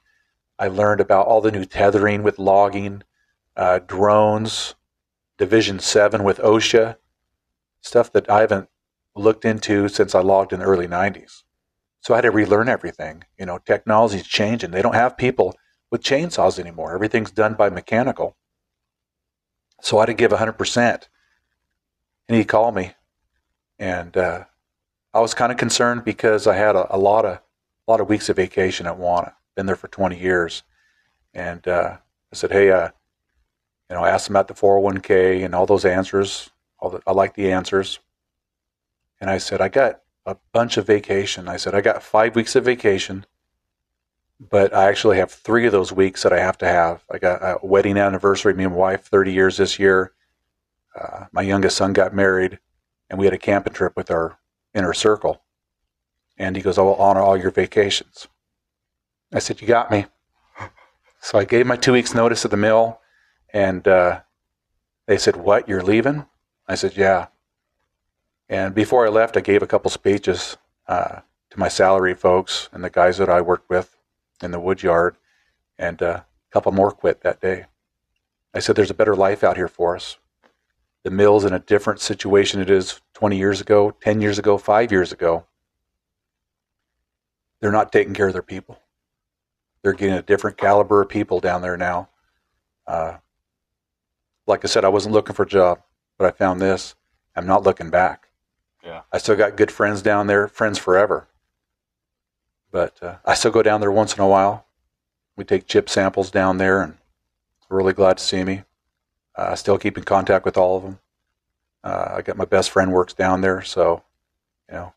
I 0.58 0.68
learned 0.68 1.00
about 1.00 1.26
all 1.26 1.40
the 1.40 1.50
new 1.50 1.64
tethering 1.64 2.22
with 2.22 2.38
logging, 2.38 3.02
uh, 3.56 3.80
drones, 3.80 4.74
Division 5.38 5.80
Seven 5.80 6.22
with 6.22 6.38
OSHA, 6.38 6.96
stuff 7.80 8.12
that 8.12 8.30
I 8.30 8.40
haven't 8.40 8.68
looked 9.16 9.44
into 9.44 9.88
since 9.88 10.14
I 10.14 10.20
logged 10.20 10.52
in 10.52 10.60
the 10.60 10.66
early 10.66 10.86
'90s. 10.86 11.42
So 12.00 12.14
I 12.14 12.18
had 12.18 12.22
to 12.22 12.30
relearn 12.30 12.68
everything. 12.68 13.24
You 13.38 13.46
know, 13.46 13.58
technology's 13.58 14.26
changing. 14.26 14.70
They 14.70 14.82
don't 14.82 14.94
have 14.94 15.16
people 15.16 15.56
with 15.90 16.02
chainsaws 16.02 16.58
anymore. 16.58 16.94
Everything's 16.94 17.30
done 17.30 17.54
by 17.54 17.70
mechanical. 17.70 18.36
So 19.80 19.98
I 19.98 20.02
had 20.02 20.06
to 20.06 20.14
give 20.14 20.30
100%. 20.30 21.08
And 22.28 22.38
he 22.38 22.44
called 22.44 22.74
me, 22.74 22.92
and 23.78 24.16
uh, 24.16 24.44
I 25.14 25.20
was 25.20 25.34
kind 25.34 25.52
of 25.52 25.58
concerned 25.58 26.04
because 26.04 26.46
I 26.46 26.56
had 26.56 26.74
a, 26.74 26.94
a 26.94 26.98
lot 26.98 27.24
of 27.24 27.38
a 27.86 27.90
lot 27.90 28.00
of 28.00 28.08
weeks 28.08 28.28
of 28.28 28.36
vacation 28.36 28.86
at 28.86 28.98
Wauna. 28.98 29.34
Been 29.56 29.66
there 29.66 29.76
for 29.76 29.88
20 29.88 30.18
years, 30.18 30.62
and 31.34 31.66
uh, 31.68 31.98
I 32.32 32.36
said, 32.36 32.52
"Hey, 32.52 32.70
uh, 32.70 32.88
you 33.90 33.96
know, 33.96 34.02
I 34.02 34.10
asked 34.10 34.28
him 34.28 34.36
about 34.36 34.48
the 34.48 34.54
401k 34.54 35.44
and 35.44 35.54
all 35.54 35.66
those 35.66 35.84
answers. 35.84 36.50
All 36.78 36.90
the, 36.90 37.02
I 37.06 37.12
like 37.12 37.34
the 37.34 37.52
answers." 37.52 37.98
And 39.20 39.28
I 39.28 39.38
said, 39.38 39.60
"I 39.60 39.68
got 39.68 40.00
a 40.24 40.36
bunch 40.52 40.76
of 40.78 40.86
vacation." 40.86 41.48
I 41.48 41.56
said, 41.58 41.74
"I 41.74 41.82
got 41.82 42.02
five 42.02 42.34
weeks 42.34 42.56
of 42.56 42.64
vacation, 42.64 43.26
but 44.40 44.74
I 44.74 44.88
actually 44.88 45.18
have 45.18 45.30
three 45.30 45.66
of 45.66 45.72
those 45.72 45.92
weeks 45.92 46.22
that 46.22 46.32
I 46.32 46.40
have 46.40 46.56
to 46.58 46.66
have. 46.66 47.04
I 47.10 47.18
got 47.18 47.42
a 47.42 47.58
wedding 47.62 47.98
anniversary. 47.98 48.54
Me 48.54 48.64
and 48.64 48.72
my 48.72 48.78
wife, 48.78 49.04
30 49.04 49.32
years 49.32 49.58
this 49.58 49.78
year. 49.78 50.12
Uh, 50.98 51.26
my 51.32 51.42
youngest 51.42 51.76
son 51.76 51.92
got 51.92 52.14
married, 52.14 52.58
and 53.10 53.18
we 53.18 53.26
had 53.26 53.34
a 53.34 53.38
camping 53.38 53.72
trip 53.72 53.94
with 53.96 54.10
our 54.10 54.38
inner 54.74 54.92
circle. 54.92 55.42
And 56.38 56.56
he 56.56 56.62
goes, 56.62 56.78
I 56.78 56.82
will 56.82 56.96
honor 56.96 57.20
all 57.20 57.36
your 57.36 57.50
vacations. 57.50 58.26
I 59.32 59.38
said, 59.38 59.60
You 59.60 59.66
got 59.68 59.90
me. 59.90 60.06
So 61.22 61.38
I 61.38 61.44
gave 61.44 61.66
my 61.66 61.76
two 61.76 61.92
weeks 61.92 62.14
notice 62.14 62.44
at 62.44 62.50
the 62.50 62.56
mill, 62.56 63.00
and 63.54 63.86
uh, 63.86 64.22
they 65.06 65.16
said, 65.16 65.36
"What? 65.36 65.68
You're 65.68 65.82
leaving?" 65.82 66.26
I 66.66 66.74
said, 66.74 66.96
"Yeah." 66.96 67.28
And 68.48 68.74
before 68.74 69.06
I 69.06 69.08
left, 69.08 69.36
I 69.36 69.40
gave 69.40 69.62
a 69.62 69.68
couple 69.68 69.88
speeches 69.90 70.56
uh, 70.88 71.20
to 71.50 71.58
my 71.58 71.68
salary 71.68 72.14
folks 72.14 72.68
and 72.72 72.82
the 72.82 72.90
guys 72.90 73.18
that 73.18 73.28
I 73.28 73.40
worked 73.40 73.70
with 73.70 73.96
in 74.42 74.50
the 74.50 74.58
wood 74.58 74.82
yard, 74.82 75.16
and 75.78 76.02
uh, 76.02 76.06
a 76.06 76.24
couple 76.50 76.72
more 76.72 76.90
quit 76.90 77.20
that 77.20 77.40
day. 77.40 77.66
I 78.52 78.58
said, 78.58 78.74
"There's 78.74 78.90
a 78.90 78.94
better 78.94 79.14
life 79.14 79.44
out 79.44 79.56
here 79.56 79.68
for 79.68 79.94
us. 79.94 80.18
The 81.04 81.10
mill's 81.10 81.44
in 81.44 81.52
a 81.52 81.58
different 81.58 82.00
situation 82.00 82.60
it 82.60 82.70
is 82.70 83.00
20 83.14 83.36
years 83.36 83.60
ago, 83.60 83.90
10 84.02 84.20
years 84.20 84.38
ago, 84.38 84.58
five 84.58 84.92
years 84.92 85.12
ago. 85.12 85.46
They're 87.60 87.72
not 87.72 87.92
taking 87.92 88.14
care 88.14 88.28
of 88.28 88.32
their 88.32 88.42
people." 88.42 88.78
They're 89.82 89.92
getting 89.92 90.14
a 90.14 90.22
different 90.22 90.56
caliber 90.56 91.02
of 91.02 91.08
people 91.08 91.40
down 91.40 91.62
there 91.62 91.76
now. 91.76 92.08
Uh, 92.86 93.18
like 94.46 94.64
I 94.64 94.68
said, 94.68 94.84
I 94.84 94.88
wasn't 94.88 95.14
looking 95.14 95.34
for 95.34 95.42
a 95.42 95.48
job, 95.48 95.80
but 96.18 96.26
I 96.26 96.30
found 96.30 96.60
this. 96.60 96.94
I'm 97.34 97.46
not 97.46 97.64
looking 97.64 97.90
back. 97.90 98.28
Yeah. 98.84 99.02
I 99.12 99.18
still 99.18 99.36
got 99.36 99.56
good 99.56 99.70
friends 99.70 100.02
down 100.02 100.26
there, 100.26 100.48
friends 100.48 100.78
forever. 100.78 101.28
But 102.70 103.02
uh, 103.02 103.16
I 103.24 103.34
still 103.34 103.50
go 103.50 103.62
down 103.62 103.80
there 103.80 103.92
once 103.92 104.14
in 104.16 104.22
a 104.22 104.28
while. 104.28 104.66
We 105.36 105.44
take 105.44 105.66
chip 105.66 105.88
samples 105.88 106.30
down 106.30 106.58
there, 106.58 106.80
and 106.80 106.96
really 107.68 107.92
glad 107.92 108.18
to 108.18 108.24
see 108.24 108.44
me. 108.44 108.62
I 109.36 109.54
still 109.54 109.78
keep 109.78 109.96
in 109.96 110.04
contact 110.04 110.44
with 110.44 110.56
all 110.56 110.76
of 110.76 110.82
them. 110.82 110.98
Uh, 111.84 112.14
I 112.16 112.22
got 112.22 112.36
my 112.36 112.44
best 112.44 112.70
friend 112.70 112.92
works 112.92 113.14
down 113.14 113.40
there, 113.40 113.62
so 113.62 114.02
you 114.68 114.74
know, 114.74 114.94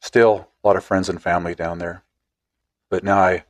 still 0.00 0.48
a 0.62 0.66
lot 0.66 0.76
of 0.76 0.84
friends 0.84 1.08
and 1.08 1.22
family 1.22 1.54
down 1.54 1.78
there. 1.78 2.02
But 2.90 3.04
now 3.04 3.18
I 3.18 3.44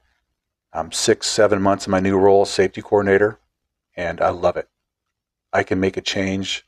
I'm 0.72 0.92
six, 0.92 1.28
seven 1.28 1.62
months 1.62 1.86
in 1.86 1.90
my 1.92 2.00
new 2.00 2.18
role 2.18 2.42
as 2.42 2.50
safety 2.50 2.82
coordinator, 2.82 3.38
and 3.96 4.20
I 4.20 4.30
love 4.30 4.56
it. 4.56 4.68
I 5.52 5.62
can 5.62 5.78
make 5.80 5.96
a 5.96 6.00
change. 6.00 6.66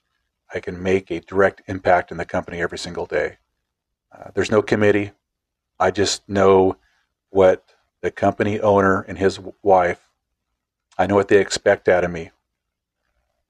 I 0.54 0.60
can 0.60 0.80
make 0.80 1.10
a 1.10 1.20
direct 1.20 1.62
impact 1.66 2.12
in 2.12 2.16
the 2.16 2.24
company 2.24 2.60
every 2.60 2.78
single 2.78 3.06
day. 3.06 3.38
Uh, 4.12 4.30
there's 4.34 4.50
no 4.50 4.62
committee. 4.62 5.10
I 5.78 5.90
just 5.90 6.28
know 6.28 6.76
what 7.30 7.64
the 8.00 8.10
company 8.12 8.60
owner 8.60 9.00
and 9.02 9.18
his 9.18 9.40
wife, 9.62 10.08
I 10.96 11.06
know 11.06 11.16
what 11.16 11.28
they 11.28 11.40
expect 11.40 11.88
out 11.88 12.04
of 12.04 12.10
me. 12.10 12.30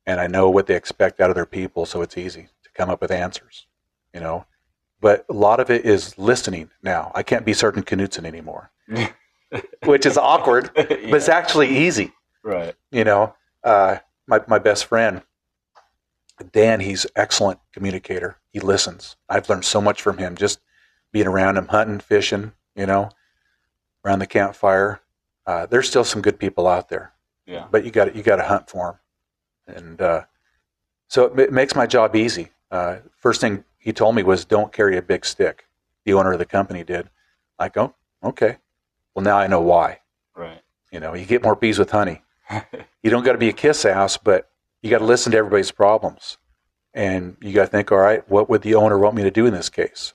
And 0.06 0.20
I 0.20 0.26
know 0.28 0.48
what 0.48 0.66
they 0.66 0.76
expect 0.76 1.20
out 1.20 1.30
of 1.30 1.36
their 1.36 1.46
people, 1.46 1.84
so 1.84 2.00
it's 2.02 2.16
easy 2.16 2.48
to 2.62 2.70
come 2.74 2.90
up 2.90 3.00
with 3.00 3.10
answers, 3.10 3.66
you 4.14 4.20
know. 4.20 4.46
But 5.00 5.26
a 5.28 5.32
lot 5.32 5.60
of 5.60 5.70
it 5.70 5.84
is 5.84 6.16
listening 6.16 6.70
now. 6.82 7.12
I 7.14 7.22
can't 7.22 7.44
be 7.44 7.52
Sergeant 7.52 7.86
Knutson 7.86 8.24
anymore 8.24 8.70
which 9.84 10.06
is 10.06 10.16
awkward, 10.16 10.70
but 10.74 10.90
it's 10.90 11.28
actually 11.28 11.68
easy. 11.68 12.12
Right. 12.42 12.74
You 12.90 13.04
know, 13.04 13.34
uh, 13.64 13.98
my 14.26 14.40
my 14.46 14.58
best 14.58 14.86
friend, 14.86 15.22
Dan, 16.52 16.80
he's 16.80 17.06
excellent 17.16 17.60
communicator. 17.72 18.38
He 18.52 18.60
listens. 18.60 19.16
I've 19.28 19.48
learned 19.48 19.64
so 19.64 19.80
much 19.80 20.02
from 20.02 20.18
him 20.18 20.36
just 20.36 20.60
being 21.12 21.26
around 21.26 21.56
him, 21.56 21.68
hunting, 21.68 22.00
fishing. 22.00 22.52
You 22.74 22.86
know, 22.86 23.10
around 24.04 24.18
the 24.18 24.26
campfire. 24.26 25.00
Uh, 25.46 25.66
there's 25.66 25.88
still 25.88 26.04
some 26.04 26.22
good 26.22 26.38
people 26.38 26.66
out 26.66 26.88
there. 26.88 27.12
Yeah. 27.46 27.66
But 27.70 27.84
you 27.84 27.90
got 27.90 28.14
you 28.14 28.22
got 28.22 28.36
to 28.36 28.44
hunt 28.44 28.68
for 28.68 28.86
them, 28.86 28.98
and 29.66 30.00
uh, 30.00 30.24
so 31.08 31.26
it, 31.26 31.38
it, 31.38 31.52
makes 31.52 31.74
my 31.74 31.86
job 31.86 32.16
easy. 32.16 32.50
Uh, 32.70 32.98
first 33.16 33.40
thing 33.40 33.64
he 33.78 33.92
told 33.92 34.14
me 34.14 34.22
was, 34.22 34.44
"Don't 34.44 34.72
carry 34.72 34.96
a 34.96 35.02
big 35.02 35.24
stick." 35.24 35.66
The 36.04 36.14
owner 36.14 36.32
of 36.32 36.38
the 36.38 36.46
company 36.46 36.84
did. 36.84 37.10
I 37.58 37.68
go, 37.68 37.94
okay. 38.22 38.58
Well, 39.14 39.24
now 39.24 39.38
I 39.38 39.46
know 39.46 39.60
why. 39.60 40.00
Right. 40.34 40.60
You 40.92 41.00
know, 41.00 41.14
you 41.14 41.24
get 41.24 41.42
more 41.42 41.56
bees 41.56 41.78
with 41.78 41.90
honey. 41.90 42.22
you 43.02 43.10
don't 43.10 43.24
got 43.24 43.32
to 43.32 43.38
be 43.38 43.48
a 43.48 43.52
kiss 43.52 43.84
ass, 43.84 44.16
but 44.16 44.48
you 44.82 44.90
got 44.90 44.98
to 44.98 45.04
listen 45.04 45.32
to 45.32 45.38
everybody's 45.38 45.72
problems. 45.72 46.38
And 46.94 47.36
you 47.40 47.52
got 47.52 47.62
to 47.62 47.70
think, 47.70 47.92
all 47.92 47.98
right, 47.98 48.28
what 48.30 48.48
would 48.48 48.62
the 48.62 48.74
owner 48.74 48.98
want 48.98 49.16
me 49.16 49.22
to 49.22 49.30
do 49.30 49.46
in 49.46 49.52
this 49.52 49.68
case? 49.68 50.14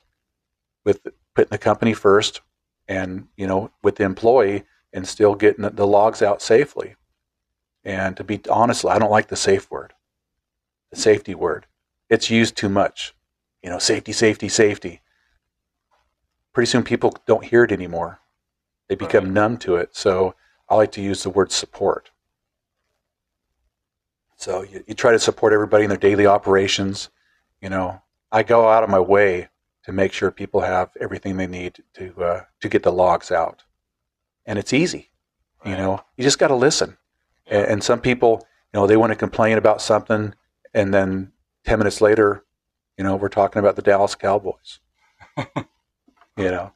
With 0.86 1.06
putting 1.36 1.52
the 1.52 1.58
company 1.58 1.94
first 1.94 2.42
and, 2.88 3.28
you 3.36 3.48
know, 3.48 3.72
with 3.84 3.98
the 3.98 4.04
employee 4.04 4.64
and 4.94 5.08
still 5.08 5.36
getting 5.36 5.64
the, 5.64 5.70
the 5.70 5.88
logs 5.88 6.22
out 6.22 6.42
safely. 6.42 6.96
And 7.84 8.16
to 8.18 8.24
be 8.24 8.40
honest, 8.50 8.86
I 8.86 9.00
don't 9.00 9.12
like 9.12 9.28
the 9.28 9.36
safe 9.36 9.70
word, 9.72 9.94
the 10.92 10.98
safety 10.98 11.34
word. 11.34 11.66
It's 12.10 12.30
used 12.30 12.56
too 12.56 12.70
much. 12.70 13.16
You 13.64 13.70
know, 13.70 13.80
safety, 13.80 14.12
safety, 14.12 14.50
safety. 14.50 15.02
Pretty 16.54 16.70
soon 16.70 16.84
people 16.84 17.16
don't 17.26 17.46
hear 17.46 17.64
it 17.64 17.72
anymore. 17.72 18.20
They 18.88 18.96
become 18.96 19.26
right. 19.26 19.34
numb 19.34 19.58
to 19.60 19.76
it. 19.78 19.96
So 19.96 20.36
I 20.68 20.76
like 20.76 20.92
to 20.94 21.02
use 21.02 21.24
the 21.24 21.30
word 21.30 21.52
support. 21.52 22.12
So 24.36 24.64
you, 24.64 24.84
you 24.88 24.94
try 24.96 25.12
to 25.12 25.20
support 25.20 25.54
everybody 25.54 25.84
in 25.84 25.90
their 25.90 25.98
daily 25.98 26.26
operations. 26.26 27.10
You 27.62 27.70
know, 27.70 28.02
I 28.32 28.44
go 28.44 28.68
out 28.68 28.84
of 28.84 28.90
my 28.90 29.00
way 29.00 29.50
to 29.84 29.92
make 29.92 30.14
sure 30.14 30.32
people 30.32 30.62
have 30.62 30.90
everything 31.00 31.38
they 31.38 31.48
need 31.48 31.84
to 31.94 32.22
uh, 32.22 32.42
to 32.62 32.70
get 32.70 32.84
the 32.84 32.92
logs 32.92 33.32
out, 33.32 33.64
and 34.46 34.58
it's 34.58 34.74
easy. 34.74 35.12
Right. 35.64 35.72
You 35.72 35.78
know, 35.78 36.04
you 36.18 36.24
just 36.24 36.40
got 36.40 36.48
to 36.48 36.56
listen. 36.56 36.98
And, 37.52 37.68
and, 37.68 37.84
some 37.84 38.02
people, 38.02 38.48
you 38.74 38.80
know, 38.80 38.88
they 38.88 38.98
want 38.98 39.12
to 39.12 39.16
complain 39.16 39.60
about 39.60 39.82
something, 39.82 40.34
and 40.74 40.92
then 40.92 41.32
ten 41.66 41.78
minutes 41.78 42.02
later, 42.02 42.44
you 42.98 43.04
know, 43.04 43.16
we're 43.16 43.30
talking 43.30 43.60
about 43.60 43.76
the 43.76 43.84
Dallas 43.84 44.16
Cowboys. 44.16 44.80
you 45.38 45.46
know, 46.38 46.72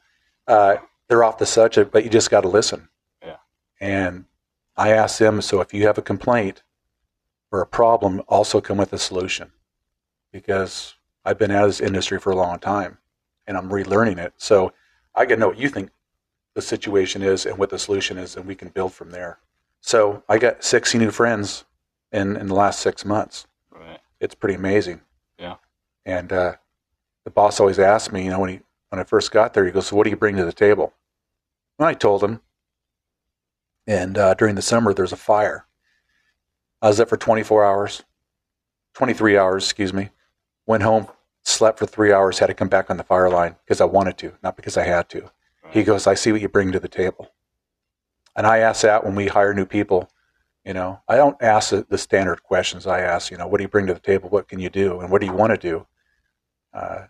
uh, 0.46 0.76
they're 1.08 1.24
off 1.24 1.38
the 1.38 1.46
subject, 1.46 1.90
but 1.90 2.04
you 2.04 2.10
just 2.10 2.30
got 2.30 2.42
to 2.42 2.48
listen. 2.48 2.88
Yeah. 3.22 3.36
And 3.80 4.26
I 4.76 4.90
asked 4.90 5.18
them, 5.18 5.40
so 5.40 5.60
if 5.60 5.72
you 5.72 5.86
have 5.86 5.98
a 5.98 6.02
complaint 6.02 6.62
or 7.50 7.60
a 7.60 7.66
problem, 7.66 8.22
also 8.28 8.60
come 8.60 8.76
with 8.76 8.92
a 8.92 8.98
solution, 8.98 9.50
because 10.32 10.94
I've 11.24 11.38
been 11.38 11.50
out 11.50 11.64
of 11.64 11.70
this 11.70 11.80
industry 11.80 12.20
for 12.20 12.30
a 12.30 12.36
long 12.36 12.58
time, 12.58 12.98
and 13.46 13.56
I'm 13.56 13.70
relearning 13.70 14.18
it. 14.18 14.34
So 14.36 14.72
I 15.14 15.24
got 15.24 15.36
to 15.36 15.40
know 15.40 15.48
what 15.48 15.58
you 15.58 15.68
think 15.68 15.90
the 16.54 16.62
situation 16.62 17.22
is 17.22 17.46
and 17.46 17.58
what 17.58 17.70
the 17.70 17.78
solution 17.78 18.18
is, 18.18 18.36
and 18.36 18.46
we 18.46 18.54
can 18.54 18.68
build 18.68 18.92
from 18.92 19.10
there. 19.10 19.38
So 19.86 20.24
I 20.28 20.38
got 20.38 20.64
60 20.64 20.98
new 20.98 21.12
friends 21.12 21.64
in 22.10 22.36
in 22.36 22.48
the 22.48 22.54
last 22.54 22.80
six 22.80 23.04
months. 23.04 23.46
Right. 23.70 24.00
It's 24.18 24.34
pretty 24.34 24.56
amazing. 24.56 25.00
Yeah. 25.38 25.56
And 26.04 26.32
uh, 26.32 26.56
the 27.22 27.30
boss 27.30 27.60
always 27.60 27.78
asked 27.78 28.12
me, 28.12 28.24
you 28.24 28.30
know, 28.30 28.40
when 28.40 28.50
he 28.50 28.60
when 28.88 28.98
I 28.98 29.04
first 29.04 29.30
got 29.30 29.54
there, 29.54 29.64
he 29.64 29.70
goes, 29.70 29.86
"So 29.86 29.94
what 29.94 30.02
do 30.02 30.10
you 30.10 30.16
bring 30.16 30.34
to 30.36 30.44
the 30.44 30.52
table?" 30.52 30.92
And 31.78 31.86
I 31.86 31.94
told 31.94 32.24
him. 32.24 32.40
And 33.86 34.18
uh, 34.18 34.34
during 34.34 34.56
the 34.56 34.62
summer, 34.62 34.92
there's 34.92 35.12
a 35.12 35.16
fire. 35.16 35.66
I 36.82 36.88
was 36.88 36.96
there 36.96 37.06
for 37.06 37.16
24 37.16 37.64
hours, 37.64 38.02
23 38.94 39.38
hours, 39.38 39.62
excuse 39.62 39.92
me. 39.92 40.10
Went 40.66 40.82
home, 40.82 41.06
slept 41.44 41.78
for 41.78 41.86
three 41.86 42.12
hours, 42.12 42.40
had 42.40 42.48
to 42.48 42.54
come 42.54 42.68
back 42.68 42.90
on 42.90 42.96
the 42.96 43.04
fire 43.04 43.30
line 43.30 43.54
because 43.64 43.80
I 43.80 43.84
wanted 43.84 44.18
to, 44.18 44.32
not 44.42 44.56
because 44.56 44.76
I 44.76 44.82
had 44.82 45.08
to. 45.10 45.30
He 45.70 45.84
goes, 45.84 46.08
I 46.08 46.14
see 46.14 46.32
what 46.32 46.40
you 46.40 46.48
bring 46.48 46.72
to 46.72 46.80
the 46.80 46.88
table. 46.88 47.30
And 48.36 48.46
I 48.46 48.58
ask 48.58 48.82
that 48.82 49.04
when 49.04 49.14
we 49.14 49.26
hire 49.26 49.54
new 49.54 49.66
people. 49.66 50.08
You 50.64 50.74
know, 50.74 51.00
I 51.08 51.16
don't 51.16 51.40
ask 51.40 51.70
the, 51.70 51.86
the 51.88 51.96
standard 51.96 52.42
questions. 52.42 52.86
I 52.86 53.00
ask, 53.00 53.30
you 53.30 53.38
know, 53.38 53.46
what 53.46 53.58
do 53.58 53.62
you 53.62 53.68
bring 53.68 53.86
to 53.86 53.94
the 53.94 54.00
table? 54.00 54.28
What 54.28 54.48
can 54.48 54.58
you 54.58 54.68
do? 54.68 55.00
And 55.00 55.10
what 55.10 55.20
do 55.20 55.26
you 55.26 55.32
want 55.32 55.52
to 55.52 55.56
do? 55.56 55.86
Uh, 56.74 57.06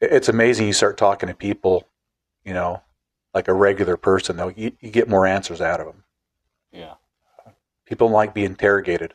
it's 0.00 0.28
amazing 0.28 0.66
you 0.66 0.72
start 0.72 0.96
talking 0.96 1.28
to 1.28 1.34
people, 1.34 1.88
you 2.44 2.54
know, 2.54 2.82
like 3.34 3.48
a 3.48 3.52
regular 3.52 3.96
person, 3.96 4.36
though, 4.36 4.52
you, 4.56 4.72
you 4.80 4.90
get 4.90 5.08
more 5.08 5.26
answers 5.26 5.60
out 5.60 5.80
of 5.80 5.86
them. 5.86 6.04
Yeah. 6.72 6.94
People 7.86 8.08
like 8.08 8.32
being 8.32 8.46
interrogated. 8.46 9.14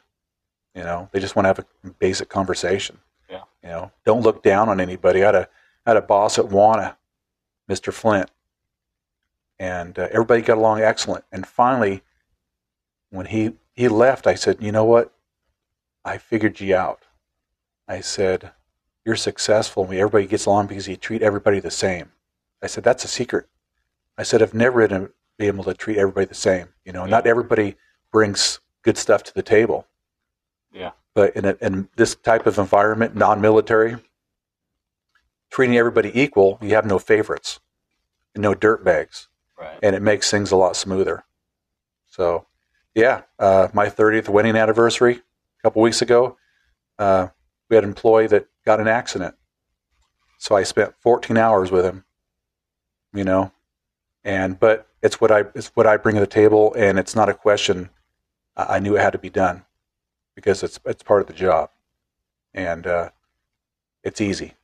You 0.75 0.83
know, 0.83 1.09
they 1.11 1.19
just 1.19 1.35
want 1.35 1.45
to 1.45 1.49
have 1.49 1.59
a 1.59 1.89
basic 1.99 2.29
conversation. 2.29 2.99
Yeah. 3.29 3.43
You 3.63 3.69
know, 3.69 3.91
don't 4.05 4.21
look 4.21 4.43
down 4.43 4.69
on 4.69 4.79
anybody. 4.79 5.23
I 5.23 5.27
had 5.27 5.35
a, 5.35 5.47
I 5.85 5.91
had 5.91 5.97
a 5.97 6.01
boss 6.01 6.37
at 6.37 6.45
Wauna, 6.45 6.95
Mr. 7.69 7.93
Flint, 7.93 8.29
and 9.59 9.99
uh, 9.99 10.07
everybody 10.11 10.41
got 10.41 10.57
along 10.57 10.81
excellent. 10.81 11.25
And 11.31 11.45
finally, 11.45 12.01
when 13.09 13.27
he, 13.27 13.53
he 13.75 13.87
left, 13.87 14.27
I 14.27 14.35
said, 14.35 14.57
you 14.61 14.71
know 14.71 14.85
what? 14.85 15.13
I 16.05 16.17
figured 16.17 16.59
you 16.59 16.75
out. 16.75 17.03
I 17.87 18.01
said, 18.01 18.51
you're 19.05 19.15
successful 19.15 19.83
everybody 19.85 20.27
gets 20.27 20.45
along 20.45 20.67
because 20.67 20.87
you 20.87 20.95
treat 20.95 21.21
everybody 21.21 21.59
the 21.59 21.71
same. 21.71 22.11
I 22.61 22.67
said, 22.67 22.83
that's 22.83 23.03
a 23.03 23.07
secret. 23.07 23.47
I 24.17 24.23
said, 24.23 24.41
I've 24.41 24.53
never 24.53 24.87
been 24.87 25.09
able 25.39 25.63
to 25.63 25.73
treat 25.73 25.97
everybody 25.97 26.25
the 26.25 26.35
same. 26.35 26.67
You 26.85 26.91
know, 26.91 27.05
yeah. 27.05 27.11
not 27.11 27.25
everybody 27.25 27.75
brings 28.11 28.59
good 28.83 28.97
stuff 28.97 29.23
to 29.23 29.33
the 29.33 29.41
table. 29.41 29.87
Yeah. 30.71 30.91
But 31.15 31.35
in, 31.35 31.45
a, 31.45 31.57
in 31.61 31.89
this 31.95 32.15
type 32.15 32.45
of 32.45 32.59
environment, 32.59 33.15
non-military, 33.15 33.95
treating 35.49 35.77
everybody 35.77 36.11
equal, 36.13 36.59
you 36.61 36.75
have 36.75 36.85
no 36.85 36.99
favorites, 36.99 37.59
no 38.35 38.53
dirt 38.53 38.83
bags, 38.83 39.28
right. 39.59 39.79
and 39.81 39.95
it 39.95 40.01
makes 40.01 40.31
things 40.31 40.51
a 40.51 40.55
lot 40.55 40.75
smoother. 40.75 41.23
So, 42.07 42.45
yeah, 42.95 43.21
uh, 43.37 43.67
my 43.73 43.87
30th 43.87 44.29
wedding 44.29 44.55
anniversary 44.55 45.15
a 45.15 45.61
couple 45.61 45.81
weeks 45.81 46.01
ago, 46.01 46.37
uh, 46.97 47.27
we 47.69 47.75
had 47.75 47.83
an 47.83 47.91
employee 47.91 48.27
that 48.27 48.47
got 48.65 48.79
an 48.79 48.87
accident. 48.87 49.35
So 50.37 50.55
I 50.55 50.63
spent 50.63 50.95
14 51.01 51.37
hours 51.37 51.71
with 51.71 51.85
him, 51.85 52.05
you 53.13 53.23
know, 53.23 53.51
And 54.23 54.59
but 54.59 54.87
it's 55.01 55.21
what 55.21 55.31
I 55.31 55.45
it's 55.55 55.67
what 55.75 55.87
I 55.87 55.97
bring 55.97 56.15
to 56.15 56.21
the 56.21 56.27
table, 56.27 56.73
and 56.77 56.99
it's 56.99 57.15
not 57.15 57.29
a 57.29 57.33
question. 57.33 57.89
I 58.55 58.79
knew 58.79 58.97
it 58.97 59.01
had 59.01 59.13
to 59.13 59.19
be 59.19 59.29
done 59.29 59.65
because 60.35 60.63
it's 60.63 60.79
it's 60.85 61.03
part 61.03 61.21
of 61.21 61.27
the 61.27 61.33
job, 61.33 61.69
and 62.53 62.85
uh, 62.85 63.09
it's 64.03 64.19
easy. 64.19 64.55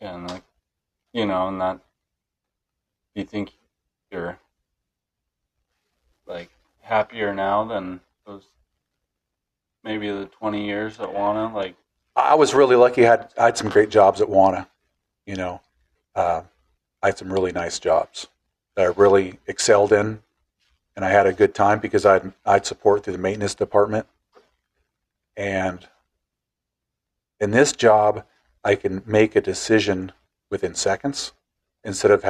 And 0.00 0.28
like, 0.28 0.42
you 1.12 1.26
know, 1.26 1.48
and 1.48 1.60
that. 1.60 1.80
You 3.14 3.24
think 3.24 3.54
you're 4.10 4.38
like 6.26 6.50
happier 6.80 7.34
now 7.34 7.64
than 7.64 8.00
those 8.26 8.44
maybe 9.84 10.10
the 10.10 10.26
twenty 10.26 10.66
years 10.66 10.98
at 11.00 11.08
Wauna? 11.08 11.52
Like, 11.52 11.76
I 12.14 12.34
was 12.34 12.54
really 12.54 12.76
lucky. 12.76 13.06
I 13.06 13.10
had 13.10 13.28
I 13.38 13.44
had 13.46 13.58
some 13.58 13.68
great 13.68 13.90
jobs 13.90 14.20
at 14.20 14.28
Wauna. 14.28 14.66
You 15.26 15.36
know, 15.36 15.60
uh, 16.14 16.42
I 17.02 17.06
had 17.06 17.18
some 17.18 17.32
really 17.32 17.52
nice 17.52 17.78
jobs 17.78 18.28
that 18.74 18.82
I 18.82 18.88
really 18.88 19.38
excelled 19.46 19.92
in, 19.92 20.22
and 20.94 21.04
I 21.04 21.10
had 21.10 21.26
a 21.26 21.32
good 21.32 21.54
time 21.54 21.78
because 21.78 22.06
I'd 22.06 22.32
I'd 22.44 22.66
support 22.66 23.04
through 23.04 23.14
the 23.14 23.18
maintenance 23.18 23.54
department, 23.54 24.06
and 25.36 25.86
in 27.40 27.50
this 27.50 27.72
job, 27.72 28.24
I 28.64 28.74
can 28.74 29.02
make 29.06 29.36
a 29.36 29.40
decision 29.40 30.12
within 30.50 30.74
seconds 30.74 31.32
instead 31.84 32.10
of 32.10 32.22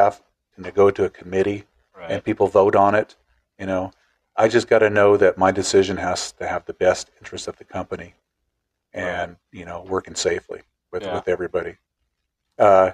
having 0.56 0.70
to 0.70 0.74
go 0.74 0.90
to 0.90 1.04
a 1.04 1.10
committee 1.10 1.64
right? 1.94 2.10
and 2.10 2.24
people 2.24 2.46
vote 2.48 2.74
on 2.74 2.94
it. 2.94 3.16
You 3.58 3.66
know, 3.66 3.92
I 4.36 4.48
just 4.48 4.68
got 4.68 4.80
to 4.80 4.90
know 4.90 5.16
that 5.16 5.38
my 5.38 5.50
decision 5.52 5.96
has 5.98 6.32
to 6.32 6.46
have 6.46 6.64
the 6.66 6.72
best 6.72 7.10
interest 7.18 7.48
of 7.48 7.56
the 7.56 7.64
company, 7.64 8.14
and 8.92 9.36
you 9.52 9.64
know, 9.64 9.84
working 9.86 10.14
safely 10.14 10.62
with 10.92 11.02
Yeah. 11.02 11.14
with 11.14 11.28
everybody. 11.28 11.76
Uh, 12.58 12.92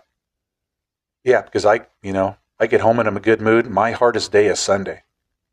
yeah, 1.25 1.43
because 1.43 1.65
I, 1.65 1.87
you 2.03 2.13
know, 2.13 2.37
I 2.59 2.67
get 2.67 2.81
home 2.81 2.99
and 2.99 3.09
I'm 3.09 3.15
in 3.15 3.19
a 3.19 3.25
good 3.25 3.41
mood. 3.41 3.67
My 3.67 3.93
hardest 3.93 4.33
day 4.33 4.47
is 4.47 4.59
Sunday 4.59 5.05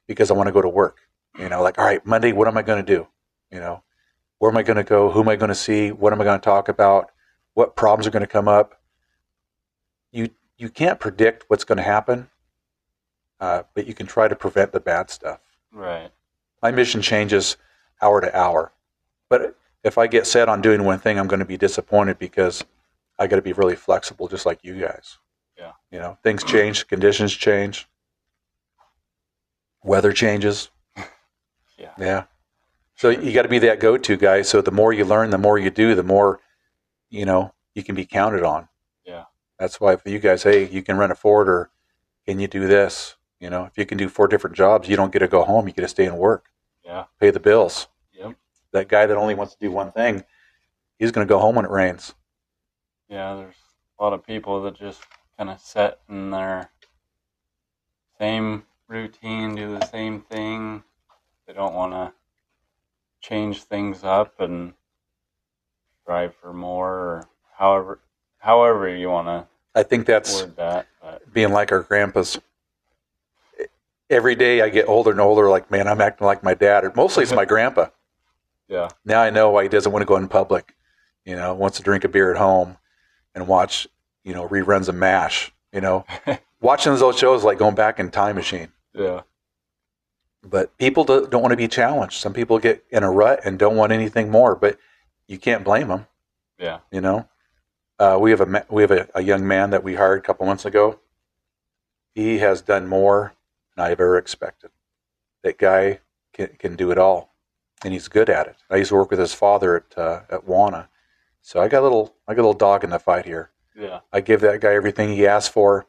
because 0.07 0.31
I 0.31 0.33
want 0.33 0.47
to 0.47 0.53
go 0.53 0.61
to 0.61 0.69
work. 0.69 1.01
You 1.37 1.49
know, 1.49 1.61
like 1.61 1.77
all 1.77 1.85
right, 1.85 2.03
Monday, 2.05 2.31
what 2.33 2.47
am 2.47 2.57
I 2.57 2.63
going 2.63 2.83
to 2.83 2.95
do? 2.95 3.07
You 3.51 3.59
know, 3.59 3.83
where 4.39 4.51
am 4.51 4.57
I 4.57 4.63
going 4.63 4.77
to 4.77 4.83
go? 4.83 5.09
Who 5.11 5.21
am 5.21 5.29
I 5.29 5.35
going 5.35 5.49
to 5.49 5.55
see? 5.55 5.91
What 5.91 6.13
am 6.13 6.21
I 6.21 6.23
going 6.23 6.39
to 6.39 6.43
talk 6.43 6.69
about? 6.69 7.11
What 7.53 7.75
problems 7.75 8.07
are 8.07 8.11
going 8.11 8.21
to 8.21 8.27
come 8.27 8.47
up? 8.47 8.79
You 10.11 10.29
you 10.59 10.69
can't 10.69 10.99
predict 10.99 11.45
what's 11.47 11.63
going 11.63 11.77
to 11.77 11.83
happen, 11.83 12.29
uh, 13.39 13.63
but 13.73 13.87
you 13.87 13.93
can 13.93 14.05
try 14.05 14.27
to 14.27 14.35
prevent 14.35 14.71
the 14.73 14.79
bad 14.79 15.09
stuff. 15.09 15.39
right. 15.71 16.11
My 16.61 16.71
mission 16.71 17.01
changes 17.01 17.55
hour 18.01 18.19
to 18.19 18.37
hour, 18.37 18.73
but 19.29 19.55
if 19.81 19.97
I 19.97 20.07
get 20.07 20.27
set 20.27 20.49
on 20.49 20.61
doing 20.61 20.83
one 20.83 20.99
thing, 20.99 21.17
I'm 21.17 21.27
going 21.27 21.39
to 21.39 21.45
be 21.45 21.55
disappointed 21.55 22.19
because 22.19 22.65
I 23.17 23.27
got 23.27 23.37
to 23.37 23.41
be 23.41 23.53
really 23.53 23.77
flexible, 23.77 24.27
just 24.27 24.45
like 24.45 24.59
you 24.61 24.77
guys. 24.77 25.17
Yeah. 25.57 25.71
You 25.89 25.99
know, 25.99 26.17
things 26.21 26.43
change, 26.43 26.87
conditions 26.87 27.33
change, 27.33 27.87
weather 29.83 30.13
changes. 30.13 30.69
Yeah. 31.77 31.93
Yeah. 31.97 32.23
So 32.95 33.07
you 33.07 33.31
got 33.31 33.43
to 33.43 33.47
be 33.47 33.59
that 33.59 33.79
go-to 33.79 34.17
guy. 34.17 34.41
So 34.41 34.59
the 34.61 34.69
more 34.69 34.91
you 34.91 35.05
learn, 35.05 35.29
the 35.29 35.37
more 35.37 35.57
you 35.57 35.69
do, 35.69 35.95
the 35.95 36.03
more 36.03 36.41
you 37.09 37.23
know 37.23 37.53
you 37.73 37.83
can 37.83 37.95
be 37.95 38.05
counted 38.05 38.43
on. 38.43 38.67
That's 39.59 39.79
why 39.81 39.95
for 39.97 40.09
you 40.09 40.19
guys, 40.19 40.43
hey, 40.43 40.67
you 40.67 40.81
can 40.81 40.97
rent 40.97 41.11
a 41.11 41.15
forwarder 41.15 41.69
can 42.25 42.39
you 42.39 42.47
do 42.47 42.67
this? 42.67 43.15
You 43.39 43.49
know, 43.49 43.65
if 43.65 43.75
you 43.75 43.87
can 43.87 43.97
do 43.97 44.07
four 44.07 44.27
different 44.27 44.55
jobs, 44.55 44.87
you 44.87 44.95
don't 44.95 45.11
get 45.11 45.19
to 45.19 45.27
go 45.27 45.43
home. 45.43 45.67
You 45.67 45.73
get 45.73 45.81
to 45.81 45.87
stay 45.87 46.05
and 46.05 46.19
work, 46.19 46.45
Yeah. 46.83 47.05
pay 47.19 47.31
the 47.31 47.39
bills. 47.39 47.87
Yep. 48.11 48.35
That 48.71 48.87
guy 48.87 49.07
that 49.07 49.17
only 49.17 49.33
wants 49.33 49.53
to 49.53 49.59
do 49.59 49.71
one 49.71 49.91
thing, 49.91 50.23
he's 50.99 51.11
going 51.11 51.25
to 51.25 51.31
go 51.31 51.39
home 51.39 51.55
when 51.55 51.65
it 51.65 51.71
rains. 51.71 52.13
Yeah. 53.07 53.35
There's 53.35 53.55
a 53.97 54.03
lot 54.03 54.13
of 54.13 54.23
people 54.23 54.61
that 54.61 54.75
just 54.75 55.01
kind 55.37 55.49
of 55.49 55.59
set 55.59 56.01
in 56.07 56.29
their 56.29 56.69
same 58.19 58.65
routine, 58.87 59.55
do 59.55 59.75
the 59.79 59.85
same 59.87 60.21
thing. 60.21 60.83
They 61.47 61.53
don't 61.53 61.73
want 61.73 61.93
to 61.93 62.13
change 63.21 63.63
things 63.63 64.03
up 64.03 64.39
and 64.39 64.73
strive 66.03 66.35
for 66.35 66.53
more, 66.53 66.89
or 66.89 67.29
however, 67.57 68.01
however 68.39 68.87
you 68.95 69.09
want 69.09 69.27
to. 69.27 69.47
I 69.79 69.83
think 69.83 70.05
that's 70.05 70.43
that. 70.57 70.87
Being 71.31 71.51
like 71.51 71.71
our 71.71 71.81
grandpas. 71.81 72.39
Every 74.09 74.33
day 74.35 74.61
I 74.61 74.69
get 74.69 74.87
older 74.89 75.11
and 75.11 75.21
older, 75.21 75.49
like, 75.49 75.69
man, 75.69 75.87
I'm 75.87 76.01
acting 76.01 76.25
like 76.25 76.43
my 76.43 76.55
dad. 76.55 76.83
Or 76.83 76.91
mostly 76.95 77.23
it's 77.23 77.31
my 77.31 77.45
grandpa. 77.53 77.87
yeah, 78.67 78.89
Now 79.05 79.21
I 79.21 79.29
know 79.29 79.51
why 79.51 79.63
he 79.63 79.69
doesn't 79.69 79.91
want 79.91 80.01
to 80.01 80.07
go 80.07 80.15
in 80.15 80.27
public. 80.27 80.75
You 81.25 81.35
know, 81.35 81.53
wants 81.53 81.77
to 81.77 81.83
drink 81.83 82.03
a 82.03 82.09
beer 82.09 82.31
at 82.31 82.37
home 82.37 82.77
and 83.35 83.47
watch, 83.47 83.87
you 84.23 84.33
know, 84.33 84.47
reruns 84.47 84.87
of 84.89 84.95
MASH. 84.95 85.51
You 85.71 85.81
know, 85.81 86.05
watching 86.61 86.91
those 86.91 87.03
old 87.03 87.17
shows 87.19 87.43
like 87.43 87.59
going 87.59 87.75
back 87.75 87.99
in 87.99 88.09
time 88.09 88.35
machine. 88.35 88.69
yeah, 88.95 89.21
But 90.43 90.75
people 90.79 91.03
don't 91.03 91.41
want 91.43 91.51
to 91.51 91.57
be 91.57 91.67
challenged. 91.67 92.15
Some 92.15 92.33
people 92.33 92.57
get 92.57 92.83
in 92.89 93.03
a 93.03 93.11
rut 93.11 93.41
and 93.45 93.59
don't 93.59 93.75
want 93.75 93.91
anything 93.91 94.31
more. 94.31 94.55
But 94.55 94.79
you 95.27 95.37
can't 95.37 95.63
blame 95.63 95.89
them. 95.89 96.07
yeah, 96.57 96.79
You 96.91 97.01
know, 97.01 97.27
uh, 97.99 98.17
we 98.19 98.31
have 98.31 98.41
a 98.41 98.65
we 98.69 98.81
have 98.81 98.91
a, 98.91 99.07
a 99.13 99.21
young 99.21 99.47
man 99.47 99.69
that 99.71 99.83
we 99.83 99.95
hired 99.95 100.19
a 100.19 100.21
couple 100.21 100.45
months 100.45 100.65
ago. 100.65 100.99
He 102.15 102.39
has 102.39 102.61
done 102.61 102.87
more 102.87 103.33
than 103.75 103.85
I've 103.85 103.99
ever 103.99 104.17
expected. 104.17 104.71
That 105.43 105.57
guy 105.57 105.99
can, 106.33 106.47
can 106.57 106.75
do 106.75 106.91
it 106.91 106.97
all, 106.97 107.33
and 107.83 107.93
he's 107.93 108.07
good 108.07 108.29
at 108.29 108.47
it. 108.47 108.55
I 108.69 108.77
used 108.77 108.89
to 108.89 108.95
work 108.95 109.11
with 109.11 109.19
his 109.19 109.33
father 109.33 109.77
at 109.77 109.97
uh, 109.97 110.21
at 110.29 110.47
Wauna, 110.47 110.87
so 111.41 111.61
I 111.61 111.67
got 111.67 111.81
a 111.81 111.83
little 111.83 112.15
I 112.27 112.33
got 112.33 112.41
a 112.41 112.43
little 112.43 112.53
dog 112.53 112.83
in 112.83 112.89
the 112.89 112.99
fight 112.99 113.25
here. 113.25 113.51
yeah, 113.75 113.99
I 114.11 114.21
give 114.21 114.41
that 114.41 114.61
guy 114.61 114.73
everything 114.73 115.09
he 115.09 115.27
asks 115.27 115.53
for, 115.53 115.87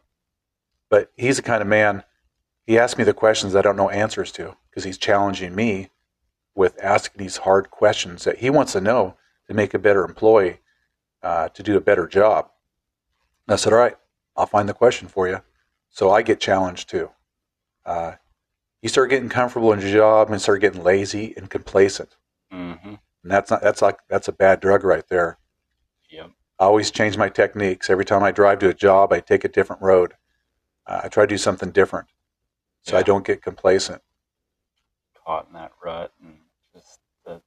but 0.89 1.11
he's 1.17 1.37
the 1.37 1.43
kind 1.43 1.63
of 1.63 1.69
man. 1.69 2.05
He 2.67 2.79
asks 2.79 2.99
me 2.99 3.05
the 3.05 3.15
questions 3.15 3.57
I 3.57 3.63
don't 3.63 3.77
know 3.77 3.91
answers 3.91 4.31
to 4.33 4.57
because 4.69 4.85
he's 4.85 4.99
challenging 4.99 5.55
me 5.55 5.91
with 6.55 6.79
asking 6.83 7.19
these 7.19 7.39
hard 7.39 7.71
questions 7.71 8.25
that 8.25 8.39
he 8.39 8.51
wants 8.51 8.73
to 8.73 8.81
know 8.81 9.17
to 9.49 9.55
make 9.55 9.75
a 9.75 9.79
better 9.79 10.05
employee, 10.05 10.61
uh, 11.23 11.49
to 11.51 11.63
do 11.63 11.77
a 11.77 11.81
better 11.81 12.07
job. 12.07 12.51
And 13.47 13.55
I 13.55 13.57
said, 13.57 13.73
"All 13.73 13.79
right, 13.79 13.97
I'll 14.37 14.47
find 14.47 14.69
the 14.69 14.75
question 14.75 15.09
for 15.09 15.29
you." 15.29 15.43
So 15.91 16.11
I 16.11 16.23
get 16.23 16.41
challenged 16.41 16.89
too. 16.89 17.11
Uh, 17.85 18.17
you 18.83 18.89
start 18.89 19.11
getting 19.11 19.29
comfortable 19.31 19.73
in 19.73 19.81
your 19.81 19.93
job 19.93 20.31
and 20.31 20.41
start 20.43 20.61
getting 20.63 20.85
lazy 20.85 21.35
and 21.37 21.51
complacent, 21.51 22.17
hmm 22.51 22.95
and 23.23 23.33
that's 23.33 23.51
not 23.51 23.63
that's 23.63 23.83
like 23.83 23.99
that's 24.09 24.29
a 24.29 24.33
bad 24.33 24.61
drug 24.61 24.85
right 24.85 25.07
there. 25.09 25.39
yep, 26.11 26.31
I 26.61 26.65
always 26.65 26.91
change 26.93 27.17
my 27.17 27.29
techniques. 27.29 27.91
Every 27.91 28.05
time 28.05 28.23
I 28.23 28.31
drive 28.31 28.61
to 28.61 28.69
a 28.69 28.75
job, 28.75 29.13
I 29.13 29.19
take 29.21 29.45
a 29.45 29.49
different 29.49 29.83
road. 29.83 30.15
Uh, 30.87 31.03
I 31.05 31.09
try 31.09 31.25
to 31.25 31.29
do 31.29 31.39
something 31.39 31.71
different 31.73 32.09
so 32.83 32.97
I 32.99 33.03
don't 33.03 33.27
get 33.27 33.43
complacent. 33.43 34.03
caught 35.15 35.47
in 35.49 35.53
that 35.55 35.73
rut 35.83 36.13
and 36.23 36.39
just 36.75 37.01
the, 37.25 37.41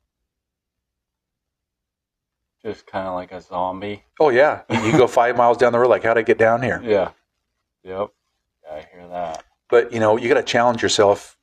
just 2.65 2.87
kind 2.87 3.07
of 3.07 3.15
like 3.15 3.31
a 3.31 3.41
zombie. 3.41 4.03
Oh, 4.19 4.29
yeah. 4.29 4.61
You 4.69 4.91
go 4.93 5.07
five 5.07 5.35
miles 5.35 5.57
down 5.57 5.73
the 5.73 5.79
road, 5.79 5.89
like, 5.89 6.03
how'd 6.03 6.17
I 6.17 6.21
get 6.21 6.37
down 6.37 6.61
here? 6.61 6.81
Yeah, 6.83 7.11
yep, 7.83 8.09
yeah, 8.63 8.73
I 8.75 8.87
hear 8.91 9.07
that. 9.09 9.43
But, 9.69 9.91
you 9.91 9.99
know, 9.99 10.17
you 10.17 10.27
got 10.29 10.35
to 10.35 10.43
challenge 10.43 10.81
yourself. 10.81 11.37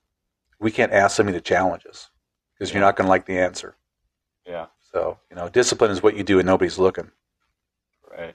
We 0.58 0.70
can't 0.70 0.92
ask 0.92 1.16
somebody 1.16 1.36
to 1.38 1.42
challenge 1.42 1.86
us 1.86 2.10
because 2.54 2.72
you're 2.72 2.80
not 2.82 2.96
going 2.96 3.06
to 3.06 3.10
like 3.10 3.26
the 3.26 3.38
answer. 3.38 3.76
Yeah, 4.46 4.66
So, 4.92 5.18
you 5.30 5.36
know, 5.36 5.48
discipline 5.48 5.90
is 5.90 6.02
what 6.02 6.16
you 6.16 6.22
do 6.22 6.38
and 6.38 6.46
nobody's 6.46 6.78
looking. 6.78 7.10
right. 8.10 8.34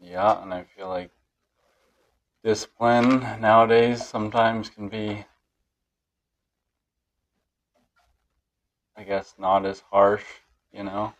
Yeah, 0.00 0.42
and 0.42 0.52
I 0.52 0.64
feel 0.64 0.88
like 0.88 1.10
discipline 2.42 3.20
nowadays 3.40 4.06
sometimes 4.06 4.68
can 4.68 4.88
be, 4.88 5.24
I 8.96 9.02
guess, 9.04 9.34
not 9.38 9.64
as 9.66 9.80
harsh. 9.90 10.24
You 10.74 10.82
know, 10.82 11.14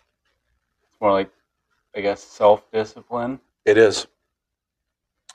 it's 0.89 1.01
more 1.01 1.13
like, 1.13 1.31
I 1.95 2.01
guess, 2.01 2.23
self 2.23 2.69
discipline. 2.73 3.39
It 3.65 3.79
is. 3.79 4.09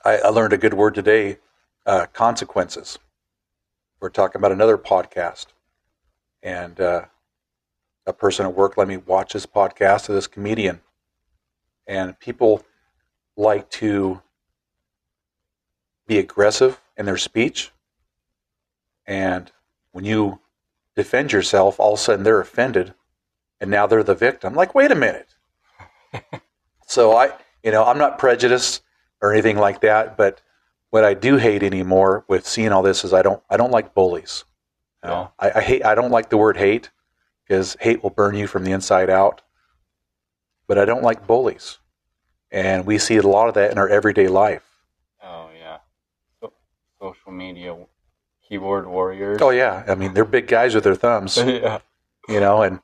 I, 0.04 0.18
I 0.18 0.28
learned 0.28 0.52
a 0.52 0.58
good 0.58 0.74
word 0.74 0.94
today 0.94 1.38
uh, 1.86 2.06
consequences. 2.12 2.98
We're 3.98 4.10
talking 4.10 4.38
about 4.38 4.52
another 4.52 4.76
podcast. 4.76 5.46
And 6.42 6.78
uh, 6.80 7.06
a 8.06 8.12
person 8.12 8.44
at 8.44 8.54
work 8.54 8.76
let 8.76 8.88
me 8.88 8.98
watch 8.98 9.32
this 9.32 9.46
podcast 9.46 10.08
of 10.08 10.14
this 10.14 10.26
comedian. 10.26 10.80
And 11.86 12.18
people 12.18 12.62
like 13.36 13.70
to 13.70 14.20
be 16.06 16.18
aggressive 16.18 16.78
in 16.96 17.06
their 17.06 17.16
speech. 17.16 17.72
And 19.06 19.50
when 19.92 20.04
you 20.04 20.40
defend 20.94 21.32
yourself, 21.32 21.80
all 21.80 21.94
of 21.94 21.98
a 21.98 22.02
sudden 22.02 22.24
they're 22.24 22.40
offended. 22.40 22.94
And 23.60 23.70
now 23.70 23.86
they're 23.86 24.02
the 24.02 24.14
victim. 24.14 24.54
Like, 24.54 24.74
wait 24.74 24.90
a 24.90 24.94
minute. 24.94 25.34
so 26.86 27.16
I, 27.16 27.32
you 27.62 27.70
know, 27.70 27.84
I'm 27.84 27.98
not 27.98 28.18
prejudiced 28.18 28.82
or 29.20 29.32
anything 29.32 29.58
like 29.58 29.82
that. 29.82 30.16
But 30.16 30.40
what 30.90 31.04
I 31.04 31.14
do 31.14 31.36
hate 31.36 31.62
anymore 31.62 32.24
with 32.26 32.46
seeing 32.46 32.72
all 32.72 32.82
this 32.82 33.04
is 33.04 33.12
I 33.12 33.22
don't, 33.22 33.42
I 33.50 33.56
don't 33.56 33.70
like 33.70 33.94
bullies. 33.94 34.44
You 35.02 35.10
know, 35.10 35.32
I, 35.38 35.50
I 35.56 35.60
hate, 35.60 35.84
I 35.84 35.94
don't 35.94 36.10
like 36.10 36.30
the 36.30 36.36
word 36.36 36.56
hate 36.56 36.90
because 37.50 37.76
hate 37.80 38.02
will 38.02 38.10
burn 38.10 38.36
you 38.36 38.46
from 38.46 38.64
the 38.64 38.70
inside 38.70 39.10
out. 39.10 39.42
But 40.68 40.78
I 40.78 40.84
don't 40.84 41.02
like 41.02 41.26
bullies, 41.26 41.78
and 42.52 42.86
we 42.86 42.98
see 42.98 43.16
a 43.16 43.22
lot 43.22 43.48
of 43.48 43.54
that 43.54 43.72
in 43.72 43.78
our 43.78 43.88
everyday 43.88 44.28
life. 44.28 44.62
Oh 45.20 45.48
yeah. 45.58 45.78
So 46.40 46.52
social 47.00 47.32
media 47.32 47.76
keyboard 48.48 48.86
warriors. 48.86 49.40
Oh 49.42 49.50
yeah, 49.50 49.82
I 49.88 49.96
mean 49.96 50.14
they're 50.14 50.24
big 50.24 50.46
guys 50.46 50.76
with 50.76 50.84
their 50.84 50.94
thumbs, 50.94 51.36
yeah. 51.44 51.80
you 52.28 52.38
know, 52.38 52.62
and 52.62 52.78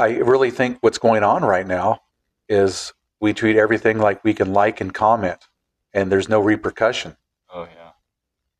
I 0.00 0.16
really 0.18 0.50
think 0.50 0.78
what's 0.80 0.98
going 0.98 1.22
on 1.22 1.42
right 1.44 1.66
now 1.66 2.02
is 2.48 2.92
we 3.20 3.32
treat 3.32 3.56
everything 3.56 3.98
like 3.98 4.24
we 4.24 4.34
can 4.34 4.52
like 4.52 4.80
and 4.80 4.92
comment, 4.92 5.48
and 5.92 6.10
there's 6.10 6.28
no 6.28 6.40
repercussion. 6.40 7.16
Oh 7.52 7.64
yeah. 7.64 7.90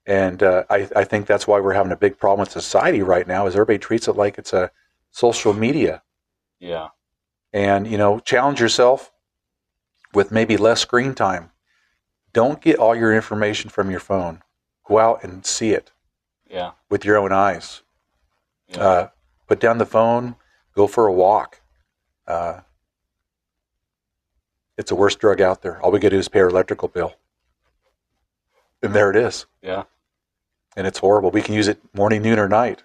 And 0.06 0.42
uh, 0.42 0.64
I, 0.70 0.88
I 0.96 1.04
think 1.04 1.26
that's 1.26 1.46
why 1.46 1.60
we're 1.60 1.72
having 1.74 1.92
a 1.92 1.96
big 1.96 2.18
problem 2.18 2.40
with 2.40 2.50
society 2.52 3.02
right 3.02 3.26
now. 3.26 3.46
Is 3.46 3.54
everybody 3.54 3.78
treats 3.78 4.08
it 4.08 4.16
like 4.16 4.38
it's 4.38 4.52
a 4.52 4.70
social 5.10 5.52
media, 5.52 6.02
Yeah. 6.58 6.88
and 7.52 7.86
you 7.86 7.98
know, 7.98 8.20
challenge 8.20 8.60
yourself 8.60 9.10
with 10.14 10.30
maybe 10.32 10.56
less 10.56 10.80
screen 10.80 11.14
time. 11.14 11.50
Don't 12.32 12.60
get 12.60 12.78
all 12.78 12.94
your 12.94 13.14
information 13.14 13.70
from 13.70 13.90
your 13.90 14.00
phone. 14.00 14.42
Go 14.86 14.98
out 14.98 15.22
and 15.24 15.44
see 15.44 15.70
it 15.72 15.90
Yeah. 16.48 16.72
with 16.88 17.04
your 17.04 17.16
own 17.16 17.32
eyes. 17.32 17.82
Yeah. 18.68 18.80
Uh, 18.80 19.08
put 19.48 19.58
down 19.60 19.78
the 19.78 19.86
phone, 19.86 20.36
go 20.74 20.86
for 20.86 21.06
a 21.06 21.12
walk. 21.12 21.60
Uh, 22.26 22.60
it's 24.76 24.88
the 24.88 24.94
worst 24.94 25.18
drug 25.18 25.40
out 25.40 25.62
there. 25.62 25.80
All 25.82 25.90
we 25.90 25.98
got 25.98 26.08
to 26.08 26.16
do 26.16 26.18
is 26.18 26.28
pay 26.28 26.40
our 26.40 26.48
electrical 26.48 26.88
bill. 26.88 27.14
And 28.82 28.94
there 28.94 29.10
it 29.10 29.16
is. 29.16 29.46
yeah. 29.62 29.84
And 30.76 30.86
it's 30.86 30.98
horrible. 30.98 31.30
We 31.30 31.42
can 31.42 31.54
use 31.54 31.68
it 31.68 31.80
morning, 31.94 32.22
noon, 32.22 32.38
or 32.38 32.48
night. 32.48 32.84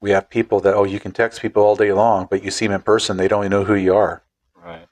We 0.00 0.10
have 0.10 0.28
people 0.28 0.60
that, 0.60 0.74
oh, 0.74 0.84
you 0.84 0.98
can 0.98 1.12
text 1.12 1.40
people 1.40 1.62
all 1.62 1.76
day 1.76 1.92
long, 1.92 2.26
but 2.28 2.42
you 2.42 2.50
see 2.50 2.66
them 2.66 2.74
in 2.74 2.82
person, 2.82 3.16
they 3.16 3.28
don't 3.28 3.44
even 3.44 3.52
know 3.52 3.64
who 3.64 3.74
you 3.74 3.94
are. 3.94 4.22
Right. 4.54 4.88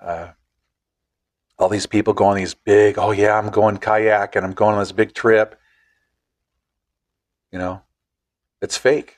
Uh, 0.00 0.28
all 1.58 1.68
these 1.68 1.86
people 1.86 2.12
go 2.12 2.26
on 2.26 2.36
these 2.36 2.54
big, 2.54 2.98
oh, 2.98 3.12
yeah, 3.12 3.38
I'm 3.38 3.50
going 3.50 3.78
kayak 3.78 4.36
and 4.36 4.44
I'm 4.44 4.52
going 4.52 4.74
on 4.74 4.80
this 4.80 4.92
big 4.92 5.14
trip. 5.14 5.58
You 7.52 7.58
know, 7.58 7.82
it's 8.60 8.76
fake. 8.76 9.15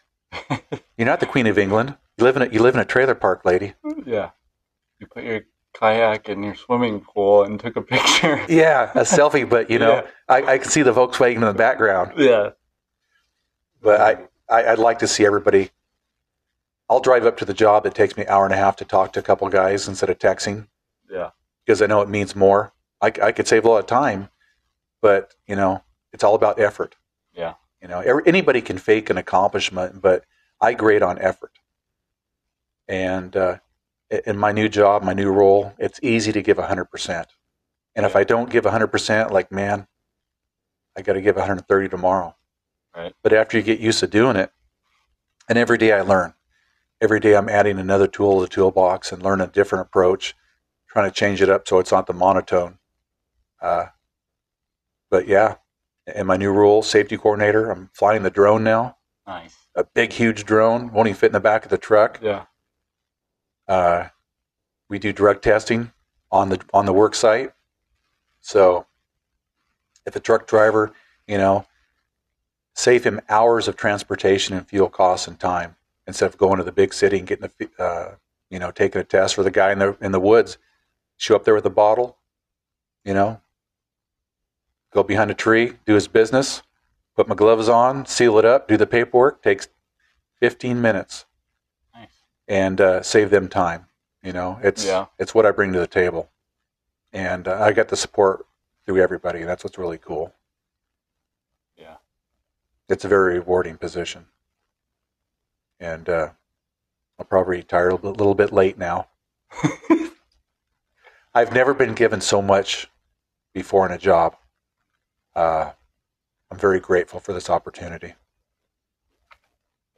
You're 0.97 1.07
not 1.07 1.21
the 1.21 1.27
Queen 1.27 1.47
of 1.47 1.59
England. 1.59 1.97
You 2.17 2.25
live 2.25 2.37
in 2.37 2.43
a, 2.43 2.47
you 2.47 2.61
live 2.61 2.75
in 2.75 2.81
a 2.81 2.85
trailer 2.85 3.15
park, 3.15 3.45
lady. 3.45 3.75
yeah. 4.05 4.31
You 4.99 5.07
put 5.07 5.23
your 5.25 5.43
kayak 5.75 6.29
in 6.29 6.43
your 6.43 6.55
swimming 6.57 7.01
pool 7.01 7.45
and 7.45 7.59
took 7.61 7.77
a 7.77 7.83
picture. 7.95 8.45
Yeah, 8.49 8.91
a 8.95 9.01
selfie, 9.03 9.49
but 9.49 9.71
you 9.71 9.79
know, 9.79 9.95
Yeah. 9.97 10.07
I, 10.29 10.43
I 10.55 10.59
can 10.59 10.69
see 10.71 10.83
the 10.83 10.93
Volkswagen 10.93 11.37
in 11.37 11.41
the 11.43 11.55
background. 11.55 12.13
yeah. 12.17 12.51
But 13.81 14.01
I, 14.01 14.29
I, 14.55 14.73
I'd 14.73 14.79
like 14.79 14.99
to 15.01 15.07
see 15.09 15.25
everybody. 15.25 15.71
I'll 16.91 17.01
drive 17.01 17.25
up 17.27 17.37
to 17.39 17.45
the 17.45 17.55
job. 17.55 17.87
It 17.87 17.95
takes 17.95 18.17
me 18.17 18.25
an 18.25 18.29
hour 18.31 18.45
and 18.45 18.53
a 18.55 18.57
half 18.57 18.77
to 18.77 18.85
talk 18.85 19.13
to 19.13 19.21
a 19.21 19.23
couple 19.23 19.49
guys 19.51 19.87
instead 19.87 20.11
of 20.11 20.19
texting 20.19 20.67
Yeah. 21.09 21.31
because 21.65 21.81
I 21.83 21.87
know 21.87 22.01
it 22.01 22.09
means 22.09 22.35
more. 22.35 22.73
I, 23.01 23.13
I 23.23 23.31
could 23.33 23.47
save 23.47 23.65
a 23.65 23.69
lot 23.69 23.79
of 23.79 23.87
time, 23.87 24.31
but 25.01 25.35
you 25.47 25.55
know, 25.55 25.85
it's 26.13 26.25
all 26.25 26.35
about 26.35 26.59
effort. 26.59 26.97
You 27.81 27.89
know, 27.89 28.01
anybody 28.27 28.61
can 28.61 28.79
fake 28.79 29.09
an 29.11 29.19
accomplishment, 29.19 30.01
but 30.03 30.25
I 30.61 30.75
grade 30.75 31.03
on 31.03 31.19
effort. 31.21 31.53
And 32.89 33.37
uh, 33.37 33.59
in 34.27 34.37
my 34.37 34.53
new 34.53 34.69
job, 34.69 35.03
my 35.03 35.13
new 35.13 35.31
role, 35.31 35.75
it's 35.79 36.01
easy 36.03 36.33
to 36.33 36.43
give 36.43 36.57
100%. 36.57 37.25
And 37.95 38.07
if 38.07 38.17
I 38.17 38.25
don't 38.25 38.51
give 38.51 38.65
100%, 38.65 39.31
like, 39.31 39.53
man, 39.53 39.87
I 40.97 41.03
got 41.03 41.13
to 41.13 41.21
give 41.21 41.37
130 41.37 41.89
tomorrow. 41.89 42.35
Right. 42.97 43.15
But 43.23 43.33
after 43.33 43.57
you 43.57 43.63
get 43.63 43.79
used 43.79 44.01
to 44.01 44.07
doing 44.07 44.37
it, 44.37 44.51
and 45.49 45.57
every 45.57 45.79
day 45.79 45.93
I 45.93 46.01
learn. 46.01 46.35
Every 47.01 47.21
day 47.21 47.37
I'm 47.37 47.49
adding 47.49 47.79
another 47.79 48.09
tool 48.09 48.41
to 48.41 48.47
the 48.47 48.49
toolbox 48.49 49.13
and 49.13 49.23
learn 49.23 49.41
a 49.41 49.47
different 49.47 49.87
approach, 49.87 50.35
trying 50.89 51.09
to 51.09 51.15
change 51.15 51.41
it 51.41 51.49
up 51.49 51.69
so 51.69 51.79
it's 51.79 51.93
not 51.93 52.07
the 52.07 52.13
monotone. 52.13 52.79
Uh, 53.63 53.87
but 55.11 55.29
yeah, 55.29 55.57
in 56.15 56.27
my 56.27 56.37
new 56.37 56.51
role, 56.51 56.83
safety 56.83 57.17
coordinator, 57.17 57.71
I'm 57.71 57.91
flying 57.93 58.23
the 58.23 58.31
drone 58.31 58.65
now. 58.65 58.97
Nice. 59.27 59.55
A 59.75 59.85
big, 59.85 60.13
huge 60.13 60.45
drone, 60.45 60.93
won't 60.93 61.09
even 61.09 61.19
fit 61.19 61.27
in 61.27 61.33
the 61.33 61.41
back 61.41 61.65
of 61.65 61.71
the 61.71 61.79
truck. 61.79 62.19
Yeah. 62.23 62.47
Uh, 63.67 64.09
we 64.89 64.99
do 64.99 65.13
drug 65.13 65.43
testing 65.43 65.93
on 66.31 66.49
the 66.49 66.61
on 66.73 66.87
the 66.87 66.93
work 66.93 67.15
site. 67.15 67.53
So 68.41 68.87
if 70.07 70.17
a 70.17 70.21
truck 70.21 70.47
driver, 70.47 70.93
you 71.27 71.37
know, 71.37 71.67
save 72.75 73.05
him 73.05 73.21
hours 73.29 73.69
of 73.69 73.77
transportation 73.77 74.57
and 74.57 74.67
fuel 74.67 74.89
costs 74.89 75.29
and 75.29 75.39
time 75.39 75.77
instead 76.07 76.27
of 76.27 76.39
going 76.39 76.57
to 76.57 76.65
the 76.65 76.73
big 76.73 76.95
city 76.95 77.19
and 77.19 77.27
getting 77.27 77.51
the 77.59 77.83
uh, 77.83 78.15
you 78.51 78.59
know 78.59 78.71
taking 78.71 79.01
a 79.01 79.05
test 79.05 79.35
for 79.35 79.43
the 79.43 79.51
guy 79.51 79.73
in 79.73 79.79
the 79.79 79.97
in 80.01 80.13
the 80.13 80.21
woods. 80.21 80.59
Show 81.19 81.37
up 81.37 81.45
there 81.45 81.55
with 81.55 81.67
a 81.67 81.71
bottle, 81.71 82.17
you 83.05 83.13
know, 83.13 83.41
go 84.93 85.03
behind 85.03 85.31
a 85.31 85.35
tree, 85.35 85.75
do 85.87 85.95
his 85.95 86.09
business, 86.09 86.63
put 87.17 87.29
my 87.29 87.35
gloves 87.35 87.69
on, 87.69 88.07
seal 88.07 88.39
it 88.39 88.45
up, 88.45 88.69
do 88.69 88.77
the 88.77 88.87
paperwork. 88.87 89.43
Takes 89.43 89.69
15 90.41 90.81
minutes 90.81 91.27
Nice. 91.95 92.09
and 92.47 92.81
uh, 92.81 93.03
save 93.03 93.31
them 93.31 93.49
time. 93.49 93.87
You 94.23 94.33
know, 94.33 94.59
it's 94.63 94.85
Yeah. 94.85 95.07
it's 95.19 95.35
what 95.35 95.47
I 95.47 95.51
bring 95.53 95.73
to 95.73 95.79
the 95.79 95.87
table, 95.87 96.29
and 97.13 97.47
uh, 97.47 97.59
I 97.63 97.73
get 97.73 97.89
the 97.89 97.97
support 97.97 98.47
through 98.85 99.01
everybody. 99.03 99.45
That's 99.45 99.63
what's 99.65 99.79
really 99.79 99.99
cool. 99.99 100.35
Yeah. 101.77 101.97
It's 102.89 103.05
a 103.05 103.09
very 103.09 103.35
rewarding 103.35 103.77
position, 103.77 104.27
and 105.79 106.09
uh, 106.09 106.31
I'll 107.19 107.27
probably 107.27 107.59
retire 107.59 107.91
a 107.91 107.95
little, 107.95 108.11
little 108.11 108.35
bit 108.35 108.53
late 108.53 108.77
now. 108.77 109.07
I've 111.35 111.53
never 111.53 111.75
been 111.75 111.95
given 111.95 112.21
so 112.21 112.43
much 112.43 112.89
before 113.55 113.87
in 113.87 113.93
a 113.93 113.99
job. 113.99 114.37
Uh, 115.35 115.73
I'm 116.51 116.59
very 116.59 116.81
grateful 116.81 117.21
for 117.21 117.33
this 117.33 117.51
opportunity. 117.51 118.15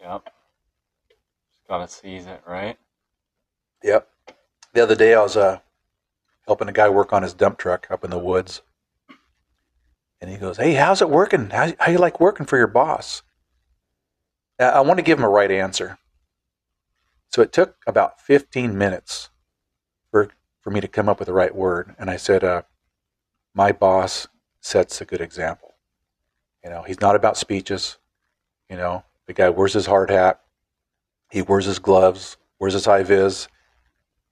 Yep. 0.00 0.24
Just 1.50 1.68
gotta 1.68 1.88
seize 1.88 2.26
it, 2.26 2.42
right? 2.46 2.78
Yep. 3.82 4.08
The 4.72 4.82
other 4.82 4.94
day, 4.94 5.14
I 5.14 5.22
was 5.22 5.36
uh, 5.36 5.60
helping 6.46 6.68
a 6.68 6.72
guy 6.72 6.88
work 6.88 7.12
on 7.12 7.22
his 7.22 7.34
dump 7.34 7.58
truck 7.58 7.86
up 7.90 8.04
in 8.04 8.10
the 8.10 8.18
woods, 8.18 8.62
and 10.20 10.30
he 10.30 10.36
goes, 10.36 10.56
"Hey, 10.56 10.74
how's 10.74 11.02
it 11.02 11.10
working? 11.10 11.50
How 11.50 11.72
how 11.78 11.90
you 11.90 11.98
like 11.98 12.20
working 12.20 12.46
for 12.46 12.56
your 12.56 12.66
boss?" 12.66 13.22
Uh, 14.58 14.64
I 14.64 14.80
want 14.80 14.98
to 14.98 15.02
give 15.02 15.18
him 15.18 15.24
a 15.24 15.28
right 15.28 15.50
answer, 15.50 15.98
so 17.30 17.42
it 17.42 17.52
took 17.52 17.76
about 17.86 18.20
15 18.20 18.76
minutes 18.76 19.30
for 20.10 20.30
for 20.60 20.70
me 20.70 20.80
to 20.80 20.88
come 20.88 21.08
up 21.08 21.18
with 21.18 21.26
the 21.26 21.32
right 21.34 21.54
word, 21.54 21.94
and 21.98 22.10
I 22.10 22.16
said, 22.16 22.44
uh, 22.44 22.62
"My 23.54 23.72
boss 23.72 24.28
sets 24.60 25.00
a 25.00 25.04
good 25.04 25.20
example. 25.20 25.74
You 26.62 26.70
know, 26.70 26.82
he's 26.82 27.00
not 27.00 27.16
about 27.16 27.36
speeches. 27.36 27.98
You 28.68 28.76
know, 28.76 29.04
the 29.26 29.32
guy 29.32 29.50
wears 29.50 29.72
his 29.72 29.86
hard 29.86 30.10
hat, 30.10 30.40
he 31.30 31.42
wears 31.42 31.64
his 31.64 31.78
gloves, 31.78 32.36
wears 32.58 32.74
his 32.74 32.84
high 32.84 33.02
vis." 33.02 33.48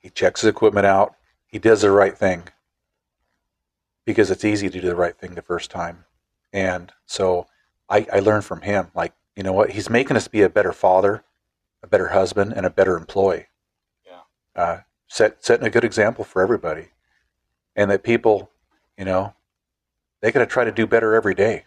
He 0.00 0.10
checks 0.10 0.42
his 0.42 0.50
equipment 0.50 0.86
out. 0.86 1.16
He 1.46 1.58
does 1.58 1.82
the 1.82 1.90
right 1.90 2.16
thing 2.16 2.44
because 4.04 4.30
it's 4.30 4.44
easy 4.44 4.70
to 4.70 4.80
do 4.80 4.86
the 4.86 4.94
right 4.94 5.16
thing 5.18 5.34
the 5.34 5.42
first 5.42 5.70
time. 5.70 6.04
And 6.52 6.92
so 7.04 7.46
I, 7.88 8.06
I 8.12 8.20
learned 8.20 8.44
from 8.44 8.62
him, 8.62 8.88
like, 8.94 9.12
you 9.34 9.42
know 9.42 9.52
what? 9.52 9.70
He's 9.70 9.90
making 9.90 10.16
us 10.16 10.28
be 10.28 10.42
a 10.42 10.48
better 10.48 10.72
father, 10.72 11.24
a 11.82 11.86
better 11.86 12.08
husband, 12.08 12.52
and 12.54 12.64
a 12.64 12.70
better 12.70 12.96
employee. 12.96 13.48
Yeah. 14.06 14.20
Uh, 14.54 14.80
set, 15.08 15.44
setting 15.44 15.66
a 15.66 15.70
good 15.70 15.84
example 15.84 16.24
for 16.24 16.42
everybody. 16.42 16.88
And 17.74 17.90
that 17.90 18.02
people, 18.02 18.50
you 18.96 19.04
know, 19.04 19.34
they 20.20 20.32
got 20.32 20.40
to 20.40 20.46
try 20.46 20.64
to 20.64 20.72
do 20.72 20.86
better 20.86 21.14
every 21.14 21.34
day. 21.34 21.64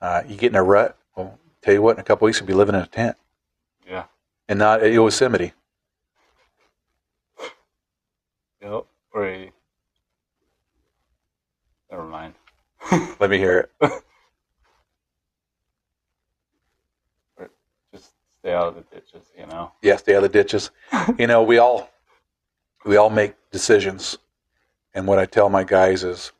Uh, 0.00 0.22
you 0.26 0.36
get 0.36 0.50
in 0.52 0.56
a 0.56 0.62
rut, 0.62 0.96
well, 1.16 1.38
tell 1.62 1.74
you 1.74 1.82
what, 1.82 1.96
in 1.96 2.00
a 2.00 2.04
couple 2.04 2.24
weeks, 2.26 2.40
you'll 2.40 2.46
be 2.46 2.54
living 2.54 2.74
in 2.74 2.80
a 2.80 2.86
tent 2.86 3.16
Yeah. 3.86 4.04
and 4.48 4.58
not 4.58 4.82
at 4.82 4.92
Yosemite. 4.92 5.52
Yep. 8.62 8.86
Or 9.12 9.26
a... 9.26 9.52
Never 11.90 12.04
mind. 12.04 12.34
Let 13.20 13.30
me 13.30 13.38
hear 13.38 13.58
it. 13.80 13.92
Just 17.92 18.12
stay 18.38 18.52
out 18.52 18.68
of 18.68 18.74
the 18.76 18.82
ditches, 18.94 19.26
you 19.38 19.46
know? 19.46 19.72
yeah, 19.82 19.96
stay 19.96 20.14
out 20.14 20.24
of 20.24 20.32
the 20.32 20.38
ditches. 20.38 20.70
you 21.18 21.26
know, 21.26 21.42
we 21.42 21.58
all 21.58 21.90
we 22.84 22.96
all 22.96 23.10
make 23.10 23.34
decisions, 23.50 24.16
and 24.94 25.06
what 25.06 25.18
I 25.18 25.26
tell 25.26 25.48
my 25.50 25.64
guys 25.64 26.04
is, 26.04 26.32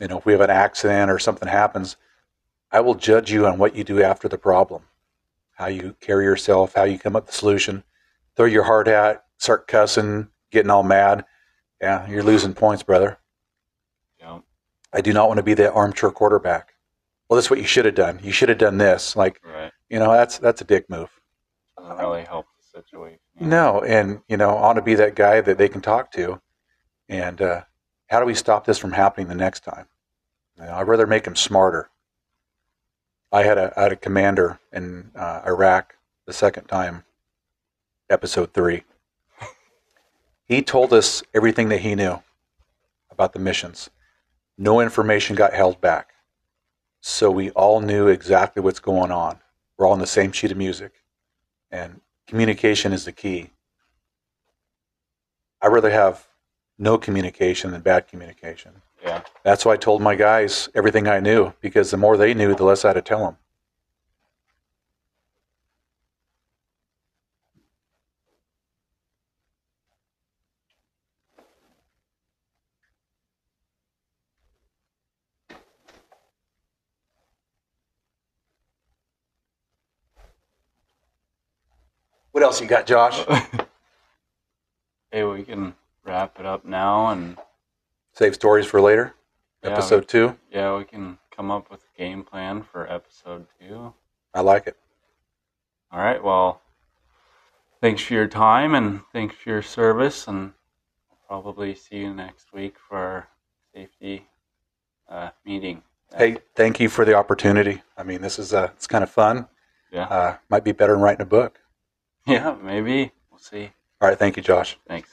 you 0.00 0.08
know, 0.08 0.18
if 0.18 0.26
we 0.26 0.32
have 0.32 0.40
an 0.40 0.50
accident 0.50 1.10
or 1.10 1.18
something 1.18 1.48
happens, 1.48 1.96
I 2.70 2.80
will 2.80 2.94
judge 2.94 3.30
you 3.30 3.46
on 3.46 3.58
what 3.58 3.76
you 3.76 3.84
do 3.84 4.02
after 4.02 4.28
the 4.28 4.38
problem, 4.38 4.82
how 5.52 5.66
you 5.66 5.94
carry 6.00 6.24
yourself, 6.24 6.74
how 6.74 6.84
you 6.84 6.98
come 6.98 7.14
up 7.16 7.24
with 7.24 7.32
the 7.32 7.38
solution. 7.38 7.84
Throw 8.36 8.46
your 8.46 8.64
hard 8.64 8.88
hat, 8.88 9.24
start 9.38 9.68
cussing, 9.68 10.28
getting 10.50 10.70
all 10.70 10.82
mad. 10.82 11.24
Yeah, 11.80 12.08
you're 12.08 12.22
losing 12.24 12.54
points, 12.54 12.82
brother. 12.82 13.18
Yep. 14.20 14.42
I 14.92 15.00
do 15.00 15.12
not 15.12 15.28
want 15.28 15.38
to 15.38 15.44
be 15.44 15.54
that 15.54 15.72
armchair 15.72 16.10
quarterback. 16.10 16.74
Well, 17.28 17.36
that's 17.36 17.50
what 17.50 17.60
you 17.60 17.66
should 17.66 17.84
have 17.84 17.94
done. 17.94 18.18
You 18.22 18.32
should 18.32 18.48
have 18.48 18.58
done 18.58 18.78
this. 18.78 19.14
Like, 19.16 19.40
Right. 19.44 19.72
you 19.88 19.98
know, 19.98 20.12
that's 20.12 20.38
that's 20.38 20.60
a 20.60 20.64
dick 20.64 20.90
move. 20.90 21.10
Doesn't 21.78 21.98
really 21.98 22.24
help 22.24 22.46
the 22.58 22.80
situation. 22.80 23.18
No, 23.38 23.82
and 23.82 24.20
you 24.28 24.36
know, 24.36 24.50
I 24.56 24.60
want 24.62 24.76
to 24.76 24.82
be 24.82 24.94
that 24.96 25.14
guy 25.14 25.40
that 25.40 25.58
they 25.58 25.68
can 25.68 25.80
talk 25.80 26.10
to. 26.12 26.40
And 27.08 27.40
uh, 27.40 27.64
how 28.14 28.20
do 28.20 28.26
we 28.26 28.34
stop 28.34 28.64
this 28.64 28.78
from 28.78 28.92
happening 28.92 29.26
the 29.26 29.34
next 29.34 29.64
time? 29.64 29.88
You 30.56 30.66
know, 30.66 30.74
I'd 30.74 30.86
rather 30.86 31.04
make 31.04 31.24
them 31.24 31.34
smarter. 31.34 31.90
I 33.32 33.42
had 33.42 33.58
a 33.58 33.74
I 33.76 33.82
had 33.82 33.90
a 33.90 33.96
commander 33.96 34.60
in 34.72 35.10
uh, 35.16 35.42
Iraq 35.44 35.96
the 36.24 36.32
second 36.32 36.66
time, 36.66 37.02
episode 38.08 38.54
three. 38.54 38.84
He 40.44 40.62
told 40.62 40.92
us 40.92 41.24
everything 41.34 41.70
that 41.70 41.80
he 41.80 41.96
knew 41.96 42.22
about 43.10 43.32
the 43.32 43.40
missions. 43.40 43.90
No 44.56 44.78
information 44.78 45.34
got 45.34 45.52
held 45.52 45.80
back. 45.80 46.10
So 47.00 47.32
we 47.32 47.50
all 47.50 47.80
knew 47.80 48.06
exactly 48.06 48.62
what's 48.62 48.78
going 48.78 49.10
on. 49.10 49.40
We're 49.76 49.86
all 49.86 49.92
on 49.92 49.98
the 49.98 50.06
same 50.06 50.30
sheet 50.30 50.52
of 50.52 50.56
music. 50.56 51.02
And 51.68 52.00
communication 52.28 52.92
is 52.92 53.06
the 53.06 53.12
key. 53.12 53.50
I'd 55.60 55.72
rather 55.72 55.90
have 55.90 56.28
no 56.78 56.98
communication 56.98 57.70
than 57.70 57.80
bad 57.80 58.08
communication. 58.08 58.72
Yeah. 59.02 59.22
That's 59.42 59.64
why 59.64 59.74
I 59.74 59.76
told 59.76 60.02
my 60.02 60.14
guys 60.14 60.68
everything 60.74 61.06
I 61.06 61.20
knew 61.20 61.52
because 61.60 61.90
the 61.90 61.96
more 61.96 62.16
they 62.16 62.34
knew, 62.34 62.54
the 62.54 62.64
less 62.64 62.84
I 62.84 62.88
had 62.88 62.94
to 62.94 63.02
tell 63.02 63.24
them. 63.24 63.36
What 82.32 82.42
else 82.42 82.60
you 82.60 82.66
got, 82.66 82.86
Josh? 82.86 83.24
hey, 85.12 85.22
we 85.22 85.44
can 85.44 85.74
wrap 86.04 86.38
it 86.38 86.46
up 86.46 86.64
now, 86.64 87.08
and 87.10 87.36
Save 88.12 88.34
stories 88.34 88.66
for 88.66 88.80
later. 88.80 89.14
Yeah, 89.62 89.70
Episode 89.70 90.06
two. 90.08 90.36
yeah, 90.52 90.76
we 90.76 90.84
can 90.84 91.18
come 91.34 91.50
up 91.50 91.70
with 91.70 91.80
a 91.80 91.98
game 91.98 92.22
plan 92.22 92.62
for 92.62 92.90
episode 92.92 93.46
two. 93.58 93.92
I 94.32 94.40
like 94.40 94.66
it. 94.66 94.76
All 95.90 95.98
right. 96.00 96.22
Well, 96.22 96.60
thanks 97.80 98.02
for 98.02 98.14
your 98.14 98.26
time 98.28 98.74
and 98.74 99.00
thanks 99.12 99.34
for 99.36 99.48
your 99.50 99.62
service, 99.62 100.28
and 100.28 100.52
I'll 101.10 101.40
probably 101.42 101.74
see 101.74 101.96
you 101.96 102.12
next 102.14 102.52
week 102.52 102.76
for 102.88 102.96
our 102.96 103.28
safety 103.74 104.26
uh, 105.08 105.30
meeting. 105.44 105.82
Hey, 106.16 106.36
thank 106.54 106.78
you 106.78 106.88
for 106.88 107.04
the 107.04 107.14
opportunity. 107.14 107.82
I 107.96 108.02
mean, 108.04 108.20
this 108.20 108.38
is 108.38 108.52
uh, 108.52 108.70
it's 108.76 108.86
kind 108.86 109.02
of 109.02 109.10
fun. 109.10 109.48
Yeah. 109.90 110.04
Uh, 110.04 110.36
might 110.50 110.62
be 110.64 110.72
better 110.72 110.92
than 110.92 111.02
writing 111.02 111.22
a 111.22 111.26
book. 111.26 111.58
Yeah. 112.26 112.56
Maybe 112.62 113.12
we'll 113.30 113.38
see. 113.38 113.70
All 114.00 114.08
right, 114.08 114.18
thank 114.18 114.36
you, 114.38 114.42
Josh. 114.42 114.78
Thanks. 114.88 115.10